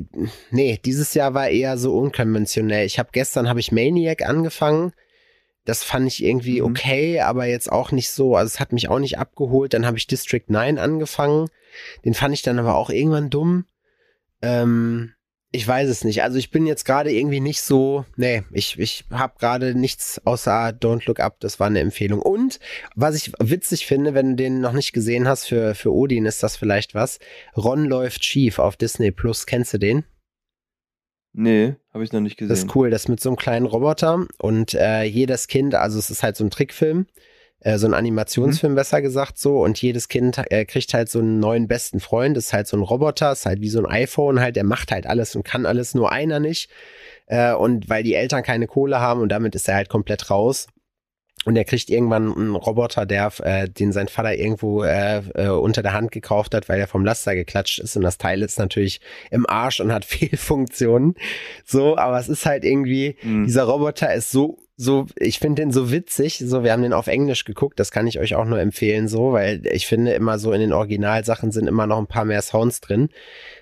nee, 0.51 0.81
dieses 0.85 1.15
Jahr 1.15 1.33
war 1.33 1.49
eher 1.49 1.79
so 1.79 1.97
unkonventionell. 1.97 2.87
Ich 2.87 2.99
habe 2.99 3.11
gestern 3.13 3.49
habe 3.49 3.61
ich 3.61 3.71
Maniac 3.71 4.23
angefangen. 4.29 4.93
Das 5.65 5.83
fand 5.83 6.07
ich 6.07 6.23
irgendwie 6.23 6.61
Mhm. 6.61 6.67
okay, 6.67 7.21
aber 7.21 7.47
jetzt 7.47 7.71
auch 7.73 7.91
nicht 7.91 8.11
so. 8.11 8.37
Also 8.37 8.49
es 8.49 8.61
hat 8.61 8.73
mich 8.73 8.89
auch 8.89 8.99
nicht 8.99 9.19
abgeholt. 9.19 9.73
Dann 9.75 9.87
habe 9.87 9.97
ich 9.97 10.07
District 10.07 10.45
9 10.49 10.79
angefangen. 10.79 11.49
Den 12.05 12.15
fand 12.15 12.35
ich 12.35 12.43
dann 12.43 12.59
aber 12.59 12.77
auch 12.77 12.91
irgendwann 12.91 13.31
dumm. 13.31 13.65
Ähm, 14.43 15.15
Ich 15.53 15.67
weiß 15.69 15.89
es 15.89 16.03
nicht. 16.03 16.25
Also 16.25 16.37
ich 16.37 16.51
bin 16.51 16.67
jetzt 16.67 16.85
gerade 16.85 17.13
irgendwie 17.13 17.39
nicht 17.39 17.63
so, 17.63 18.05
nee, 18.17 18.43
ich, 18.51 18.77
ich 18.79 19.05
habe 19.11 19.35
gerade 19.39 19.75
nichts 19.77 20.21
außer 20.25 20.71
Don't 20.71 21.07
Look 21.07 21.21
Up, 21.21 21.39
das 21.39 21.61
war 21.61 21.69
eine 21.69 21.79
Empfehlung. 21.79 22.21
Und 22.21 22.59
was 22.97 23.15
ich 23.15 23.31
witzig 23.39 23.87
finde, 23.87 24.15
wenn 24.15 24.31
du 24.31 24.35
den 24.35 24.61
noch 24.61 24.73
nicht 24.73 24.93
gesehen 24.93 25.29
hast, 25.29 25.45
für, 25.47 25.77
für 25.77 25.93
Odin 25.95 26.27
ist 26.27 26.43
das 26.43 26.57
vielleicht 26.57 26.95
was. 26.95 27.21
Ron 27.57 27.85
läuft 27.85 28.25
schief 28.25 28.59
auf 28.59 28.77
Disney 28.77 29.13
Plus. 29.13 29.47
Kennst 29.47 29.73
du 29.75 29.79
den? 29.79 30.05
Nee, 31.37 31.75
habe 31.93 32.05
ich 32.05 32.13
noch 32.13 32.21
nicht 32.21 32.37
gesehen. 32.37 32.49
Das 32.49 32.61
ist 32.61 32.77
cool, 32.77 32.91
das 32.91 33.09
mit 33.09 33.21
so 33.21 33.29
einem 33.29 33.37
kleinen 33.37 33.67
Roboter 33.67 34.25
und 34.39 34.73
äh, 34.75 35.03
jedes 35.03 35.49
Kind, 35.49 35.75
also 35.75 35.99
es 35.99 36.09
ist 36.09 36.23
halt 36.23 36.37
so 36.37 36.45
ein 36.45 36.51
Trickfilm, 36.51 37.07
äh, 37.59 37.77
so 37.77 37.89
ein 37.89 37.95
Animationsfilm 37.95 38.75
mhm. 38.75 38.77
besser 38.77 39.03
gesagt 39.03 39.37
so 39.39 39.61
und 39.61 39.83
jedes 39.83 40.07
Kind 40.09 40.41
äh, 40.51 40.65
kriegt 40.65 40.95
halt 40.95 41.09
so 41.09 41.19
einen 41.19 41.41
neuen 41.41 41.67
besten 41.67 41.99
Freund, 41.99 42.37
das 42.37 42.47
ist 42.47 42.53
halt 42.53 42.69
so 42.69 42.77
ein 42.77 42.85
Roboter, 42.85 43.33
ist 43.33 43.47
halt 43.47 43.61
wie 43.61 43.69
so 43.69 43.81
ein 43.81 43.87
iPhone 43.87 44.39
halt, 44.39 44.55
der 44.55 44.63
macht 44.63 44.93
halt 44.93 45.07
alles 45.09 45.35
und 45.35 45.43
kann 45.43 45.67
alles, 45.67 45.93
nur 45.95 46.13
einer 46.13 46.39
nicht 46.39 46.71
äh, 47.27 47.53
und 47.53 47.89
weil 47.89 48.05
die 48.05 48.15
Eltern 48.15 48.45
keine 48.45 48.69
Kohle 48.69 49.01
haben 49.01 49.21
und 49.21 49.31
damit 49.31 49.57
ist 49.57 49.69
er 49.69 49.75
halt 49.75 49.89
komplett 49.89 50.31
raus 50.31 50.69
und 51.45 51.57
er 51.57 51.65
kriegt 51.65 51.91
irgendwann 51.91 52.35
einen 52.35 52.57
Roboter, 52.57 53.07
der, 53.07 53.33
äh, 53.43 53.69
den 53.69 53.93
sein 53.93 54.09
Vater 54.09 54.35
irgendwo 54.35 54.83
äh, 54.83 55.19
äh, 55.35 55.49
unter 55.49 55.83
der 55.83 55.93
Hand 55.93 56.13
gekauft 56.13 56.55
hat, 56.55 56.69
weil 56.69 56.81
er 56.81 56.89
vom 56.89 57.05
Laster 57.05 57.35
geklatscht 57.35 57.79
ist. 57.79 57.97
Und 57.97 58.03
das 58.03 58.19
Teil 58.19 58.43
ist 58.43 58.59
natürlich 58.59 59.01
im 59.31 59.49
Arsch 59.49 59.81
und 59.81 59.93
hat 59.93 60.05
Fehlfunktionen. 60.05 61.15
So, 61.65 61.97
aber 61.97 62.19
es 62.19 62.29
ist 62.29 62.47
halt 62.47 62.65
irgendwie, 62.65 63.17
mhm. 63.23 63.47
dieser 63.47 63.65
Roboter 63.65 64.13
ist 64.15 64.31
so 64.31 64.64
so, 64.77 65.07
ich 65.17 65.39
finde 65.39 65.63
den 65.63 65.71
so 65.71 65.93
witzig. 65.93 66.43
So, 66.45 66.65
wir 66.65 66.73
haben 66.73 66.83
den 66.83 66.93
auf 66.93 67.07
Englisch 67.07 67.45
geguckt, 67.45 67.79
das 67.79 67.93
kann 67.93 68.07
ich 68.07 68.19
euch 68.19 68.35
auch 68.35 68.45
nur 68.45 68.59
empfehlen, 68.59 69.07
so, 69.07 69.33
weil 69.33 69.65
ich 69.67 69.87
finde 69.87 70.13
immer 70.13 70.39
so 70.39 70.53
in 70.53 70.61
den 70.61 70.73
Originalsachen 70.73 71.53
sind 71.53 71.69
immer 71.69 71.87
noch 71.87 71.99
ein 71.99 72.07
paar 72.07 72.25
mehr 72.25 72.43
Sounds 72.43 72.81
drin. 72.81 73.09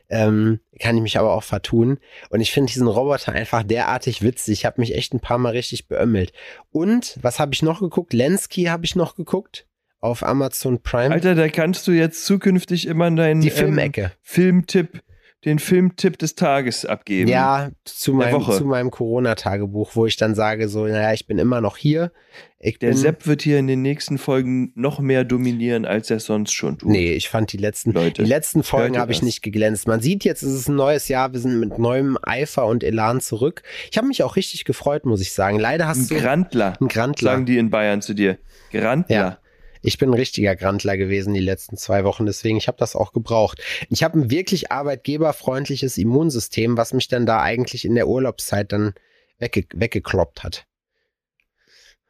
Ähm, 0.09 0.61
kann 0.79 0.97
ich 0.97 1.03
mich 1.03 1.19
aber 1.19 1.33
auch 1.33 1.43
vertun. 1.43 1.99
Und 2.31 2.41
ich 2.41 2.53
finde 2.53 2.73
diesen 2.73 2.87
Roboter 2.87 3.33
einfach 3.33 3.63
derartig 3.63 4.23
witzig. 4.23 4.61
Ich 4.61 4.65
habe 4.65 4.81
mich 4.81 4.95
echt 4.95 5.15
ein 5.15 5.21
paar 5.21 5.39
Mal 5.39 5.51
richtig 5.51 5.89
beömmelt. 5.89 6.33
Und 6.71 7.19
was 7.23 7.39
habe 7.39 7.55
ich 7.55 7.63
noch 7.63 7.81
geguckt? 7.81 8.13
Lensky 8.13 8.65
habe 8.65 8.85
ich 8.85 8.97
noch 8.97 9.15
geguckt 9.15 9.67
auf 10.01 10.23
Amazon 10.23 10.83
Prime. 10.83 11.15
Alter, 11.15 11.35
da 11.35 11.49
kannst 11.49 11.87
du 11.87 11.93
jetzt 11.93 12.25
zukünftig 12.27 12.87
immer 12.87 13.11
deinen 13.11 13.41
Die 13.41 13.51
Filmecke. 13.51 14.03
Ähm, 14.03 14.11
Filmtipp 14.21 15.03
den 15.45 15.59
Filmtipp 15.59 16.19
des 16.19 16.37
Tages 16.37 16.85
abgeben. 16.87 17.29
Ja, 17.29 17.71
zu 17.85 18.15
meinem, 18.15 18.41
zu 18.43 18.65
meinem 18.65 18.91
Corona-Tagebuch, 18.93 19.97
wo 19.97 20.07
ich 20.07 20.17
dann 20.17 20.37
sage, 20.37 20.69
so, 20.69 20.87
naja, 20.87 21.13
ich 21.13 21.27
bin 21.27 21.39
immer 21.39 21.61
noch 21.61 21.77
hier. 21.77 22.13
Ich 22.61 22.79
der 22.79 22.97
Sepp 22.97 23.27
wird 23.27 23.43
hier 23.43 23.59
in 23.59 23.67
den 23.67 23.83
nächsten 23.83 24.19
Folgen 24.19 24.71
noch 24.77 25.01
mehr 25.01 25.25
dominieren, 25.25 25.85
als 25.85 26.11
er 26.11 26.21
sonst 26.21 26.53
schon 26.53 26.79
tut. 26.79 26.89
Nee, 26.89 27.13
ich 27.13 27.29
fand 27.29 27.53
die 27.53 27.57
letzten, 27.57 27.91
Leute, 27.91 28.23
die 28.23 28.29
letzten 28.29 28.63
Folgen 28.63 28.99
habe 28.99 29.11
ich 29.11 29.21
nicht 29.21 29.43
geglänzt. 29.43 29.89
Man 29.89 30.01
sieht 30.01 30.23
jetzt, 30.23 30.45
es 30.45 30.53
ist 30.53 30.69
ein 30.69 30.77
neues 30.77 31.09
Jahr, 31.09 31.33
wir 31.33 31.41
sind 31.41 31.59
mit 31.59 31.77
neuem 31.79 32.17
Eifer 32.23 32.67
und 32.67 32.85
Elan 32.85 33.21
zurück. 33.21 33.65
Ich 33.91 33.99
habe 33.99 34.07
mich 34.07 34.23
auch 34.23 34.37
richtig 34.37 34.65
gefreut, 34.65 35.07
muss 35.07 35.21
ich 35.21 35.33
sagen. 35.33 35.59
Leider 35.59 35.89
hast 35.89 35.99
ein 35.99 36.09
du. 36.09 36.23
Grantler, 36.23 36.75
ein 36.81 36.87
Grantler. 36.87 37.33
Sagen 37.33 37.47
die 37.47 37.59
in 37.59 37.71
Bayern 37.71 38.01
zu 38.01 38.15
dir. 38.15 38.39
Grantler. 38.71 39.17
Ja. 39.17 39.39
Ich 39.83 39.99
bin 39.99 40.11
ein 40.11 40.15
richtiger 40.15 40.57
Grantler 40.57 40.97
gewesen 40.97 41.35
die 41.35 41.41
letzten 41.41 41.77
zwei 41.77 42.05
Wochen, 42.05 42.25
deswegen 42.25 42.57
ich 42.57 42.69
habe 42.69 42.79
das 42.79 42.97
auch 42.97 43.13
gebraucht. 43.13 43.61
Ich 43.91 44.03
habe 44.03 44.19
ein 44.19 44.31
wirklich 44.31 44.71
arbeitgeberfreundliches 44.71 45.99
Immunsystem, 45.99 46.77
was 46.77 46.93
mich 46.93 47.09
dann 47.09 47.27
da 47.27 47.43
eigentlich 47.43 47.85
in 47.85 47.95
der 47.95 48.09
Urlaubszeit 48.09 48.73
dann 48.73 48.95
wegge 49.39 49.65
weggekloppt 49.75 50.45
hat. 50.45 50.67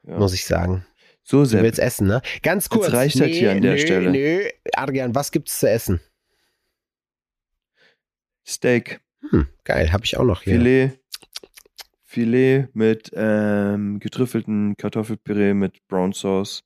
Ja. 0.07 0.19
Muss 0.19 0.35
ich 0.35 0.45
sagen. 0.45 0.87
So 1.23 1.45
sehr. 1.45 1.61
Du 1.61 1.67
willst 1.67 1.79
essen, 1.79 2.09
ne? 2.09 2.21
Ganz 2.43 2.69
kurz. 2.69 2.87
Jetzt 2.87 2.95
reicht 2.95 3.17
nee, 3.17 3.29
das 3.29 3.37
hier 3.37 3.53
an 3.53 3.63
der 3.63 3.73
nö, 3.75 3.79
Stelle. 3.79 4.11
Nö, 4.11 4.49
Adrian, 4.75 5.15
was 5.15 5.31
gibt's 5.31 5.59
zu 5.59 5.71
essen? 5.71 6.01
Steak. 8.47 9.01
Hm, 9.31 9.47
geil, 9.65 9.93
habe 9.93 10.05
ich 10.05 10.17
auch 10.17 10.25
noch 10.25 10.43
hier. 10.43 10.55
Filet. 10.55 10.91
Filet 12.03 12.69
mit 12.75 13.11
ähm, 13.15 14.01
getrüffelten 14.01 14.77
Kartoffelpüree 14.77 15.55
mit 15.55 15.87
Brown 15.87 16.13
Sauce. 16.13 16.65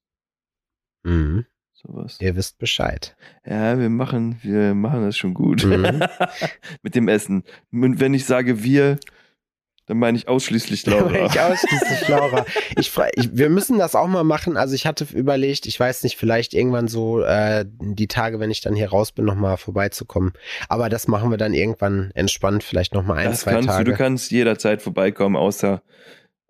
Mhm. 1.07 1.47
Sowas. 1.73 2.19
Ihr 2.21 2.35
wisst 2.37 2.59
Bescheid. 2.59 3.17
Ja, 3.45 3.79
wir 3.79 3.91
machen, 3.91 4.39
wir 4.43 4.75
machen 4.75 5.03
das 5.03 5.17
schon 5.17 5.35
gut. 5.35 5.65
Mhm. 5.65 6.03
Mit 6.83 6.95
dem 6.95 7.09
Essen. 7.09 7.45
Und 7.71 8.01
wenn 8.01 8.15
ich 8.15 8.25
sage 8.25 8.63
wir, 8.63 8.99
dann 9.87 9.99
meine 9.99 10.19
ich 10.19 10.27
ausschließlich 10.27 10.85
Laura. 10.87 11.11
meine 11.11 11.27
ich 11.27 11.41
ausschließlich 11.41 12.09
Laura. 12.09 12.45
Ich, 12.77 12.93
ich, 13.15 13.37
wir 13.37 13.51
müssen 13.51 13.79
das 13.79 13.95
auch 13.95 14.09
mal 14.09 14.25
machen. 14.25 14.57
Also 14.57 14.75
ich 14.75 14.87
hatte 14.87 15.07
überlegt, 15.13 15.67
ich 15.67 15.79
weiß 15.79 16.03
nicht, 16.03 16.17
vielleicht 16.17 16.55
irgendwann 16.55 16.89
so 16.89 17.23
äh, 17.23 17.65
die 17.67 18.09
Tage, 18.09 18.41
wenn 18.41 18.51
ich 18.51 18.61
dann 18.63 18.75
hier 18.75 18.89
raus 18.89 19.13
bin, 19.13 19.25
nochmal 19.25 19.57
vorbeizukommen. 19.57 20.33
Aber 20.69 20.89
das 20.89 21.07
machen 21.07 21.31
wir 21.31 21.39
dann 21.39 21.55
irgendwann 21.55 22.11
entspannt, 22.15 22.65
vielleicht 22.65 22.95
nochmal 22.95 23.19
ein, 23.19 23.31
das 23.31 23.41
zwei 23.41 23.53
kannst 23.53 23.69
Tage. 23.69 23.85
Du, 23.85 23.91
du 23.93 23.97
kannst 23.97 24.31
jederzeit 24.33 24.83
vorbeikommen, 24.83 25.37
außer 25.37 25.83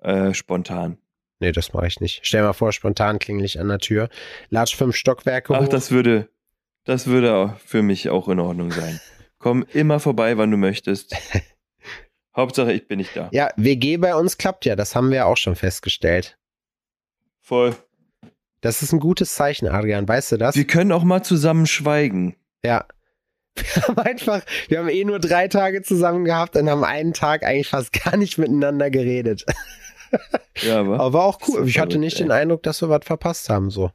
äh, 0.02 0.32
spontan. 0.32 0.98
Nee, 1.38 1.52
das 1.52 1.72
mache 1.72 1.86
ich 1.86 2.00
nicht. 2.00 2.20
Stell 2.22 2.42
mal 2.42 2.54
vor, 2.54 2.72
spontan 2.72 3.18
klingel 3.18 3.44
ich 3.44 3.60
an 3.60 3.68
der 3.68 3.78
Tür. 3.78 4.08
Latsch 4.48 4.74
fünf 4.76 4.96
Stockwerke 4.96 5.54
Ach, 5.54 5.62
hoch. 5.62 5.68
das 5.68 5.90
würde, 5.90 6.28
das 6.84 7.06
würde 7.06 7.56
für 7.64 7.82
mich 7.82 8.08
auch 8.08 8.28
in 8.28 8.40
Ordnung 8.40 8.70
sein. 8.70 9.00
Komm 9.38 9.64
immer 9.72 10.00
vorbei, 10.00 10.38
wann 10.38 10.50
du 10.50 10.56
möchtest. 10.56 11.14
Hauptsache, 12.36 12.72
ich 12.72 12.88
bin 12.88 12.98
nicht 12.98 13.16
da. 13.16 13.28
Ja, 13.32 13.50
WG 13.56 13.98
bei 13.98 14.14
uns 14.14 14.38
klappt 14.38 14.64
ja. 14.64 14.76
Das 14.76 14.94
haben 14.94 15.10
wir 15.10 15.26
auch 15.26 15.36
schon 15.36 15.56
festgestellt. 15.56 16.38
Voll. 17.40 17.76
Das 18.60 18.82
ist 18.82 18.92
ein 18.92 19.00
gutes 19.00 19.34
Zeichen, 19.34 19.68
Adrian. 19.68 20.08
Weißt 20.08 20.32
du 20.32 20.36
das? 20.36 20.56
Wir 20.56 20.66
können 20.66 20.92
auch 20.92 21.04
mal 21.04 21.22
zusammen 21.22 21.66
schweigen. 21.66 22.36
Ja. 22.64 22.86
Wir 23.56 23.82
haben 23.84 23.98
einfach, 24.00 24.42
wir 24.68 24.80
haben 24.80 24.90
eh 24.90 25.02
nur 25.04 25.18
drei 25.18 25.48
Tage 25.48 25.80
zusammen 25.80 26.26
gehabt 26.26 26.56
und 26.56 26.68
haben 26.68 26.84
einen 26.84 27.14
Tag 27.14 27.42
eigentlich 27.42 27.68
fast 27.68 27.90
gar 28.04 28.18
nicht 28.18 28.36
miteinander 28.36 28.90
geredet. 28.90 29.46
Ja, 30.62 30.80
aber. 30.80 31.00
Aber 31.00 31.12
war 31.12 31.24
auch 31.24 31.38
cool. 31.48 31.68
Ich 31.68 31.78
hatte 31.78 31.98
nicht 31.98 32.18
ey. 32.18 32.24
den 32.24 32.30
Eindruck, 32.30 32.62
dass 32.62 32.80
wir 32.80 32.88
was 32.88 33.04
verpasst 33.04 33.50
haben, 33.50 33.70
so. 33.70 33.90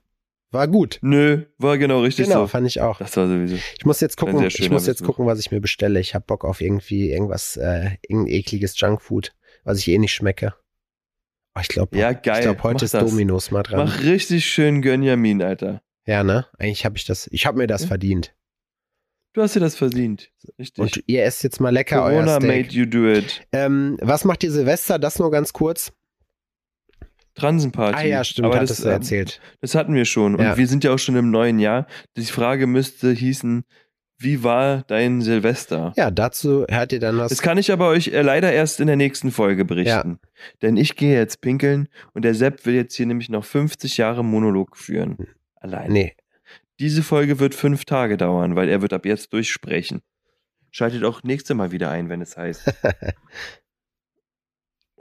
War 0.52 0.68
gut. 0.68 1.00
Nö, 1.02 1.46
war 1.58 1.78
genau 1.78 2.02
richtig 2.02 2.28
genau, 2.28 2.42
so. 2.42 2.48
fand 2.48 2.68
ich 2.68 2.82
auch. 2.82 3.00
Das 3.00 3.16
war 3.16 3.28
sowieso. 3.28 3.56
Ich 3.56 3.86
muss 3.86 4.02
jetzt 4.02 4.18
gucken, 4.18 4.46
ich 4.46 4.70
muss 4.70 4.86
jetzt 4.86 5.02
gucken, 5.02 5.26
was 5.26 5.40
ich 5.40 5.50
mir 5.50 5.62
bestelle. 5.62 6.00
Ich 6.00 6.14
habe 6.14 6.26
Bock 6.26 6.44
auf 6.44 6.60
irgendwie 6.60 7.10
irgendwas, 7.10 7.56
äh, 7.56 7.92
irgendein 8.08 8.34
ekliges 8.34 8.78
Junkfood, 8.78 9.34
was 9.64 9.80
ich 9.80 9.88
eh 9.88 9.98
nicht 9.98 10.14
schmecke. 10.14 10.54
Oh, 11.56 11.62
ich 11.62 11.70
glaube, 11.70 11.98
ja, 11.98 12.12
geil. 12.12 12.40
Ich 12.40 12.42
glaube, 12.42 12.64
heute 12.64 12.76
Mach 12.76 12.82
ist 12.84 12.94
das. 12.94 13.10
Dominos 13.10 13.52
mal 13.52 13.64
dran. 13.64 13.86
Mach 13.86 14.04
richtig 14.04 14.46
schön 14.46 14.82
Gönjamin, 14.82 15.42
Alter. 15.42 15.82
Ja, 16.06 16.24
ne? 16.24 16.46
Eigentlich 16.58 16.84
habe 16.84 16.98
ich 16.98 17.06
das, 17.06 17.28
ich 17.32 17.46
habe 17.46 17.58
mir 17.58 17.68
das 17.68 17.84
ja. 17.84 17.88
verdient. 17.88 18.36
Du 19.34 19.42
hast 19.42 19.56
dir 19.56 19.62
das 19.62 19.76
verdient. 19.76 20.30
Richtig. 20.60 20.82
Und 20.82 21.04
ihr 21.08 21.24
esst 21.24 21.44
jetzt 21.44 21.62
mal 21.62 21.70
lecker 21.70 22.02
Corona 22.02 22.34
euer 22.34 22.42
Steak. 22.42 22.66
made 22.66 22.76
you 22.76 22.86
do 22.86 23.08
it. 23.08 23.48
Ähm, 23.54 23.98
was 24.02 24.26
macht 24.26 24.44
ihr 24.44 24.52
Silvester? 24.52 25.00
Das 25.00 25.20
nur 25.20 25.32
ganz 25.32 25.54
kurz. 25.54 25.94
Transenparty. 27.36 27.98
Ah 27.98 28.04
ja, 28.06 28.24
stimmt, 28.24 28.48
Aber 28.48 28.60
das, 28.60 28.78
du 28.78 28.90
erzählt. 28.90 29.40
Das 29.62 29.76
hatten 29.76 29.94
wir 29.94 30.06
schon. 30.06 30.36
Und 30.36 30.42
Ja. 30.44 30.58
wir 30.58 30.68
sind 30.68 30.84
ja 30.84 30.94
auch 30.94 31.00
schon 31.00 31.16
im 31.16 31.32
neuen 31.32 31.60
Jahr. 31.60 31.88
Die 32.18 32.26
Frage 32.26 32.68
müsste 32.68 33.12
hießen, 33.12 33.64
wie 34.18 34.44
war 34.44 34.84
dein 34.88 35.22
Silvester? 35.22 35.94
Ja, 35.98 36.12
dazu 36.12 36.66
hört 36.70 36.94
ihr 36.94 37.00
dann 37.00 37.18
was. 37.18 37.30
Das 37.30 37.42
kann 37.42 37.58
ich 37.58 37.72
aber 37.72 37.88
euch 37.90 38.10
äh, 38.10 38.22
leider 38.22 38.52
erst 38.54 38.80
in 38.80 38.88
der 38.88 38.96
nächsten 38.96 39.32
Folge 39.32 39.66
berichten. 39.66 40.20
Denn 40.62 40.78
ich 40.78 40.96
gehe 40.96 41.16
jetzt 41.18 41.42
pinkeln 41.42 41.88
und 42.14 42.24
der 42.24 42.36
Sepp 42.36 42.66
will 42.66 42.76
jetzt 42.76 42.96
hier 42.96 43.08
nämlich 43.08 43.30
noch 43.30 43.44
50 43.46 43.98
Jahre 43.98 44.24
Monolog 44.24 44.78
führen. 44.78 45.18
Allein. 45.56 45.92
nee, 45.92 46.16
Diese 46.80 47.02
Folge 47.02 47.40
wird 47.40 47.56
fünf 47.56 47.86
Tage 47.86 48.18
dauern, 48.18 48.56
weil 48.56 48.70
er 48.70 48.82
wird 48.84 48.94
ab 48.94 49.06
jetzt 49.06 49.34
durchsprechen. 49.34 50.02
Schaltet 50.70 51.04
auch 51.04 51.24
nächste 51.24 51.54
Mal 51.56 51.72
wieder 51.72 51.90
ein, 51.90 52.08
wenn 52.10 52.22
es 52.22 52.38
heißt. 52.38 52.74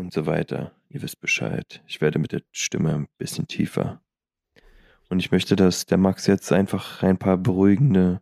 und 0.00 0.12
so 0.12 0.26
weiter. 0.26 0.72
Ihr 0.88 1.02
wisst 1.02 1.20
Bescheid. 1.20 1.82
Ich 1.86 2.00
werde 2.00 2.18
mit 2.18 2.32
der 2.32 2.42
Stimme 2.50 2.94
ein 2.94 3.06
bisschen 3.18 3.46
tiefer. 3.46 4.00
Und 5.08 5.20
ich 5.20 5.30
möchte, 5.30 5.54
dass 5.56 5.86
der 5.86 5.98
Max 5.98 6.26
jetzt 6.26 6.52
einfach 6.52 7.02
ein 7.02 7.18
paar 7.18 7.36
beruhigende 7.36 8.20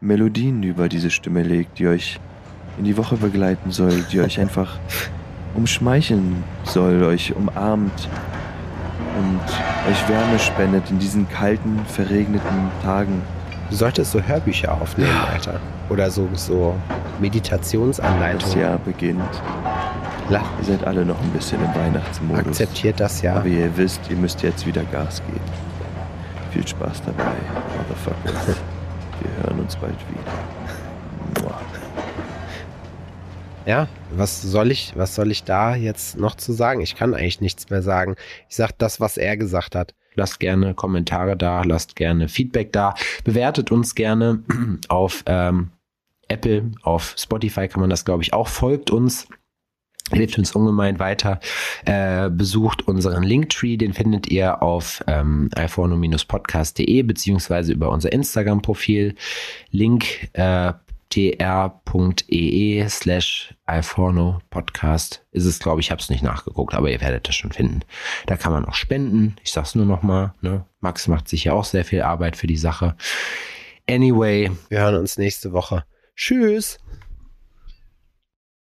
Melodien 0.00 0.62
über 0.62 0.88
diese 0.88 1.10
Stimme 1.10 1.42
legt, 1.42 1.78
die 1.78 1.88
euch 1.88 2.20
in 2.76 2.84
die 2.84 2.96
Woche 2.96 3.16
begleiten 3.16 3.70
soll, 3.72 4.04
die 4.12 4.20
euch 4.20 4.38
einfach 4.40 4.78
umschmeicheln 5.54 6.44
soll, 6.64 7.02
euch 7.02 7.34
umarmt 7.34 8.08
und 9.18 9.90
euch 9.90 10.08
Wärme 10.08 10.38
spendet 10.38 10.90
in 10.90 10.98
diesen 10.98 11.28
kalten, 11.28 11.84
verregneten 11.86 12.70
Tagen. 12.82 13.22
Du 13.70 13.76
solltest 13.76 14.12
so 14.12 14.20
Hörbücher 14.22 14.72
aufnehmen, 14.72 15.16
Alter. 15.32 15.60
Oder 15.90 16.10
so, 16.10 16.28
so 16.34 16.74
Das 16.88 17.20
Meditationsanleitungen. 17.20 18.60
Jahr 18.60 18.78
beginnt. 18.78 19.22
La- 20.28 20.42
Ihr 20.58 20.64
seid 20.64 20.84
alle 20.86 21.04
noch 21.04 21.20
ein 21.20 21.30
bisschen 21.30 21.58
im 21.64 21.74
Weihnachtsmodus. 21.74 22.46
Akzeptiert 22.46 23.00
das 23.00 23.22
ja. 23.22 23.36
Aber 23.36 23.46
ihr 23.46 23.74
wisst, 23.76 24.00
ihr 24.10 24.16
müsst 24.16 24.42
jetzt 24.42 24.66
wieder 24.66 24.82
Gas 24.84 25.22
geben. 25.26 25.40
Viel 26.52 26.66
Spaß 26.66 27.02
dabei, 27.06 27.24
Motherfuckers. 27.76 28.56
Wir 29.20 29.44
hören 29.44 29.60
uns 29.60 29.74
bald 29.76 29.94
wieder. 30.08 31.42
Mua. 31.42 31.60
Ja, 33.66 33.88
was 34.12 34.40
soll 34.40 34.70
ich, 34.70 34.92
was 34.96 35.14
soll 35.14 35.30
ich 35.30 35.44
da 35.44 35.74
jetzt 35.74 36.16
noch 36.16 36.36
zu 36.36 36.52
sagen? 36.52 36.80
Ich 36.80 36.94
kann 36.96 37.14
eigentlich 37.14 37.40
nichts 37.40 37.68
mehr 37.68 37.82
sagen. 37.82 38.14
Ich 38.48 38.56
sag 38.56 38.72
das, 38.78 39.00
was 39.00 39.16
er 39.16 39.36
gesagt 39.36 39.74
hat. 39.74 39.94
Lasst 40.18 40.40
gerne 40.40 40.74
Kommentare 40.74 41.36
da, 41.36 41.62
lasst 41.62 41.96
gerne 41.96 42.28
Feedback 42.28 42.72
da, 42.72 42.94
bewertet 43.24 43.70
uns 43.70 43.94
gerne 43.94 44.42
auf 44.88 45.22
ähm, 45.26 45.70
Apple, 46.26 46.72
auf 46.82 47.14
Spotify 47.16 47.68
kann 47.68 47.80
man 47.80 47.88
das, 47.88 48.04
glaube 48.04 48.22
ich, 48.22 48.32
auch. 48.32 48.48
Folgt 48.48 48.90
uns. 48.90 49.26
Hilft 50.10 50.38
uns 50.38 50.54
ungemein 50.54 50.98
weiter. 50.98 51.38
Äh, 51.84 52.30
besucht 52.30 52.88
unseren 52.88 53.22
Linktree, 53.22 53.76
den 53.76 53.92
findet 53.92 54.28
ihr 54.28 54.62
auf 54.62 55.04
ähm, 55.06 55.50
iPhone-podcast.de 55.54 57.02
beziehungsweise 57.02 57.72
über 57.72 57.90
unser 57.90 58.12
Instagram-Profil. 58.12 59.14
Link 59.70 60.30
äh, 60.32 60.72
tr.ee 61.10 62.86
slash 62.88 63.54
iPhorno 63.66 64.40
Podcast 64.50 65.24
ist 65.32 65.44
es, 65.44 65.58
glaube 65.58 65.80
ich, 65.80 65.90
habe 65.90 66.00
es 66.00 66.10
nicht 66.10 66.22
nachgeguckt, 66.22 66.74
aber 66.74 66.90
ihr 66.90 67.00
werdet 67.00 67.28
das 67.28 67.34
schon 67.34 67.52
finden. 67.52 67.80
Da 68.26 68.36
kann 68.36 68.52
man 68.52 68.64
auch 68.64 68.74
spenden. 68.74 69.36
Ich 69.42 69.52
sag's 69.52 69.74
nur 69.74 69.86
noch 69.86 70.02
mal. 70.02 70.34
Ne? 70.40 70.64
Max 70.80 71.08
macht 71.08 71.28
sich 71.28 71.44
ja 71.44 71.52
auch 71.52 71.64
sehr 71.64 71.84
viel 71.84 72.02
Arbeit 72.02 72.36
für 72.36 72.46
die 72.46 72.56
Sache. 72.56 72.96
Anyway, 73.88 74.50
wir 74.68 74.80
hören 74.80 74.96
uns 74.96 75.16
nächste 75.16 75.52
Woche. 75.52 75.84
Tschüss. 76.14 76.78